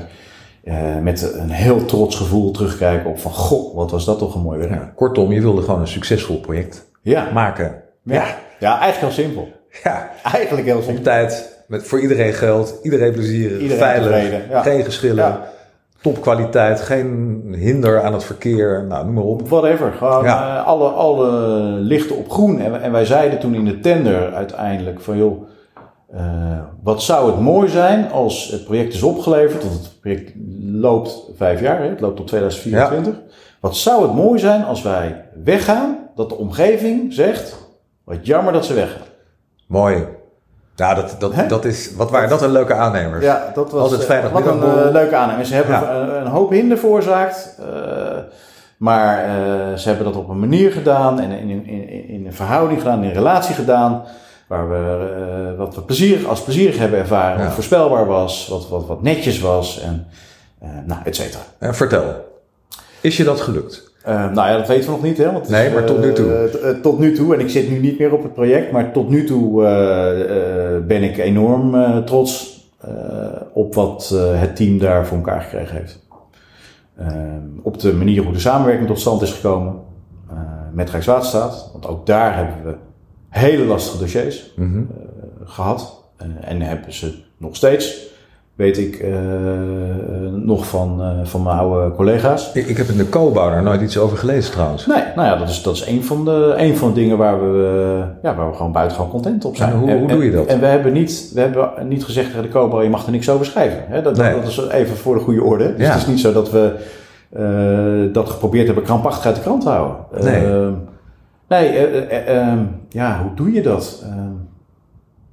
eh, 0.64 0.99
met 1.03 1.33
een 1.35 1.51
heel 1.51 1.85
trots 1.85 2.16
gevoel 2.16 2.51
terugkijken 2.51 3.11
op 3.11 3.19
van, 3.19 3.33
goh, 3.33 3.75
wat 3.77 3.90
was 3.90 4.05
dat 4.05 4.19
toch 4.19 4.35
een 4.35 4.40
mooi 4.42 4.59
werk. 4.59 4.71
Ja, 4.71 4.92
kortom, 4.95 5.33
je 5.33 5.40
wilde 5.40 5.62
gewoon 5.62 5.81
een 5.81 5.88
succesvol 5.88 6.40
project 6.40 6.87
Ja, 7.03 7.29
maken. 7.35 7.83
ja. 8.03 8.25
ja 8.59 8.81
eigenlijk 8.81 9.14
heel 9.14 9.25
simpel. 9.25 9.49
Ja, 9.85 10.11
Eigenlijk 10.33 10.66
heel 10.66 10.77
op 10.77 10.83
simpel. 10.83 11.03
tijd, 11.03 11.62
met 11.66 11.87
voor 11.87 12.01
iedereen 12.01 12.33
geld, 12.33 12.75
iedereen 12.83 13.12
plezier, 13.12 13.51
Iedereen 13.53 13.79
veilig, 13.79 14.11
tevreden, 14.11 14.62
geen 14.62 14.85
geschillen. 14.85 15.38
Topkwaliteit, 16.12 16.81
geen 16.81 17.42
hinder 17.59 18.03
aan 18.03 18.12
het 18.12 18.25
verkeer, 18.25 18.85
nou 18.88 19.05
noem 19.05 19.14
maar 19.14 19.25
op. 19.25 19.49
Whatever. 19.49 19.92
Gewoon 19.92 20.25
Ja. 20.25 20.57
eh, 20.59 20.66
alle, 20.66 20.88
alle 20.88 21.29
lichten 21.81 22.16
op 22.16 22.31
groen. 22.31 22.61
En, 22.61 22.83
en 22.83 22.92
wij 22.92 23.05
zeiden 23.05 23.38
toen 23.38 23.55
in 23.55 23.64
de 23.64 23.81
tender 23.81 24.33
uiteindelijk 24.35 25.01
van 25.01 25.16
joh, 25.16 25.42
eh, 26.12 26.23
wat 26.83 27.03
zou 27.03 27.31
het 27.31 27.40
mooi 27.40 27.69
zijn 27.69 28.11
als 28.11 28.49
het 28.51 28.64
project 28.64 28.95
is 28.95 29.03
opgeleverd. 29.03 29.62
Want 29.64 29.75
het 29.85 30.01
project 30.01 30.33
loopt 30.73 31.23
vijf 31.37 31.61
jaar, 31.61 31.83
hè? 31.83 31.88
het 31.88 32.01
loopt 32.01 32.16
tot 32.16 32.27
2024. 32.27 33.14
Wat 33.61 33.77
zou 33.77 34.03
het 34.03 34.14
mooi 34.14 34.38
zijn 34.38 34.64
als 34.64 34.83
wij 34.83 35.25
weggaan, 35.45 35.97
dat 36.14 36.29
de 36.29 36.37
omgeving 36.37 37.12
zegt, 37.12 37.57
wat 38.05 38.27
jammer 38.27 38.53
dat 38.53 38.64
ze 38.64 38.75
weggaan. 38.75 39.07
Mooi. 39.66 40.05
Ja, 40.77 40.95
dat, 40.95 41.17
dat, 41.19 41.35
Hè? 41.35 41.47
dat 41.47 41.65
is, 41.65 41.95
wat 41.97 42.11
waren 42.11 42.29
dat 42.29 42.43
een 42.43 42.53
leuke 42.53 42.75
aannemers. 42.75 43.25
Ja, 43.25 43.51
dat 43.55 43.71
was 43.71 43.81
Altijd 43.83 44.01
eh, 44.01 44.07
veilig 44.07 44.31
wat 44.31 44.47
een 44.47 44.62
eh, 44.62 44.91
leuke 44.93 45.17
aanname. 45.17 45.45
Ze 45.45 45.55
hebben 45.55 45.75
Ja. 45.75 45.95
een, 45.95 46.21
een 46.21 46.27
hoop 46.27 46.51
hinder 46.51 46.79
veroorzaakt. 46.79 47.55
eh, 47.59 48.19
maar 48.77 49.19
eh, 49.25 49.77
ze 49.77 49.89
hebben 49.89 50.05
dat 50.07 50.17
op 50.17 50.29
een 50.29 50.39
manier 50.41 50.73
gedaan 50.73 51.21
en 51.21 51.31
in, 51.31 51.49
in, 51.49 51.67
in, 51.67 52.09
in 52.09 52.27
een 52.27 52.33
verhouding 52.35 52.81
gedaan, 52.81 53.03
in 53.03 53.09
een 53.09 53.15
relatie 53.15 53.55
gedaan. 53.55 54.03
Waar 54.47 54.69
we 54.71 55.09
eh, 55.53 55.59
wat 55.59 55.75
we 55.75 55.83
plezier, 55.83 56.29
als 56.29 56.43
plezierig 56.43 56.79
hebben 56.79 56.99
ervaren, 56.99 57.39
Ja. 57.39 57.45
wat 57.45 57.55
voorspelbaar 57.55 58.07
was, 58.07 58.49
wat, 58.51 58.69
wat, 58.69 58.87
wat 58.87 59.03
netjes 59.03 59.41
was 59.41 59.81
en 59.81 60.07
eh, 60.61 60.69
nou, 60.85 61.01
et 61.05 61.17
cetera. 61.17 61.43
En 61.59 61.75
vertel, 61.75 62.05
is 63.01 63.17
je 63.17 63.25
dat 63.25 63.41
gelukt? 63.41 63.91
Eh, 64.07 64.14
nou 64.31 64.49
ja, 64.49 64.57
dat 64.57 64.66
weten 64.69 64.85
we 64.85 64.90
nog 64.90 65.03
niet, 65.03 65.19
hè? 65.19 65.33
Want 65.33 65.49
Nee, 65.49 65.71
maar 65.71 65.85
tot 65.85 66.01
nu 66.01 66.12
toe. 66.12 66.33
eh, 66.33 66.71
eh, 66.71 66.77
tot 66.77 66.99
nu 66.99 67.12
toe, 67.12 67.35
en 67.35 67.40
ik 67.40 67.49
zit 67.51 67.71
nu 67.71 67.79
niet 67.79 67.99
meer 67.99 68.12
op 68.12 68.23
het 68.23 68.35
project, 68.35 68.73
maar 68.73 68.92
tot 68.92 69.09
nu 69.09 69.25
toe 69.25 69.62
ben 70.87 71.03
ik 71.03 71.16
enorm 71.19 72.05
trots 72.05 72.55
op 73.53 73.75
wat 73.75 74.14
het 74.35 74.57
team 74.57 74.79
daar 74.79 75.07
voor 75.07 75.16
elkaar 75.16 75.40
gekregen 75.40 75.77
heeft. 75.77 76.07
Op 77.62 77.81
de 77.81 77.92
manier 77.92 78.23
hoe 78.23 78.33
de 78.33 78.38
samenwerking 78.38 78.87
tot 78.88 79.01
stand 79.01 79.23
is 79.23 79.33
gekomen 79.33 79.75
met 80.73 80.90
Rijkswaterstaat, 80.90 81.71
want 81.73 81.87
ook 81.87 82.07
daar 82.07 82.37
hebben 82.37 82.55
we 82.64 82.75
hele 83.29 83.64
lastige 83.64 83.99
dossiers 83.99 84.53
Mhm. 84.57 84.83
gehad 85.45 86.05
Eh, 86.16 86.27
en 86.51 86.61
hebben 86.62 86.92
ze 86.92 87.14
nog 87.37 87.57
steeds. 87.57 88.07
Weet 88.57 88.79
ik 88.79 88.95
eh, 88.97 89.11
nog 90.33 90.66
van, 90.69 91.03
eh, 91.03 91.09
van 91.25 91.42
mijn 91.42 91.59
oude 91.59 91.95
collega's. 91.95 92.53
Ik, 92.55 92.66
ik 92.66 92.77
heb 92.77 92.88
in 92.88 92.97
de 92.97 93.09
co-bouw 93.09 93.51
daar 93.51 93.62
nooit 93.62 93.81
iets 93.81 93.99
over 93.99 94.19
gelezen 94.19 94.53
trouwens. 94.53 94.87
Nee, 94.87 95.03
nou 95.16 95.29
ja, 95.29 95.37
dat 95.37 95.49
is, 95.49 95.62
dat 95.62 95.75
is 95.75 95.87
een, 95.87 96.05
van 96.05 96.25
de, 96.25 96.55
een 96.57 96.77
van 96.77 96.88
de 96.88 96.95
dingen 96.95 97.19
waar 97.19 97.53
we, 97.53 97.64
eh, 98.03 98.07
ja, 98.23 98.35
waar 98.37 98.51
we 98.51 98.57
gewoon 98.57 98.73
buitengewoon 98.73 99.11
content 99.11 99.45
op 99.45 99.57
zijn. 99.57 99.73
En 99.73 99.79
hoe- 99.79 99.90
hoe 99.99 100.09
doe 100.09 100.25
je 100.25 100.31
dat? 100.31 100.47
En, 100.47 100.61
we 100.61 100.66
hebben 100.66 100.92
niet, 100.92 101.31
we 101.35 101.40
hebben 101.40 101.71
niet 101.88 102.05
gezegd 102.05 102.27
tegen 102.29 102.42
de 102.42 102.49
Cobra, 102.49 102.81
je 102.83 102.88
mag 102.90 103.05
er 103.07 103.11
niks 103.12 103.31
over 103.31 103.47
schrijven. 103.47 103.85
Hè? 103.88 104.03
Dat, 104.03 104.16
Nee. 104.16 104.35
dat 104.35 104.47
is 104.49 104.69
even 104.69 104.97
voor 104.97 105.14
de 105.14 105.21
goede 105.21 105.42
orde. 105.42 105.75
Dus 105.77 105.87
Ja. 105.87 105.92
het 105.92 106.01
is 106.03 106.07
niet 106.07 106.21
zo 106.21 106.33
dat 106.33 106.51
we 106.51 106.73
dat 108.12 108.29
geprobeerd 108.31 108.66
hebben 108.66 108.85
krampachtig 108.85 109.27
uit 109.27 109.35
de 109.35 109.40
krant 109.40 109.62
te 109.62 109.69
houden. 109.69 109.97
Nee. 110.21 110.45
Eh, 110.45 110.69
nee, 111.49 111.69
eh, 111.69 112.19
eh, 112.19 112.42
eh, 112.53 112.59
ja, 112.88 113.21
hoe 113.23 113.35
doe 113.35 113.53
je 113.53 113.62
dat? 113.62 114.05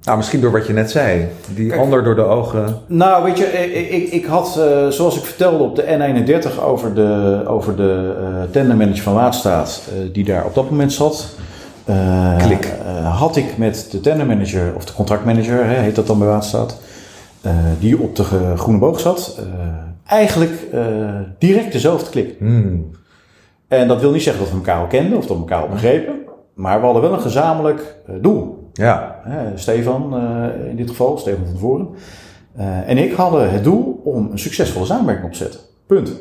Nou, 0.04 0.16
misschien 0.16 0.40
door 0.40 0.52
wat 0.52 0.66
je 0.66 0.72
net 0.72 0.90
zei. 0.90 1.28
Die 1.54 1.68
Kijk. 1.68 1.80
ander 1.80 2.04
door 2.04 2.14
de 2.14 2.22
ogen. 2.22 2.78
Nou, 2.86 3.24
weet 3.24 3.38
je, 3.38 3.44
ik, 3.44 3.90
ik, 3.90 4.12
ik 4.12 4.24
had, 4.24 4.56
eh, 4.58 4.88
zoals 4.88 5.16
ik 5.16 5.24
vertelde 5.24 5.64
op 5.64 5.76
de 5.76 5.82
N31 5.82 6.62
over 6.64 6.94
de, 6.94 7.42
over 7.46 7.76
de 7.76 8.14
eh 8.18 8.52
tendermanager 8.52 9.02
van 9.02 9.14
Waterstaat, 9.14 9.82
eh, 9.88 10.12
die 10.12 10.24
daar 10.24 10.44
op 10.44 10.54
dat 10.54 10.70
moment 10.70 10.92
zat. 10.92 11.36
Klik. 12.38 12.72
had 13.02 13.36
ik 13.36 13.56
met 13.56 13.88
de 13.90 14.00
tendermanager, 14.00 14.72
of 14.76 14.84
de 14.84 14.92
contractmanager, 14.92 15.64
hè, 15.66 15.74
heet 15.74 15.94
dat 15.94 16.06
dan 16.06 16.18
bij 16.18 16.28
Waterstaat, 16.28 16.80
die 17.78 18.00
op 18.00 18.16
de 18.16 18.24
groene 18.56 18.78
boog 18.78 19.00
zat, 19.00 19.40
eigenlijk 20.06 20.52
direct 21.38 21.72
dezelfde 21.72 22.10
klik. 22.10 22.34
Hmm. 22.38 22.90
En 23.68 23.88
dat 23.88 24.00
wil 24.00 24.10
niet 24.10 24.22
zeggen 24.22 24.42
dat 24.42 24.52
we 24.52 24.58
elkaar 24.58 24.80
al 24.80 24.86
kenden 24.86 25.18
of 25.18 25.26
dat 25.26 25.36
we 25.36 25.42
elkaar 25.42 25.62
al 25.62 25.68
begrepen, 25.68 26.14
maar 26.54 26.78
we 26.78 26.84
hadden 26.84 27.02
wel 27.02 27.12
een 27.12 27.20
gezamenlijk 27.20 27.96
doel. 28.20 28.63
Ja, 28.74 29.20
Stefan 29.54 30.14
eh, 30.16 30.68
in 30.68 30.76
dit 30.76 30.90
geval, 30.90 31.18
Stefan 31.18 31.46
van 31.46 31.58
Voren. 31.58 31.88
Eh, 32.56 32.88
en 32.88 32.98
ik 32.98 33.12
hadden 33.12 33.50
het 33.50 33.64
doel 33.64 34.00
om 34.04 34.28
een 34.30 34.38
succesvolle 34.38 34.86
samenwerking 34.86 35.26
op 35.26 35.32
te 35.32 35.38
zetten. 35.38 35.60
Punt. 35.86 36.12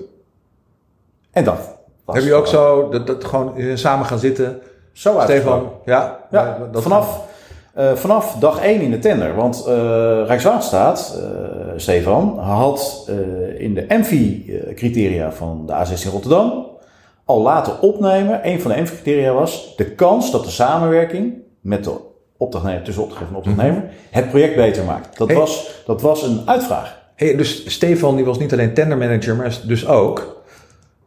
En 1.32 1.44
dat 1.44 1.78
was 2.06 2.16
heb 2.16 2.24
je 2.24 2.34
ook 2.34 2.48
zo 2.48 2.90
dat, 2.90 3.08
dat 3.08 3.24
gewoon 3.24 3.58
eh, 3.58 3.76
samen 3.76 4.06
gaan 4.06 4.20
zitten? 4.20 4.62
zo 4.92 5.10
Stefan, 5.10 5.30
uitgevallen. 5.32 5.70
ja? 5.86 6.20
Ja, 6.32 6.58
dat- 6.72 6.84
vanaf, 6.84 7.22
vanaf 7.94 8.36
dag 8.40 8.60
1 8.64 8.82
in 8.82 8.92
de 8.92 9.00
tender. 9.00 9.36
Want 9.36 9.66
eh, 9.68 9.74
Rijkswaterstaat, 10.26 11.20
eh, 11.22 11.72
Stefan, 11.76 12.40
had 12.40 13.10
in 13.58 13.74
de 13.74 13.86
MV-criteria 13.88 15.32
van 15.32 15.66
de 15.66 15.74
A16 15.74 16.12
Rotterdam 16.12 16.66
al 17.26 17.42
laten 17.42 17.82
opnemen. 17.82 18.48
Een 18.48 18.62
van 18.62 18.72
de 18.72 18.82
MV-criteria 18.82 19.34
was 19.34 19.74
de 19.78 19.92
kans 19.92 20.32
dat 20.32 20.44
de 20.44 20.50
samenwerking 20.50 21.34
met 21.62 21.84
de 21.84 21.92
opdrachtnemer, 22.38 22.82
tussen 22.84 23.04
opdrachtgever 23.04 23.36
en 23.36 23.50
opdrachtnemer, 23.50 23.90
het 24.12 24.30
project 24.30 24.56
beter 24.56 24.84
maakt. 24.86 25.18
Dat, 25.18 25.28
Hey. 25.28 25.38
was, 25.38 25.82
dat 25.86 26.02
was 26.02 26.24
een 26.24 26.42
uitvraag. 26.46 27.02
Hey, 27.16 27.36
dus 27.36 27.74
Stefan 27.74 28.16
die 28.16 28.26
was 28.26 28.40
niet 28.40 28.54
alleen 28.54 28.74
tendermanager, 28.74 29.36
maar 29.36 29.46
is 29.46 29.62
dus 29.62 29.88
ook 29.88 30.42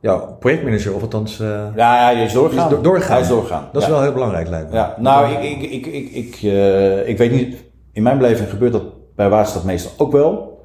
ja, 0.01 0.17
projectmanager, 0.17 0.95
of 0.95 1.03
althans... 1.03 1.41
eh, 1.41 1.47
Ja, 1.77 2.11
ja, 2.11 2.15
hij 2.17 2.25
is 2.25 2.33
doorgaan. 2.33 2.73
Is 2.73 2.81
doorgaan. 2.83 3.13
Hij 3.13 3.21
is 3.21 3.29
doorgaan. 3.29 3.69
dat 3.73 3.83
is 3.83 3.89
wel 3.89 4.03
heel 4.03 4.13
belangrijk, 4.13 4.49
lijkt 4.49 4.71
me. 4.71 4.77
Ja, 4.77 4.95
nou, 4.99 5.33
ik, 5.33 5.61
ik, 5.63 5.71
ik, 5.71 5.87
ik, 5.87 6.11
ik, 6.11 6.35
eh, 6.43 7.09
ik 7.09 7.19
weet 7.19 7.33
niet, 7.33 7.65
in 7.93 8.03
mijn 8.03 8.19
beleving 8.19 8.49
gebeurt 8.51 8.73
dat 8.73 9.15
bij 9.17 9.29
Waterstad 9.29 9.65
meestal 9.65 9.91
ook 9.97 10.13
wel. 10.13 10.56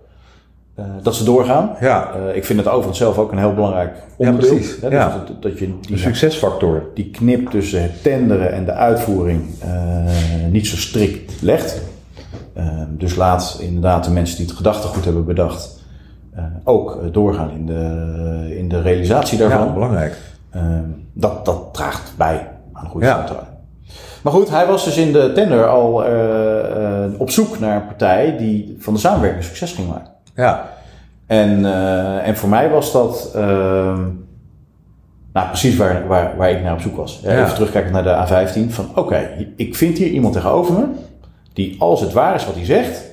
Eh, 0.76 0.86
dat 1.04 1.16
ze 1.16 1.24
doorgaan. 1.24 1.76
Ja, 1.80 2.12
Eh, 2.14 2.36
ik 2.36 2.46
vind 2.46 2.60
het 2.60 2.68
overigens 2.68 2.98
zelf 2.98 3.18
ook 3.18 3.32
een 3.32 3.38
heel 3.38 3.54
belangrijk 3.54 3.96
onderdeel. 4.18 4.50
precies, 4.50 4.76
Hè, 4.82 4.90
dus 4.90 5.00
ja. 5.00 5.24
dat, 5.28 5.42
dat 5.42 5.60
je 5.60 5.74
die, 5.82 5.98
succesfactor. 5.98 6.84
die 6.94 7.10
knip 7.10 7.50
tussen 7.50 7.82
het 7.82 8.04
tenderen 8.04 8.52
en 8.52 8.66
de 8.66 8.72
uitvoering 8.74 9.42
eh, 9.60 9.70
niet 10.52 10.68
zo 10.68 10.76
strikt 10.76 11.42
legt. 11.42 11.82
Eh, 12.54 12.66
dus 12.90 13.16
laat 13.16 13.58
inderdaad 13.62 14.04
de 14.04 14.12
mensen 14.12 14.38
die 14.38 14.46
het 14.46 14.56
gedachtegoed 14.56 15.06
hebben 15.06 15.26
bedacht 15.26 15.80
ook 16.64 17.00
doorgaan 17.12 17.52
in 17.52 17.66
de, 17.66 18.56
in 18.58 18.70
de 18.70 18.82
realisatie 18.82 19.38
daarvan. 19.38 19.66
Ja, 19.66 19.74
belangrijk. 19.74 20.18
Ehm, 20.52 20.84
dat, 21.14 21.46
dat 21.46 21.74
draagt 21.74 22.14
bij 22.18 22.48
aan 22.74 22.84
een 22.84 22.90
goede 22.90 23.06
Ja. 23.06 23.26
Maar 24.24 24.34
goed, 24.34 24.50
hij 24.50 24.66
was 24.68 24.86
dus 24.86 24.98
in 24.98 25.12
de 25.12 25.32
tender 25.36 25.68
al 25.68 26.04
op 27.18 27.30
zoek 27.30 27.60
naar 27.60 27.76
een 27.76 27.86
partij 27.86 28.38
die 28.38 28.76
van 28.80 28.94
de 28.94 29.00
samenwerking 29.00 29.44
succes 29.44 29.72
ging 29.72 29.88
maken. 29.88 30.12
Ja, 30.36 30.70
En, 31.28 31.66
eh, 31.66 32.28
en 32.28 32.38
voor 32.38 32.50
mij 32.50 32.70
was 32.70 32.92
dat 32.92 33.32
ehm, 33.36 34.02
nou, 35.34 35.48
precies 35.48 35.76
waar, 35.78 36.08
waar, 36.08 36.38
waar 36.38 36.52
ik 36.52 36.64
naar 36.64 36.74
op 36.74 36.82
zoek 36.82 36.96
was. 36.96 37.20
Ja, 37.24 37.32
Ja. 37.34 37.42
Even 37.42 37.54
terugkijken 37.54 37.92
naar 37.92 38.04
de 38.04 38.48
A15. 38.48 38.70
Van 38.70 38.90
oké, 38.96 39.46
ik 39.56 39.76
vind 39.76 39.98
hier 39.98 40.08
iemand 40.08 40.34
tegenover 40.34 40.74
me 40.74 40.86
die 41.54 41.76
als 41.80 42.02
het 42.02 42.14
waar 42.14 42.36
is 42.36 42.46
wat 42.46 42.56
hij 42.56 42.66
zegt, 42.66 43.04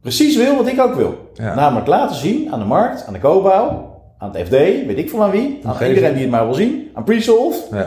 precies 0.00 0.36
wil 0.36 0.56
wat 0.56 0.66
ik 0.66 0.80
ook 0.80 0.94
wil. 0.94 1.30
Ja. 1.34 1.54
Namelijk 1.54 1.86
laten 1.86 2.16
zien 2.16 2.52
aan 2.52 2.58
de 2.58 2.64
markt, 2.64 3.06
aan 3.06 3.12
de 3.12 3.18
co-bouw, 3.20 3.90
aan 4.18 4.30
het 4.32 4.46
FD, 4.46 4.50
weet 4.50 4.98
ik 4.98 5.10
van 5.10 5.22
aan 5.22 5.30
wie, 5.30 5.60
aan 5.64 5.86
iedereen 5.88 6.12
die 6.12 6.22
het 6.22 6.30
maar 6.30 6.44
wil 6.44 6.54
zien, 6.54 6.90
aan 6.94 7.04
Presolve, 7.04 7.76
ja. 7.76 7.86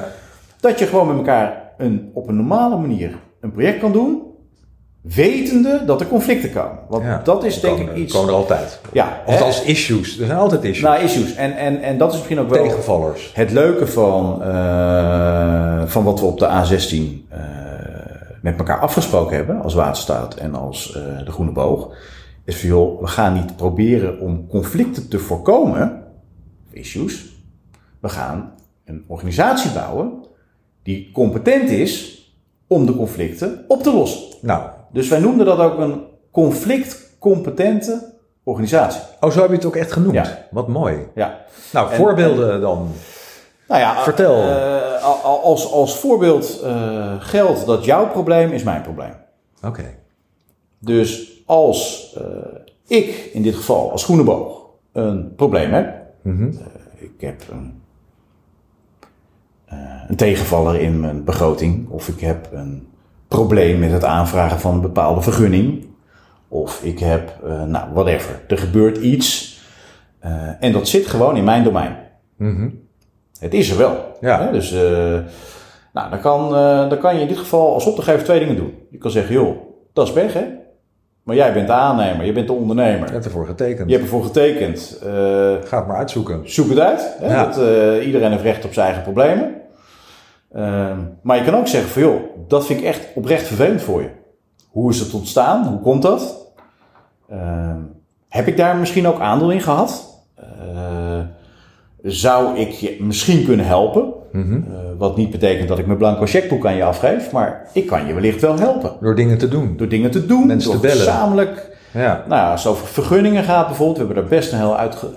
dat 0.60 0.80
je 0.80 0.86
gewoon 0.86 1.08
met 1.08 1.18
elkaar 1.18 1.72
een, 1.78 2.12
op 2.14 2.28
een 2.28 2.36
normale 2.36 2.78
manier 2.78 3.16
een 3.42 3.52
project 3.52 3.80
kan 3.80 3.92
doen, 3.92 4.22
wetende 5.14 5.84
dat 5.86 6.02
er 6.02 6.08
conflicten 6.08 6.52
komen. 6.52 6.80
Want 6.90 7.04
ja. 7.04 7.22
dat 7.24 7.44
is 7.44 7.60
denk 7.60 7.78
Komen- 7.78 7.96
ik 7.96 7.98
iets... 8.02 8.14
Komen 8.14 8.30
er 8.30 8.36
altijd. 8.36 8.80
Ja, 8.92 9.22
als 9.26 9.64
issues. 9.64 10.20
Er 10.20 10.26
zijn 10.26 10.38
altijd 10.38 10.64
issues. 10.64 10.82
Nou, 10.90 11.04
issues. 11.04 11.36
En, 11.36 11.58
en, 11.58 11.82
en 11.82 11.98
dat 11.98 12.10
is 12.10 12.16
misschien 12.18 12.40
ook 12.40 12.50
wel 12.50 12.64
Tegenvallers. 12.64 13.32
het 13.34 13.52
leuke 13.52 13.88
van, 13.88 14.44
eh, 14.44 15.82
van 15.86 16.04
wat 16.04 16.20
we 16.20 16.26
op 16.26 16.40
de 16.40 16.48
A16 16.48 17.30
eh, 17.30 17.40
met 18.42 18.58
elkaar 18.58 18.80
afgesproken 18.80 19.36
hebben 19.36 19.62
als 19.62 19.74
Waterstaat 19.74 20.36
en 20.36 20.56
als 20.56 20.96
eh, 20.96 21.26
de 21.26 21.32
Groene 21.32 21.52
Boog. 21.52 21.94
Is 22.46 22.60
van 22.60 22.70
joh, 22.70 23.02
we 23.02 23.08
gaan 23.08 23.34
niet 23.34 23.56
proberen 23.56 24.20
om 24.20 24.48
conflicten 24.48 25.10
te 25.10 25.20
voorkomen, 25.20 26.04
issues. 26.72 27.26
We 28.00 28.10
gaan 28.10 28.54
een 28.86 29.04
organisatie 29.08 29.72
bouwen 29.72 30.12
die 30.84 31.12
competent 31.14 31.70
is 31.70 32.24
om 32.68 32.86
de 32.86 32.96
conflicten 32.96 33.66
op 33.68 33.84
te 33.84 33.94
lossen. 33.94 34.22
Nou, 34.42 34.62
Dus 34.96 35.08
wij 35.10 35.20
noemden 35.20 35.46
dat 35.46 35.60
ook 35.60 35.78
een 35.80 36.04
conflictcompetente 36.32 38.14
organisatie. 38.44 39.02
oh, 39.20 39.32
zo 39.32 39.40
heb 39.42 39.50
je 39.50 39.56
het 39.56 39.66
ook 39.66 39.76
echt 39.76 39.92
genoemd. 39.92 40.14
Ja. 40.14 40.46
Wat 40.52 40.68
mooi. 40.68 41.08
Ja. 41.16 41.38
Nou, 41.74 41.90
En- 41.92 41.96
voorbeelden 41.98 42.62
dan. 42.62 42.88
Nou 43.68 43.82
ja, 43.82 44.04
Vertel. 44.04 44.36
eh, 44.36 45.04
al- 45.04 45.44
als, 45.44 45.72
als 45.72 45.98
voorbeeld 46.00 46.60
eh, 46.64 47.14
geldt 47.20 47.66
dat 47.66 47.86
jouw 47.86 48.08
probleem 48.10 48.52
is 48.52 48.64
mijn 48.64 48.82
probleem. 48.82 49.14
Oké. 49.64 49.84
Dus 50.80 51.32
als 51.46 52.12
eh, 52.18 52.60
ik 53.00 53.30
in 53.34 53.42
dit 53.42 53.56
geval 53.56 53.92
als 53.92 54.04
Groeneboog 54.04 54.66
een 54.92 55.34
probleem 55.36 55.72
heb. 55.72 55.94
Mhm. 56.22 56.52
Ik 56.98 57.12
heb 57.22 57.42
een, 57.52 57.82
eh, 59.66 59.78
een 60.08 60.16
tegenvaller 60.16 60.80
in 60.82 61.00
mijn 61.00 61.24
begroting. 61.24 61.90
Of 61.90 62.08
ik 62.08 62.20
heb 62.20 62.50
een 62.54 62.88
probleem 63.28 63.80
met 63.80 63.92
het 63.92 64.04
aanvragen 64.04 64.60
van 64.60 64.74
een 64.74 64.82
bepaalde 64.82 65.22
vergunning. 65.22 65.86
Of 66.48 66.84
ik 66.84 67.00
heb, 67.00 67.40
eh, 67.46 67.64
nou, 67.64 67.86
whatever. 67.94 68.40
Er 68.48 68.58
gebeurt 68.58 68.98
iets. 68.98 69.54
eh, 70.20 70.32
en 70.60 70.72
dat 70.72 70.88
zit 70.88 71.08
gewoon 71.08 71.38
in 71.38 71.44
mijn 71.44 71.64
domein. 71.64 71.96
Mhm. 72.38 72.70
Het 73.40 73.54
is 73.54 73.70
er 73.70 73.78
wel. 73.78 74.18
Ja. 74.22 74.42
Hè? 74.44 74.52
Dus, 74.52 74.72
eh, 74.72 74.80
nou, 75.94 76.10
dan 76.10 76.20
kan, 76.20 76.50
dan 76.90 76.98
kan 76.98 77.16
je 77.16 77.22
in 77.22 77.28
dit 77.28 77.38
geval 77.38 77.74
als 77.74 77.86
opdrachtgever 77.86 78.24
twee 78.24 78.40
dingen 78.40 78.56
doen. 78.56 78.74
Je 78.90 78.98
kan 78.98 79.12
zeggen, 79.12 79.34
joh, 79.34 79.58
dat 79.94 80.08
is 80.08 80.14
pech, 80.14 80.34
hè? 80.34 80.46
Maar 81.24 81.36
jij 81.36 81.54
bent 81.54 81.68
de 81.68 81.74
aannemer, 81.74 82.26
je 82.26 82.32
bent 82.32 82.48
de 82.48 82.54
ondernemer. 82.54 83.08
Je 83.08 83.14
hebt 83.14 83.26
ervoor 83.26 83.46
getekend. 83.46 83.90
Je 83.90 83.96
hebt 83.96 84.06
ervoor 84.06 84.24
getekend. 84.24 84.98
Ga 85.64 85.78
het 85.78 85.88
maar 85.88 85.98
uitzoeken. 85.98 86.42
zoek 86.44 86.70
het 86.70 86.80
uit. 86.80 87.16
Hè? 87.20 87.34
Ja. 87.34 87.46
Dat, 87.46 87.58
iedereen 88.04 88.32
heeft 88.32 88.44
recht 88.44 88.66
op 88.66 88.74
zijn 88.74 88.86
eigen 88.86 89.04
problemen. 89.04 89.56
Ehm, 90.56 90.98
maar 91.22 91.38
je 91.38 91.44
kan 91.44 91.56
ook 91.56 91.68
zeggen 91.68 91.90
van, 91.90 92.02
joh, 92.02 92.20
dat 92.48 92.66
vind 92.66 92.80
ik 92.80 92.86
echt 92.86 93.08
oprecht 93.16 93.48
vervelend 93.48 93.82
voor 93.82 94.02
je. 94.02 94.10
Hoe 94.70 94.92
is 94.92 95.00
het 95.00 95.14
ontstaan? 95.14 95.68
Hoe 95.68 95.80
komt 95.80 96.02
dat? 96.02 96.52
Ehm, 97.30 97.78
heb 98.30 98.48
ik 98.48 98.58
daar 98.58 98.76
misschien 98.78 99.08
ook 99.08 99.20
aandeel 99.20 99.52
in 99.52 99.62
gehad? 99.62 100.20
Eh, 100.36 101.20
zou 102.04 102.58
ik 102.58 102.70
je 102.72 102.98
misschien 103.00 103.46
kunnen 103.46 103.66
helpen? 103.66 104.14
Mhm. 104.32 104.54
Eh, 104.56 104.62
wat 104.98 105.18
niet 105.18 105.30
betekent 105.30 105.68
dat 105.68 105.80
ik 105.80 105.86
mijn 105.86 105.98
blanco 105.98 106.26
checkboek 106.26 106.66
aan 106.66 106.76
je 106.76 106.84
afgeef, 106.84 107.32
maar 107.32 107.68
ik 107.74 107.88
kan 107.88 108.06
je 108.08 108.14
wellicht 108.14 108.42
wel 108.42 108.60
helpen. 108.60 108.92
Door 109.02 109.16
dingen 109.16 109.38
te 109.38 109.48
doen. 109.48 109.78
Door 109.78 109.88
dingen 109.90 110.12
te 110.12 110.26
doen, 110.26 110.48
Mensen 110.48 110.72
door 110.72 110.80
te 110.82 110.88
bellen. 110.88 111.04
gezamenlijk. 111.04 111.78
Ja. 111.94 112.24
Nou, 112.28 112.52
als 112.52 112.64
het 112.64 112.72
over 112.74 112.88
vergunningen 112.88 113.44
gaat 113.44 113.68
bijvoorbeeld, 113.68 113.98
we 113.98 114.04
hebben 114.06 114.24
daar 114.24 114.40
best 114.40 114.52
een 114.52 114.58
heel 114.58 114.78
uitge- 114.78 115.14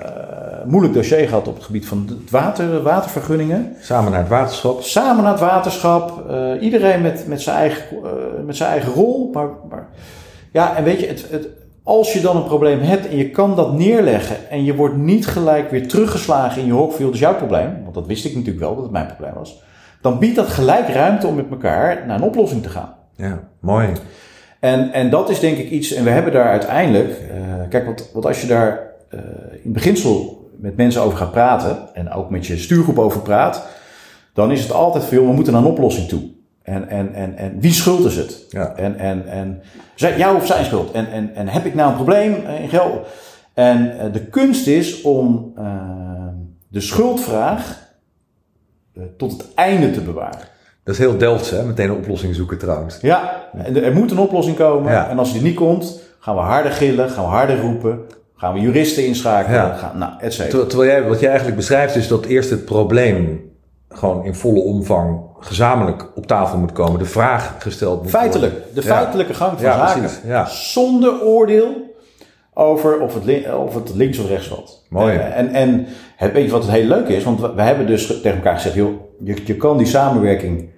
moeilijk 0.68 0.94
dossier 0.94 1.28
gehad 1.28 1.48
op 1.48 1.54
het 1.54 1.64
gebied 1.64 1.86
van 1.86 2.04
het 2.08 2.30
water, 2.30 2.82
watervergunningen. 2.82 3.76
Samen 3.80 4.10
naar 4.10 4.20
het 4.20 4.28
waterschap. 4.28 4.82
Samen 4.82 5.22
naar 5.22 5.32
het 5.32 5.40
waterschap, 5.40 6.28
eh, 6.28 6.50
iedereen 6.60 7.02
met, 7.02 7.26
met, 7.26 7.42
zijn 7.42 7.56
eigen, 7.56 7.84
eh, 8.04 8.10
met 8.46 8.56
zijn 8.56 8.70
eigen 8.70 8.92
rol. 8.92 9.30
Maar, 9.32 9.48
maar 9.68 9.88
ja, 10.52 10.76
en 10.76 10.84
weet 10.84 11.00
je, 11.00 11.06
het, 11.06 11.26
het, 11.30 11.48
als 11.82 12.12
je 12.12 12.20
dan 12.20 12.36
een 12.36 12.44
probleem 12.44 12.80
hebt 12.80 13.08
en 13.08 13.16
je 13.16 13.30
kan 13.30 13.56
dat 13.56 13.72
neerleggen 13.72 14.50
en 14.50 14.64
je 14.64 14.74
wordt 14.74 14.96
niet 14.96 15.26
gelijk 15.26 15.70
weer 15.70 15.88
teruggeslagen 15.88 16.60
in 16.60 16.66
je 16.66 16.72
hok, 16.72 16.98
dat 16.98 17.14
is 17.14 17.20
jouw 17.20 17.36
probleem, 17.36 17.82
want 17.82 17.94
dat 17.94 18.06
wist 18.06 18.24
ik 18.24 18.34
natuurlijk 18.34 18.60
wel 18.60 18.74
dat 18.74 18.82
het 18.82 18.92
mijn 18.92 19.06
probleem 19.06 19.34
was, 19.34 19.62
dan 20.00 20.18
biedt 20.18 20.36
dat 20.36 20.48
gelijk 20.48 20.88
ruimte 20.88 21.26
om 21.26 21.34
met 21.34 21.50
elkaar 21.50 22.06
naar 22.06 22.16
een 22.16 22.26
oplossing 22.28 22.62
te 22.62 22.68
gaan. 22.68 22.94
Ja, 23.16 23.48
mooi. 23.60 23.88
En, 24.60 24.92
en 24.92 25.10
dat 25.10 25.30
is 25.30 25.40
denk 25.40 25.58
ik 25.58 25.70
iets, 25.70 25.92
en 25.92 26.04
we 26.04 26.10
hebben 26.10 26.32
daar 26.32 26.48
uiteindelijk, 26.48 27.10
eh, 27.10 27.68
kijk, 27.68 27.84
want, 27.84 28.10
want 28.12 28.26
als 28.26 28.40
je 28.40 28.46
daar 28.46 28.80
eh, 29.08 29.20
in 29.62 29.72
beginsel 29.72 30.37
met 30.60 30.76
mensen 30.76 31.02
over 31.02 31.18
gaat 31.18 31.30
praten, 31.30 31.94
en 31.94 32.12
ook 32.12 32.30
met 32.30 32.46
je 32.46 32.56
stuurgroep 32.56 32.98
over 32.98 33.20
praat, 33.20 33.66
dan 34.32 34.50
is 34.50 34.62
het 34.62 34.72
altijd 34.72 35.04
veel, 35.04 35.26
we 35.26 35.32
moeten 35.32 35.52
naar 35.52 35.62
een 35.62 35.68
oplossing 35.68 36.08
toe. 36.08 36.22
En, 36.62 36.88
en, 36.88 37.14
en, 37.14 37.36
en 37.36 37.60
wie 37.60 37.72
schuld 37.72 38.04
is 38.04 38.16
het? 38.16 38.46
Ja. 38.48 38.74
En, 38.76 38.98
en, 38.98 39.28
en 39.28 39.62
zij, 39.94 40.18
jou 40.18 40.36
of 40.36 40.46
zijn 40.46 40.64
schuld? 40.64 40.90
En, 40.92 41.10
en, 41.12 41.34
en 41.34 41.48
heb 41.48 41.64
ik 41.64 41.74
nou 41.74 41.90
een 41.90 41.96
probleem 41.96 42.34
eh, 42.34 42.62
in 42.62 42.68
geld? 42.68 43.06
En 43.54 43.98
eh, 43.98 44.12
de 44.12 44.24
kunst 44.24 44.66
is 44.66 45.02
om 45.02 45.52
eh, 45.56 45.64
de 46.68 46.80
schuldvraag 46.80 47.86
tot 49.16 49.32
het 49.32 49.54
einde 49.54 49.90
te 49.90 50.00
bewaren. 50.00 50.48
Dat 50.84 50.94
is 50.94 50.98
heel 50.98 51.18
Delfts, 51.18 51.50
hè? 51.50 51.64
Meteen 51.64 51.90
een 51.90 51.96
oplossing 51.96 52.34
zoeken 52.34 52.58
trouwens. 52.58 52.98
Ja, 53.00 53.50
er 53.74 53.92
moet 53.92 54.10
een 54.10 54.18
oplossing 54.18 54.56
komen. 54.56 54.92
Ja. 54.92 55.08
En 55.08 55.18
als 55.18 55.32
die 55.32 55.42
niet 55.42 55.56
komt, 55.56 56.00
gaan 56.18 56.34
we 56.34 56.40
harder 56.40 56.72
gillen, 56.72 57.10
gaan 57.10 57.24
we 57.24 57.30
harder 57.30 57.60
roepen, 57.60 58.00
gaan 58.38 58.54
we 58.54 58.60
juristen 58.60 59.06
inschakelen, 59.06 59.58
Ja. 59.60 59.74
gaan, 59.74 59.98
nou, 59.98 60.12
et 60.20 60.32
cetera. 60.32 60.64
Terwijl, 60.66 60.90
jij, 60.90 61.08
wat 61.08 61.18
jij 61.20 61.28
eigenlijk 61.28 61.56
beschrijft 61.58 61.94
is 61.96 62.08
dat 62.08 62.24
eerst 62.24 62.50
het 62.50 62.64
probleem 62.64 63.40
gewoon 63.88 64.24
in 64.24 64.34
volle 64.34 64.60
omvang 64.60 65.20
gezamenlijk 65.40 66.06
op 66.14 66.26
tafel 66.26 66.58
moet 66.58 66.72
komen. 66.72 66.98
De 66.98 67.04
vraag 67.04 67.54
gesteld 67.58 68.02
moet 68.02 68.10
Feitelijk, 68.10 68.52
worden. 68.52 68.74
de 68.74 68.82
Ja. 68.82 68.86
feitelijke 68.96 69.34
gang 69.34 69.52
van 69.52 69.68
Ja, 69.68 69.86
zaken. 69.88 70.00
precies. 70.20 70.72
Zonder 70.72 71.22
oordeel 71.22 71.96
over 72.54 73.00
of 73.00 73.14
het, 73.14 73.54
of 73.54 73.74
het 73.74 73.94
links 73.94 74.18
of 74.18 74.28
rechts 74.28 74.46
valt. 74.48 74.84
Mooi. 74.88 75.16
Eh, 75.16 75.38
En, 75.38 75.48
en 75.54 75.86
het, 76.16 76.32
weet 76.32 76.44
je 76.44 76.50
wat 76.50 76.62
het 76.62 76.70
heel 76.72 76.86
leuk 76.86 77.08
is? 77.08 77.24
Want 77.24 77.40
we, 77.40 77.62
hebben 77.62 77.86
dus 77.86 78.06
tegen 78.06 78.34
elkaar 78.34 78.54
gezegd, 78.54 78.74
joh, 78.74 79.00
je, 79.24 79.36
je 79.44 79.56
kan 79.56 79.78
die 79.78 79.86
samenwerking, 79.86 80.68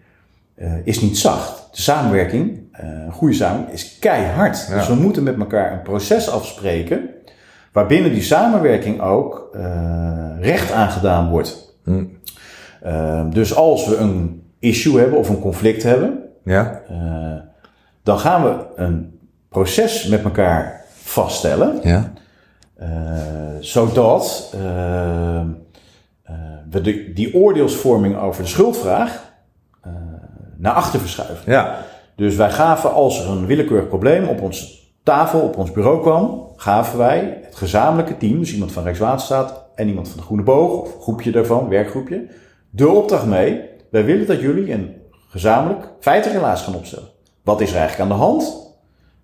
eh, 0.55 0.73
is 0.85 1.01
niet 1.01 1.19
zacht. 1.19 1.69
De 1.71 1.81
samenwerking, 1.83 2.59
een 2.73 3.13
goede 3.13 3.35
samenwerking, 3.35 3.75
is 3.79 3.99
keihard. 3.99 4.69
Dus 4.73 4.89
we 4.89 4.95
moeten 4.95 5.23
met 5.23 5.39
elkaar 5.39 5.73
een 5.73 5.83
proces 5.83 6.31
afspreken, 6.31 7.09
waarbinnen 7.73 8.13
die 8.13 8.23
samenwerking 8.23 9.01
ook 9.01 9.49
eh, 9.53 10.29
recht 10.41 10.73
aangedaan 10.73 11.29
wordt. 11.29 11.75
Hm. 11.85 12.05
Eh, 12.83 13.25
dus 13.31 13.55
als 13.55 13.87
we 13.87 13.97
een 13.97 14.43
issue 14.59 14.99
hebben 15.01 15.19
of 15.19 15.29
een 15.29 15.41
conflict 15.41 15.83
hebben, 15.83 16.19
Ja, 16.45 16.83
eh, 16.89 16.97
dan 18.03 18.19
gaan 18.19 18.43
we 18.45 18.57
een 18.77 19.19
proces 19.49 20.07
met 20.07 20.23
elkaar 20.23 20.85
vaststellen, 21.03 21.81
ja. 21.83 22.13
eh, 22.77 22.89
zodat 23.61 24.53
eh, 24.55 25.41
eh, 25.41 25.45
we 26.71 26.81
de, 26.81 27.13
die 27.13 27.35
oordeelsvorming 27.35 28.17
over 28.19 28.43
de 28.43 28.49
schuldvraag 28.49 29.29
naar 30.57 30.73
achter 30.73 31.01
verschuiven. 31.01 31.53
Ja, 31.53 31.77
Dus 32.17 32.35
wij 32.37 32.51
gaven, 32.51 32.93
als 32.93 33.21
er 33.25 33.31
een 33.31 33.47
willekeurig 33.47 33.89
probleem 33.89 34.29
op 34.29 34.41
onze 34.43 34.67
tafel, 35.03 35.41
op 35.41 35.57
ons 35.57 35.73
bureau 35.73 36.01
kwam, 36.01 36.49
gaven 36.57 36.99
wij 36.99 37.41
het 37.43 37.57
gezamenlijke 37.57 38.17
team, 38.17 38.39
dus 38.39 38.53
iemand 38.53 38.73
van 38.73 38.83
Rijkswaterstaat 38.83 39.65
en 39.75 39.89
iemand 39.89 40.09
van 40.09 40.17
de 40.17 40.25
Groene 40.25 40.43
Boog, 40.43 40.81
of 40.81 41.03
groepje 41.03 41.31
daarvan, 41.31 41.69
werkgroepje, 41.69 42.27
de 42.71 42.89
opdracht 42.89 43.27
mee. 43.27 43.69
Wij 43.91 44.05
willen 44.05 44.27
dat 44.27 44.41
jullie 44.41 44.73
een 44.73 44.95
gezamenlijk 45.29 45.89
feitenrelaas 46.01 46.63
gaan 46.63 46.75
opstellen. 46.75 47.09
Wat 47.43 47.61
is 47.61 47.71
er 47.71 47.79
eigenlijk 47.79 48.11
aan 48.11 48.17
de 48.17 48.25
hand? 48.25 48.69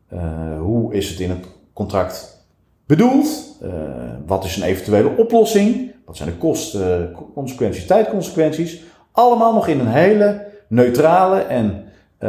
Eh, 0.09 0.61
hoe 0.61 0.95
is 0.95 1.09
het 1.09 1.21
in 1.21 1.31
het 1.31 1.47
contract 1.73 2.47
bedoeld? 2.87 3.59
Eh, 3.63 3.71
wat 4.27 4.45
is 4.45 4.57
een 4.57 4.63
eventuele 4.63 5.17
oplossing? 5.17 5.95
Wat 6.05 6.17
zijn 6.17 6.29
de 6.29 6.37
kosten, 6.37 7.13
consequenties, 7.35 7.87
tijdconsequenties? 7.87 8.83
Allemaal 9.13 9.55
nog 9.55 9.69
in 9.69 9.81
een 9.81 9.87
hele 9.87 10.47
neutrale 10.69 11.41
en, 11.41 11.85
eh, 12.19 12.29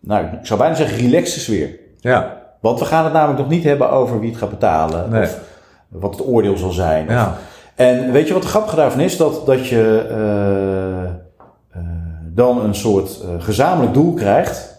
nou, 0.00 0.26
ik 0.26 0.46
zou 0.46 0.60
bijna 0.60 0.74
zeggen, 0.74 0.98
relaxte 0.98 1.40
sfeer. 1.40 1.78
ja, 2.00 2.37
Want 2.60 2.78
we 2.78 2.84
gaan 2.84 3.04
het 3.04 3.12
namelijk 3.12 3.38
nog 3.38 3.48
niet 3.48 3.64
hebben 3.64 3.90
over 3.90 4.20
wie 4.20 4.28
het 4.30 4.38
gaat 4.38 4.50
betalen. 4.50 5.10
Nee. 5.10 5.22
Of 5.22 6.00
wat 6.00 6.16
het 6.16 6.26
oordeel 6.26 6.56
zal 6.56 6.70
zijn. 6.70 7.04
Of- 7.06 7.12
ja. 7.12 7.36
En 7.74 8.12
weet 8.12 8.26
je 8.26 8.32
wat 8.32 8.42
de 8.42 8.48
grappige 8.48 8.76
daarvan 8.76 9.00
is? 9.00 9.16
Dat, 9.16 9.46
dat 9.46 9.66
je 9.66 10.06
eh, 10.10 11.04
eh, 11.04 11.10
dan 12.34 12.64
een 12.64 12.74
soort 12.74 13.20
eh, 13.20 13.28
gezamenlijk 13.38 13.94
doel 13.94 14.14
krijgt 14.14 14.76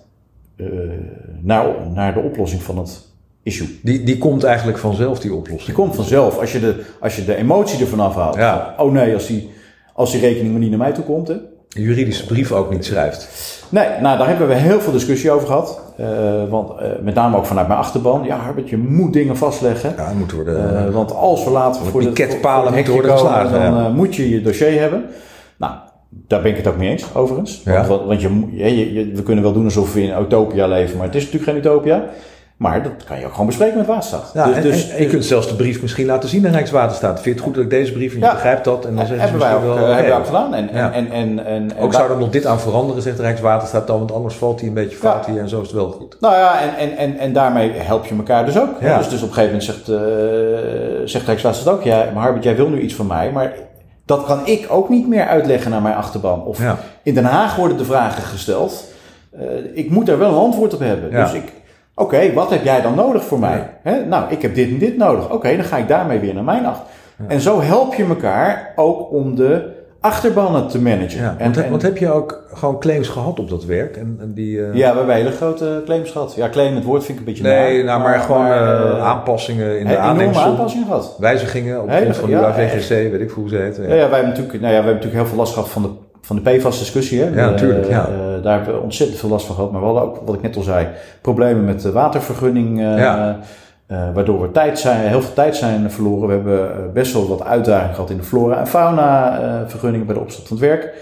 naar, 1.42 1.66
naar 1.94 2.14
de 2.14 2.20
oplossing 2.20 2.62
van 2.64 2.78
het 2.78 3.08
issue. 3.44 3.80
Die, 3.84 4.04
die 4.04 4.18
komt 4.18 4.44
eigenlijk 4.44 4.78
vanzelf, 4.78 5.20
die 5.20 5.34
oplossing. 5.34 5.66
Die 5.66 5.74
komt 5.74 5.96
vanzelf. 5.96 6.40
Als 6.40 6.52
je 6.52 6.60
de, 6.60 6.86
als 7.00 7.16
je 7.16 7.26
de 7.26 7.36
emotie 7.36 7.80
ervan 7.80 8.00
afhaalt. 8.00 8.36
Ja. 8.36 8.76
Oh 8.78 8.92
nee, 8.92 9.14
als 9.14 9.28
die, 9.28 9.50
als 9.94 10.12
die 10.12 10.22
rekening 10.22 10.52
maar 10.52 10.60
niet 10.60 10.70
naar 10.70 10.80
mij 10.80 10.92
toe 10.92 11.04
komt. 11.04 11.28
Hè? 11.28 11.36
Juridische 11.70 12.26
brief 12.26 12.52
ook 12.52 12.72
niet 12.72 12.86
schrijft. 12.86 13.28
Nee, 13.70 13.88
nou 14.02 14.18
daar 14.18 14.28
hebben 14.28 14.48
we 14.48 14.54
heel 14.54 14.82
veel 14.82 14.92
discussie 14.92 15.32
over 15.32 15.48
gehad. 15.48 15.82
Eh, 15.98 16.08
want 16.50 16.80
eh, 16.80 16.88
met 17.02 17.14
name 17.14 17.38
ook 17.38 17.46
vanuit 17.46 17.68
mijn 17.68 17.80
achterban. 17.80 18.24
Ja, 18.24 18.40
Herbert, 18.44 18.70
je 18.70 18.78
moet 18.78 19.14
dingen 19.14 19.38
vastleggen. 19.38 19.94
Ja, 19.98 20.12
moet 20.18 20.32
worden. 20.32 20.86
Eh, 20.88 20.94
want 20.94 21.14
als 21.14 21.44
we 21.44 21.50
later 21.50 21.86
voor 21.86 22.02
de 22.02 22.08
het 22.08 22.74
moeten 22.74 22.94
worden 22.94 23.12
geslagen, 23.12 23.52
dan 23.52 23.62
ja. 23.84 23.90
moet 23.90 24.16
je 24.16 24.30
je 24.30 24.42
dossier 24.42 24.80
hebben. 24.80 25.06
Nou, 25.58 25.74
daar 26.10 26.42
ben 26.42 26.52
ik 26.52 26.58
het 26.58 26.68
ook 26.68 26.78
mee 26.78 26.90
eens, 26.90 27.16
overigens. 27.16 27.62
Ja. 27.66 27.88
Want, 27.88 28.06
want 28.06 28.22
je, 28.22 28.48
je- 28.52 28.94
je- 28.94 29.12
we 29.16 29.24
kunnen 29.24 29.44
wel 29.44 29.54
doen 29.54 29.64
alsof 29.66 29.94
we 29.94 30.02
in 30.02 30.10
een 30.10 30.22
utopia 30.22 30.68
leven, 30.68 30.98
maar 30.98 31.06
het 31.06 31.16
is 31.16 31.24
natuurlijk 31.24 31.52
geen 31.52 31.60
utopia. 31.60 32.04
Maar 32.60 32.84
dat 32.84 32.92
kan 33.08 33.20
je 33.20 33.26
ook 33.26 33.32
gewoon 33.32 33.46
bespreken 33.46 33.78
met 33.78 33.86
Waterstaat. 33.88 34.32
ja, 34.34 34.46
dus, 34.46 34.56
en, 34.56 34.62
dus, 34.62 34.90
en- 34.90 34.96
en 34.98 35.04
je 35.04 35.10
kunt 35.10 35.26
zelfs 35.26 35.48
de 35.48 35.56
brief 35.56 35.82
misschien 35.82 36.06
laten 36.06 36.30
zien 36.30 36.46
aan 36.48 36.52
Rijkswaterstaat. 36.54 37.14
Vind 37.14 37.26
je 37.26 37.32
het 37.32 37.42
goed 37.42 37.54
dat 37.54 37.64
ik 37.64 37.70
deze 37.70 37.92
brief, 37.92 38.14
en 38.14 38.20
je 38.20 38.26
Ja. 38.26 38.32
begrijpt 38.32 38.64
dat, 38.64 38.86
en 38.86 38.96
dan 38.96 39.06
zeggen 39.08 39.16
ze 39.16 39.22
hebben 39.22 39.40
wij 39.42 39.56
ook, 39.56 39.62
misschien 39.64 39.82
eh, 39.82 39.88
wel... 39.88 39.96
hebben 39.96 40.16
ook 40.18 40.26
gedaan. 40.26 40.54
En, 40.54 40.70
Ja. 40.74 40.92
en, 40.92 41.12
en, 41.12 41.46
en, 41.46 41.46
en, 41.46 41.78
Ook 41.80 41.94
zou 41.94 42.12
er 42.12 42.18
nog 42.18 42.30
dit 42.30 42.46
aan 42.46 42.60
veranderen, 42.60 43.02
zegt 43.02 43.20
Rijkswaterstaat 43.20 43.88
dan, 43.88 43.98
want 43.98 44.12
anders 44.14 44.36
valt 44.36 44.60
hij 44.60 44.68
een 44.68 44.74
beetje 44.76 44.98
fout 44.98 45.26
hier 45.26 45.40
en 45.40 45.50
zo 45.50 45.62
is 45.62 45.68
het 45.68 45.76
wel 45.76 45.92
goed. 45.92 46.18
Nou 46.20 46.34
ja, 46.36 46.62
en, 46.62 46.76
en, 46.78 46.98
en, 46.98 47.18
en 47.18 47.34
daarmee 47.34 47.72
help 47.72 48.06
je 48.06 48.16
elkaar 48.16 48.46
dus 48.46 48.60
ook. 48.60 48.80
Dus, 48.82 49.10
dus 49.10 49.22
op 49.22 49.28
een 49.28 49.34
gegeven 49.34 49.44
moment 49.46 49.64
zegt, 49.64 49.90
eh 49.90 51.06
zegt 51.06 51.26
Rijkswaterstaat 51.26 51.74
ook, 51.74 51.84
ja, 51.84 52.06
maar 52.14 52.24
Harbert, 52.24 52.44
jij 52.44 52.56
wil 52.56 52.70
nu 52.70 52.80
iets 52.82 52.96
van 52.96 53.08
mij, 53.08 53.32
maar 53.32 53.54
dat 54.06 54.26
kan 54.26 54.40
ik 54.46 54.66
ook 54.70 54.90
niet 54.90 55.08
meer 55.08 55.26
uitleggen 55.28 55.72
naar 55.72 55.82
mijn 55.82 55.96
achterban. 55.96 56.44
Of 56.46 56.60
in 57.04 57.14
Den 57.14 57.24
Haag 57.26 57.56
worden 57.56 57.78
de 57.78 57.86
vragen 57.86 58.24
gesteld. 58.24 58.84
Eh, 59.32 59.42
ik 59.74 59.90
moet 59.90 60.06
daar 60.06 60.20
wel 60.20 60.30
een 60.30 60.36
antwoord 60.38 60.74
op 60.74 60.80
hebben. 60.80 61.12
Ja. 61.12 61.24
Dus 61.24 61.34
ik, 61.34 61.54
oké, 62.00 62.34
wat 62.34 62.50
heb 62.50 62.64
jij 62.64 62.82
dan 62.82 62.96
nodig 62.96 63.24
voor 63.24 63.40
mij? 63.40 63.70
Nou, 64.10 64.24
ik 64.30 64.42
heb 64.42 64.56
dit 64.56 64.70
en 64.70 64.78
dit 64.78 64.98
nodig. 64.98 65.32
Oké, 65.32 65.56
dan 65.56 65.66
ga 65.66 65.78
ik 65.78 65.88
daarmee 65.88 66.20
weer 66.20 66.34
naar 66.34 66.44
mijn 66.44 66.66
achter. 66.66 66.86
En 67.28 67.40
zo 67.42 67.62
help 67.62 67.94
je 67.94 68.06
elkaar 68.06 68.74
ook 68.76 69.12
om 69.12 69.36
de 69.36 69.78
achterbannen 70.02 70.68
te 70.68 70.82
managen. 70.82 71.22
Ja, 71.22 71.36
want, 71.40 71.58
en- 71.58 71.70
want 71.70 71.82
heb 71.82 71.98
je 71.98 72.12
ook 72.12 72.44
gewoon 72.54 72.80
claims 72.80 73.08
gehad 73.08 73.40
op 73.40 73.50
dat 73.50 73.66
werk? 73.66 73.98
En, 73.98 74.18
en 74.22 74.34
die, 74.34 74.66
eh, 74.66 74.74
ja, 74.74 74.92
we 74.92 74.98
hebben 74.98 75.16
hele 75.16 75.32
grote 75.32 75.82
claims 75.86 76.12
gehad. 76.12 76.34
Ja, 76.36 76.50
claim 76.50 76.76
het 76.76 76.84
woord 76.84 77.04
vind 77.06 77.20
ik 77.20 77.26
een 77.28 77.32
beetje 77.34 77.44
Nee, 77.44 77.76
naar, 77.84 78.00
nou, 78.00 78.10
maar, 78.10 78.20
gewoon 78.20 78.46
eh, 78.46 78.70
eh, 78.72 79.04
aanpassingen 79.06 79.80
in 79.80 79.86
de 79.88 79.92
enorme 79.92 80.10
aanneemsom. 80.10 80.44
aanpassingen 80.44 80.86
gehad. 80.88 81.16
Wijzigingen 81.20 81.82
op 81.82 81.90
grond 81.92 82.16
van 82.18 82.30
de 82.30 82.36
ja, 82.36 82.42
UAVGC, 82.42 82.90
weet 82.90 83.22
ik 83.22 83.32
veel 83.32 83.42
hoe 83.42 83.50
ze 83.50 83.56
heten. 83.58 83.84
Ja, 83.84 83.90
ja, 83.96 84.10
wij, 84.10 84.20
hebben 84.20 84.28
natuurlijk, 84.28 84.54
nou 84.54 84.64
ja, 84.64 84.68
wij 84.68 84.74
hebben 84.76 84.94
natuurlijk 84.94 85.22
heel 85.22 85.26
veel 85.28 85.38
last 85.38 85.54
gehad 85.54 85.70
van 85.70 85.82
de, 85.82 85.90
van 86.22 86.36
de 86.36 86.42
PFAS-discussie. 86.42 87.20
Ja, 87.20 87.50
natuurlijk, 87.50 87.84
Eh, 87.86 87.90
ja. 87.90 88.10
Eh, 88.40 88.44
daar 88.44 88.56
hebben 88.56 88.76
we 88.76 88.82
ontzettend 88.82 89.20
veel 89.20 89.30
last 89.30 89.46
van 89.46 89.56
gehad. 89.56 89.72
Maar 89.72 89.80
we 89.82 89.86
hadden 89.86 90.04
ook, 90.04 90.22
wat 90.26 90.36
ik 90.36 90.42
net 90.42 90.56
al 90.56 90.62
zei, 90.62 90.88
problemen 91.22 91.66
met 91.66 91.82
de 91.82 91.92
watervergunning. 91.92 92.80
eh, 92.80 92.98
Ja. 92.98 93.40
eh, 93.88 93.98
waardoor 94.14 94.42
we 94.42 94.52
tijd 94.52 94.80
zijn, 94.80 95.08
heel 95.08 95.22
veel 95.22 95.34
tijd 95.34 95.56
zijn 95.56 95.92
verloren. 95.92 96.28
We 96.28 96.34
hebben 96.34 96.94
best 96.94 97.14
wel 97.14 97.28
wat 97.28 97.44
uitdagingen 97.44 97.96
gehad 97.96 98.10
in 98.10 98.18
de 98.18 98.24
flora- 98.24 98.60
en 98.60 98.68
fauna-vergunningen 98.68 100.06
bij 100.06 100.16
de 100.16 100.22
opstart 100.22 100.48
van 100.48 100.58
het 100.58 100.66
werk. 100.66 100.94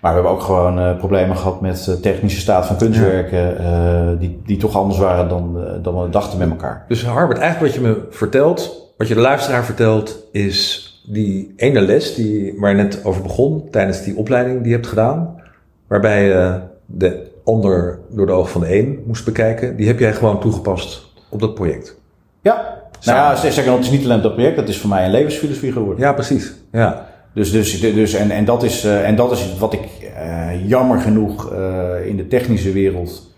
Maar 0.00 0.10
we 0.14 0.20
hebben 0.20 0.36
ook 0.36 0.42
gewoon 0.44 0.96
problemen 0.96 1.36
gehad 1.36 1.60
met 1.60 1.84
de 1.84 2.00
technische 2.00 2.40
staat 2.40 2.66
van 2.66 2.76
kunstwerken. 2.76 4.18
die, 4.18 4.40
die 4.46 4.56
toch 4.56 4.76
anders 4.76 4.98
waren 4.98 5.28
dan, 5.28 5.58
dan 5.82 6.02
we 6.02 6.10
dachten 6.10 6.38
met 6.38 6.50
elkaar. 6.50 6.84
Dus 6.88 7.04
Harbert, 7.06 7.38
eigenlijk 7.38 7.72
wat 7.74 7.82
je 7.84 7.88
me 7.88 8.06
vertelt, 8.10 8.92
wat 8.96 9.08
je 9.08 9.14
de 9.14 9.20
luisteraar 9.20 9.64
vertelt, 9.64 10.22
is 10.32 10.84
die 11.10 11.52
ene 11.56 11.80
les 11.80 12.14
die, 12.14 12.54
waar 12.58 12.70
je 12.70 12.76
net 12.76 13.00
over 13.04 13.22
begon 13.22 13.68
tijdens 13.70 14.02
die 14.02 14.16
opleiding 14.16 14.58
die 14.58 14.68
je 14.68 14.74
hebt 14.74 14.86
gedaan, 14.86 15.42
waarbij 15.88 16.24
je 16.24 16.60
de 16.86 17.30
ander 17.44 17.98
door 18.10 18.26
de 18.26 18.32
ogen 18.32 18.50
van 18.50 18.60
de 18.60 18.78
een 18.78 19.02
moest 19.06 19.24
bekijken, 19.24 19.76
die 19.76 19.86
heb 19.86 19.98
jij 19.98 20.12
gewoon 20.12 20.40
toegepast 20.40 21.12
op 21.30 21.40
dat 21.40 21.54
project. 21.54 21.98
Ja, 22.40 22.82
nou 23.04 23.18
ja, 23.18 23.36
zeg, 23.36 23.52
zeg, 23.52 23.64
het 23.64 23.80
is 23.84 23.90
niet 23.90 24.04
alleen 24.04 24.22
dat 24.22 24.34
project, 24.34 24.56
dat 24.56 24.68
is 24.68 24.78
voor 24.78 24.90
mij 24.90 25.04
een 25.04 25.10
levensfilosofie 25.10 25.72
geworden. 25.72 26.04
Ja, 26.04 26.12
precies. 26.12 26.54
Ja, 26.72 27.06
Dus, 27.34 27.52
dus, 27.52 27.80
dus, 27.80 28.14
en, 28.14 28.30
en, 28.30 28.44
dat 28.44 28.62
is, 28.62 28.84
eh, 28.84 29.08
en 29.08 29.16
dat 29.16 29.32
is 29.32 29.58
wat 29.58 29.72
ik 29.72 29.88
eh, 30.16 30.68
jammer 30.68 30.98
genoeg 30.98 31.52
eh, 31.52 32.06
in 32.06 32.16
de 32.16 32.26
technische 32.26 32.72
wereld 32.72 33.34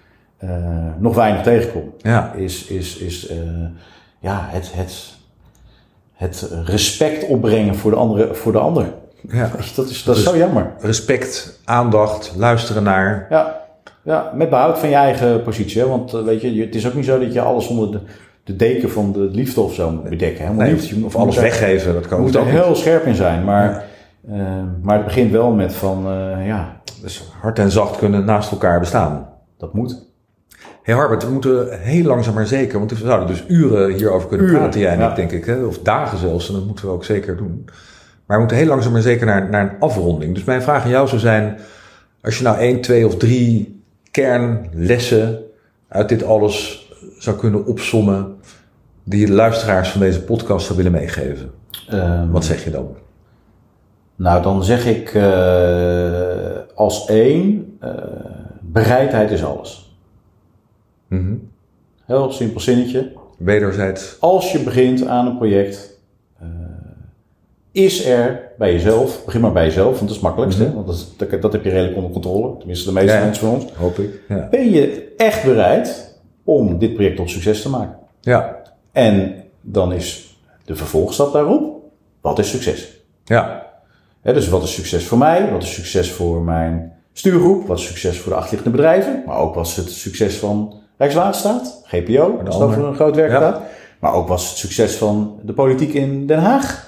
nog 0.99 1.14
weinig 1.14 1.42
tegenkom. 1.42 1.92
ja, 1.99 2.32
Is, 2.32 2.66
is, 2.66 2.96
is 2.96 3.32
ja, 4.20 4.49
het, 4.51 4.70
het, 4.74 5.14
het 6.12 6.51
respect 6.64 7.26
opbrengen 7.26 7.74
voor 7.74 7.90
de, 7.90 7.96
andere, 7.96 8.34
voor 8.34 8.53
de 8.53 8.59
ander. 8.59 8.92
Ja. 9.30 9.50
Je, 9.58 9.70
Dat 9.76 9.88
is, 9.88 10.04
dat 10.04 10.16
is 10.16 10.22
zo 10.22 10.36
jammer. 10.36 10.70
Respect, 10.80 11.60
aandacht, 11.64 12.32
luisteren 12.36 12.82
naar. 12.82 13.26
Ja, 13.30 13.60
ja, 14.02 14.32
met 14.34 14.50
behoud 14.50 14.78
van 14.78 14.88
je 14.88 14.94
eigen 14.94 15.42
positie. 15.42 15.80
Hè? 15.80 15.88
Want 15.88 16.12
eh, 16.14 16.22
weet 16.22 16.40
je, 16.40 16.54
je- 16.54 16.64
het 16.64 16.74
is 16.74 16.86
ook 16.86 16.94
niet 16.94 17.04
zo 17.04 17.18
dat 17.18 17.32
je 17.32 17.40
alles 17.40 17.66
onder 17.66 17.90
de, 17.90 18.00
de 18.44 18.56
deken 18.56 18.90
van 18.90 19.12
de 19.12 19.18
liefde 19.18 19.60
of 19.60 19.74
zo 19.74 19.90
moet 19.90 20.08
bedekken. 20.08 20.44
Helemaal 20.44 20.64
Nee, 20.66 20.74
niet. 20.74 20.88
Je 20.88 20.94
moet- 20.96 21.04
of 21.04 21.16
alles 21.16 21.34
je 21.34 21.40
moet 21.40 21.50
weggeven, 21.50 21.94
dat 21.94 22.06
kan 22.06 22.18
Je 22.18 22.24
moet 22.24 22.36
ook 22.36 22.46
er 22.46 22.52
niet. 22.52 22.62
heel 22.62 22.74
scherp 22.74 23.04
in 23.06 23.14
zijn. 23.14 23.44
Maar, 23.44 23.70
Ja. 24.28 24.34
eh, 24.34 24.62
maar 24.82 24.96
het 24.96 25.04
begint 25.04 25.30
wel 25.32 25.50
met 25.50 25.72
van, 25.74 26.06
eh, 26.06 26.46
ja, 26.46 26.76
Dus 27.02 27.28
hard 27.40 27.58
en 27.58 27.70
zacht 27.70 27.96
kunnen 27.98 28.24
naast 28.24 28.50
elkaar 28.50 28.80
bestaan. 28.80 29.28
dat 29.58 29.72
moet. 29.74 30.06
Hey 30.82 30.94
Harbert, 30.96 31.24
we 31.24 31.30
moeten 31.30 31.80
heel 31.80 32.04
langzaam 32.04 32.34
maar 32.34 32.46
zeker, 32.46 32.78
want 32.78 32.90
we 32.90 32.96
zouden 32.96 33.28
dus 33.28 33.44
uren 33.48 33.92
hierover 33.94 34.28
kunnen 34.28 34.46
Uren, 34.46 34.58
praten, 34.60 34.80
jij 34.80 34.92
en 34.92 34.98
ja. 34.98 35.10
ik, 35.10 35.16
denk 35.16 35.32
ik. 35.32 35.44
Hè? 35.44 35.64
Of 35.64 35.78
dagen 35.78 36.18
zelfs, 36.18 36.48
en 36.48 36.54
dat 36.54 36.66
moeten 36.66 36.86
we 36.86 36.90
ook 36.92 37.04
zeker 37.04 37.36
doen. 37.36 37.64
Maar 38.28 38.36
we 38.36 38.42
moeten 38.42 38.56
heel 38.56 38.66
langzaam 38.66 38.92
maar 38.92 39.02
zeker 39.02 39.26
naar, 39.26 39.48
naar 39.50 39.62
een 39.62 39.80
afronding. 39.80 40.34
Dus 40.34 40.44
mijn 40.44 40.62
vraag 40.62 40.84
aan 40.84 40.90
jou 40.90 41.08
zou 41.08 41.20
zijn, 41.20 41.58
als 42.22 42.38
je 42.38 42.44
nou 42.44 42.58
één, 42.58 42.80
twee 42.80 43.06
of 43.06 43.16
drie 43.16 43.82
kernlessen 44.10 45.38
uit 45.88 46.08
dit 46.08 46.22
alles 46.22 46.88
zou 47.18 47.36
kunnen 47.36 47.66
opsommen, 47.66 48.36
die 49.04 49.20
je 49.20 49.26
de 49.26 49.32
luisteraars 49.32 49.88
van 49.88 50.00
deze 50.00 50.22
podcast 50.22 50.66
zou 50.66 50.76
willen 50.76 50.92
meegeven. 50.92 51.50
Ehm, 51.88 52.30
Wat 52.30 52.44
zeg 52.44 52.64
je 52.64 52.70
dan? 52.70 52.96
Nou, 54.16 54.42
dan 54.42 54.64
zeg 54.64 54.86
ik 54.86 55.14
eh, 55.14 56.58
als 56.74 57.06
één, 57.06 57.76
eh, 57.80 57.92
bereidheid 58.60 59.30
is 59.30 59.44
alles. 59.44 59.96
Mhm. 61.08 61.34
Heel 62.04 62.30
simpel 62.32 62.60
zinnetje. 62.60 63.12
Wederzijds. 63.38 64.16
Als 64.20 64.52
je 64.52 64.58
begint 64.58 65.06
aan 65.06 65.26
een 65.26 65.36
project, 65.36 66.00
eh, 66.38 66.46
is 67.84 68.04
er 68.06 68.40
bij 68.58 68.72
jezelf, 68.72 69.24
begin 69.24 69.40
maar 69.40 69.52
bij 69.52 69.64
jezelf, 69.64 69.86
want 69.86 69.98
dat 70.00 70.08
is 70.08 70.14
het 70.14 70.22
makkelijkste, 70.24 70.62
Mhm. 70.64 70.74
want 70.74 70.86
dat, 70.86 70.96
is- 70.96 71.16
dat, 71.16 71.42
dat 71.42 71.52
heb 71.52 71.64
je 71.64 71.70
redelijk 71.70 71.96
onder 71.96 72.10
controle, 72.10 72.56
tenminste 72.58 72.86
de 72.88 72.92
meeste 72.92 73.16
Ja. 73.16 73.24
mensen 73.24 73.46
van 73.46 73.54
ons. 73.54 73.64
Hoop 73.72 73.98
ik. 73.98 74.20
Ja. 74.28 74.48
Ben 74.50 74.70
je 74.70 75.12
echt 75.16 75.44
bereid 75.44 76.14
om 76.44 76.78
dit 76.78 76.94
project 76.94 77.16
tot 77.16 77.30
succes 77.30 77.62
te 77.62 77.68
maken? 77.70 77.96
Ja. 78.20 78.56
En 78.92 79.34
dan 79.60 79.92
is 79.92 80.36
de 80.64 80.76
vervolgstap 80.76 81.32
daarop, 81.32 81.76
wat 82.20 82.38
is 82.38 82.50
succes? 82.50 83.00
Ja. 83.24 83.66
Dus 84.22 84.48
wat 84.48 84.62
is 84.62 84.74
succes 84.74 85.04
voor 85.04 85.18
mij? 85.18 85.50
Wat 85.52 85.62
is 85.62 85.74
succes 85.74 86.10
voor 86.12 86.42
mijn 86.42 86.92
stuurgroep? 87.12 87.66
Wat 87.66 87.78
is 87.78 87.86
succes 87.86 88.18
voor 88.18 88.32
de 88.32 88.38
achterliggende 88.38 88.76
bedrijven? 88.76 89.22
Maar 89.26 89.38
ook 89.38 89.54
wat 89.54 89.66
is 89.66 89.76
het 89.76 89.90
succes 89.90 90.36
van 90.36 90.74
Rijkswaterstaat, 90.96 91.80
GPO, 91.84 92.38
het 92.38 92.48
ander. 92.48 92.68
over 92.68 92.84
een 92.84 92.94
groot 92.94 93.16
werk 93.16 93.30
Ja. 93.30 93.62
Maar 94.00 94.12
ook 94.12 94.28
wat 94.28 94.38
is 94.40 94.48
het 94.48 94.56
succes 94.58 94.94
van 94.96 95.40
de 95.42 95.52
politiek 95.52 95.92
in 95.94 96.26
Den 96.26 96.38
Haag? 96.38 96.88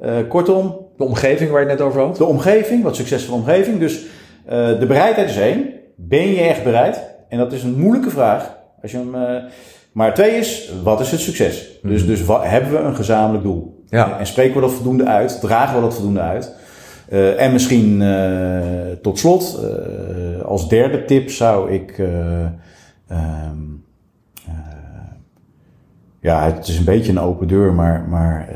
Eh, 0.00 0.16
kortom, 0.28 0.76
De 0.96 1.04
omgeving 1.04 1.50
waar 1.50 1.60
je 1.62 1.68
het 1.68 1.78
net 1.78 1.86
over 1.86 2.00
had. 2.00 2.16
de 2.16 2.24
omgeving, 2.24 2.82
wat 2.82 2.92
is 2.92 2.98
het 2.98 3.06
succes 3.08 3.26
van 3.28 3.34
de 3.34 3.44
omgeving? 3.44 3.78
Dus 3.78 4.04
eh, 4.44 4.78
de 4.78 4.86
bereidheid 4.86 5.28
is 5.28 5.36
één. 5.36 5.66
Ben 5.96 6.28
je 6.28 6.40
echt 6.40 6.64
bereid? 6.64 7.02
En 7.28 7.38
dat 7.38 7.52
is 7.52 7.62
een 7.62 7.78
moeilijke 7.78 8.10
vraag. 8.10 8.56
Als 8.82 8.90
je 8.90 8.96
hem, 8.96 9.14
eh, 9.14 9.42
maar 9.92 10.14
twee 10.14 10.30
is, 10.30 10.72
wat 10.82 11.00
is 11.00 11.10
het 11.10 11.20
succes? 11.20 11.78
Dus, 11.82 12.06
dus 12.06 12.24
wat, 12.24 12.44
hebben 12.44 12.72
we 12.72 12.78
een 12.78 12.96
gezamenlijk 12.96 13.44
doel? 13.44 13.82
Ja. 13.88 14.18
En 14.18 14.26
spreken 14.26 14.54
we 14.54 14.60
dat 14.60 14.72
voldoende 14.72 15.04
uit? 15.04 15.40
Dragen 15.40 15.74
we 15.74 15.80
dat 15.80 15.94
voldoende 15.94 16.20
uit? 16.20 16.54
En 17.38 17.52
misschien 17.52 18.02
tot 19.02 19.18
slot, 19.18 19.58
als 20.44 20.68
derde 20.68 21.04
tip 21.04 21.30
zou 21.30 21.70
ik. 21.72 21.98
eh, 21.98 22.40
ehm, 23.08 23.62
eh, 24.46 24.52
ja, 26.20 26.44
het 26.44 26.68
is 26.68 26.78
een 26.78 26.84
beetje 26.84 27.12
een 27.12 27.20
open 27.20 27.48
deur, 27.48 27.72
maar, 27.72 28.04
maar 28.08 28.48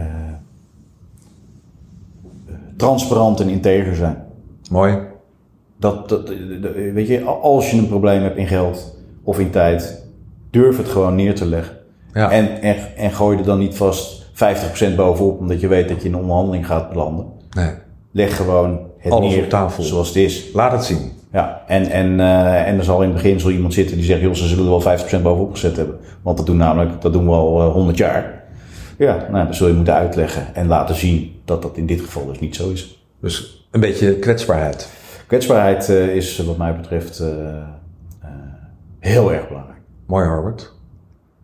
transparant 2.79 3.41
en 3.41 3.49
integer 3.49 3.95
zijn. 3.95 4.25
Mooi. 4.71 4.99
Dat, 5.77 6.09
dat, 6.09 6.29
weet 6.93 7.07
je, 7.07 7.23
als 7.25 7.71
je 7.71 7.79
een 7.79 7.89
probleem 7.89 8.23
hebt 8.23 8.37
in 8.37 8.47
geld 8.47 8.97
of 9.23 9.39
in 9.39 9.51
tijd, 9.51 10.05
durf 10.51 10.77
het 10.77 10.89
gewoon 10.89 11.15
neer 11.15 11.35
te 11.35 11.47
leggen. 11.47 11.77
Ja. 12.13 12.31
En, 12.31 12.61
en, 12.61 12.77
en 12.97 13.13
gooi 13.13 13.39
er 13.39 13.45
dan 13.45 13.59
niet 13.59 13.77
vast 13.77 14.25
50% 14.93 14.95
bovenop, 14.97 15.39
omdat 15.39 15.61
je 15.61 15.69
weet 15.69 15.89
dat 15.89 16.03
je 16.03 16.09
in 16.09 16.15
een 16.15 16.21
onderhandeling 16.21 16.67
gaat 16.67 16.89
belanden. 16.89 17.27
Nee. 17.51 17.71
Leg 18.13 18.37
gewoon 18.37 18.79
het 18.99 19.13
Alles 19.13 19.35
neer 19.35 19.43
op 19.45 19.51
tafel. 19.51 19.83
zoals 19.83 20.09
het 20.09 20.17
is. 20.17 20.47
Laat 20.55 20.73
het 20.73 20.85
zien. 20.85 21.13
Ja, 21.33 21.63
en, 21.67 21.91
en, 21.91 22.21
eh, 22.21 22.69
en 22.69 22.79
er 22.79 22.85
zal 22.85 23.03
in 23.03 23.09
het 23.09 23.23
begin 23.23 23.41
zal 23.41 23.51
iemand 23.51 23.75
zitten 23.75 23.97
die 23.97 24.05
zegt, 24.05 24.21
joh, 24.21 24.35
ze 24.35 24.47
zullen 24.47 24.65
er 24.65 24.71
wel 24.71 24.99
50% 24.99 25.23
bovenop 25.23 25.51
gezet 25.51 25.77
hebben. 25.77 25.99
Want 26.23 26.37
dat 26.37 26.47
doen 26.47 26.57
namelijk, 26.57 27.01
dat 27.01 27.13
doen 27.13 27.25
we 27.25 27.33
al 27.33 27.61
eh, 27.61 27.73
100 27.73 27.97
jaar. 27.99 28.38
Ja, 28.99 29.27
nou, 29.31 29.45
dan 29.45 29.55
zul 29.55 29.69
je 29.69 29.75
moeten 29.75 29.95
uitleggen 29.95 30.55
en 30.55 30.67
laten 30.67 30.95
zien 30.95 31.41
dat 31.45 31.63
dat 31.63 31.77
in 31.77 31.87
dit 31.87 32.01
geval 32.01 32.27
dus 32.27 32.39
niet 32.39 32.57
zo 32.57 32.71
is. 32.71 33.07
Dus 33.21 33.67
een 33.71 33.81
beetje 33.81 34.19
kwetsbaarheid. 34.19 34.89
Kwetsbaarheid 35.27 35.89
eh, 35.89 36.17
is 36.17 36.39
wat 36.39 36.57
mij 36.57 36.77
betreft 36.77 37.19
eh, 37.21 37.57
eh, 37.57 38.29
heel 38.99 39.33
erg 39.33 39.49
belangrijk. 39.49 39.81
Mooi, 40.07 40.27
Harbert. 40.27 40.73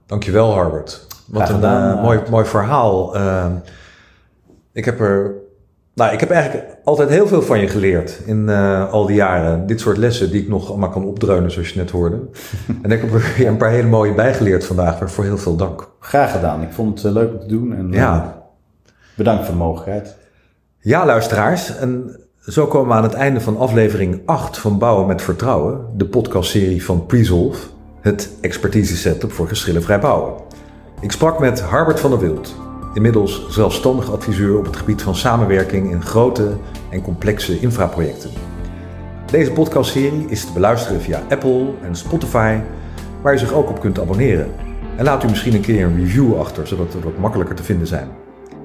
Dankjewel, 0.06 0.52
Harbert. 0.52 1.06
Wat 1.26 1.42
Graag 1.42 1.62
een 1.62 2.00
mooi, 2.00 2.20
mooi 2.30 2.44
verhaal. 2.44 3.16
Ik 4.72 4.84
heb 4.84 5.00
er. 5.00 5.34
Nou, 5.94 6.12
ik 6.12 6.20
heb 6.20 6.30
eigenlijk 6.30 6.76
altijd 6.84 7.08
heel 7.08 7.26
veel 7.26 7.42
van 7.42 7.60
je 7.60 7.68
geleerd 7.68 8.20
in 8.26 8.48
eh, 8.48 8.92
al 8.92 9.06
die 9.06 9.16
jaren. 9.16 9.66
Dit 9.66 9.80
soort 9.80 9.96
lessen 9.96 10.30
die 10.30 10.42
ik 10.42 10.48
nog 10.48 10.68
allemaal 10.68 10.88
kan 10.88 11.04
opdreunen, 11.04 11.50
zoals 11.50 11.68
je 11.68 11.78
net 11.78 11.90
hoorde. 11.90 12.20
en 12.82 12.90
ik 12.90 13.00
heb 13.00 13.12
er 13.12 13.32
weer 13.36 13.46
een 13.46 13.56
paar 13.56 13.70
hele 13.70 13.88
mooie 13.88 14.14
bijgeleerd 14.14 14.64
vandaag. 14.66 14.98
Waarvoor 14.98 15.24
heel 15.24 15.38
veel 15.38 15.56
dank. 15.56 15.88
Graag 16.00 16.32
gedaan. 16.32 16.62
Ik 16.62 16.72
vond 16.72 16.96
het 16.98 17.06
eh, 17.06 17.12
leuk 17.12 17.32
om 17.32 17.40
te 17.40 17.46
doen 17.46 17.74
en 17.74 17.92
eh, 17.92 17.98
Ja. 17.98 18.42
bedankt 19.16 19.44
voor 19.44 19.52
de 19.54 19.60
mogelijkheid. 19.60 20.16
Ja, 20.78 21.06
luisteraars. 21.06 21.76
En 21.76 22.20
zo 22.40 22.66
komen 22.66 22.88
we 22.88 22.94
aan 22.94 23.02
het 23.02 23.14
einde 23.14 23.40
van 23.40 23.58
aflevering 23.58 24.22
8 24.24 24.58
van 24.58 24.78
Bouwen 24.78 25.06
met 25.06 25.22
Vertrouwen, 25.22 25.80
de 25.96 26.06
podcastserie 26.06 26.84
van 26.84 27.06
Presolve, 27.06 27.66
het 28.00 28.30
expertise 28.40 28.96
setup 28.96 29.32
voor 29.32 29.48
geschillenvrij 29.48 29.98
bouwen. 30.00 30.32
Ik 31.00 31.12
sprak 31.12 31.38
met 31.38 31.60
Harbert 31.60 32.00
van 32.00 32.10
der 32.10 32.18
Wild, 32.20 32.54
inmiddels 32.94 33.48
zelfstandig 33.48 34.12
adviseur 34.12 34.58
op 34.58 34.64
het 34.64 34.76
gebied 34.76 35.02
van 35.02 35.14
samenwerking 35.14 35.90
in 35.90 36.02
grote 36.02 36.56
en 36.90 37.02
complexe 37.02 37.60
infraprojecten. 37.60 38.30
Deze 39.30 39.52
podcastserie 39.52 40.26
is 40.28 40.44
te 40.44 40.52
beluisteren 40.52 41.00
via 41.00 41.22
Apple 41.30 41.72
en 41.82 41.96
Spotify, 41.96 42.58
waar 43.22 43.34
u 43.34 43.38
zich 43.38 43.52
ook 43.52 43.68
op 43.68 43.80
kunt 43.80 44.00
abonneren. 44.00 44.52
En 44.96 45.04
laat 45.04 45.24
u 45.24 45.28
misschien 45.28 45.54
een 45.54 45.60
keer 45.60 45.84
een 45.84 45.96
review 45.96 46.38
achter, 46.38 46.66
zodat 46.66 46.92
we 46.92 47.00
wat 47.00 47.18
makkelijker 47.18 47.56
te 47.56 47.62
vinden 47.62 47.86
zijn. 47.86 48.08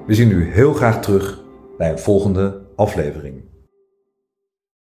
We 0.06 0.14
zien 0.14 0.30
u 0.30 0.52
heel 0.52 0.72
graag 0.72 1.00
terug 1.00 1.42
bij 1.76 1.90
een 1.90 1.98
volgende 1.98 2.60
aflevering. 2.76 3.49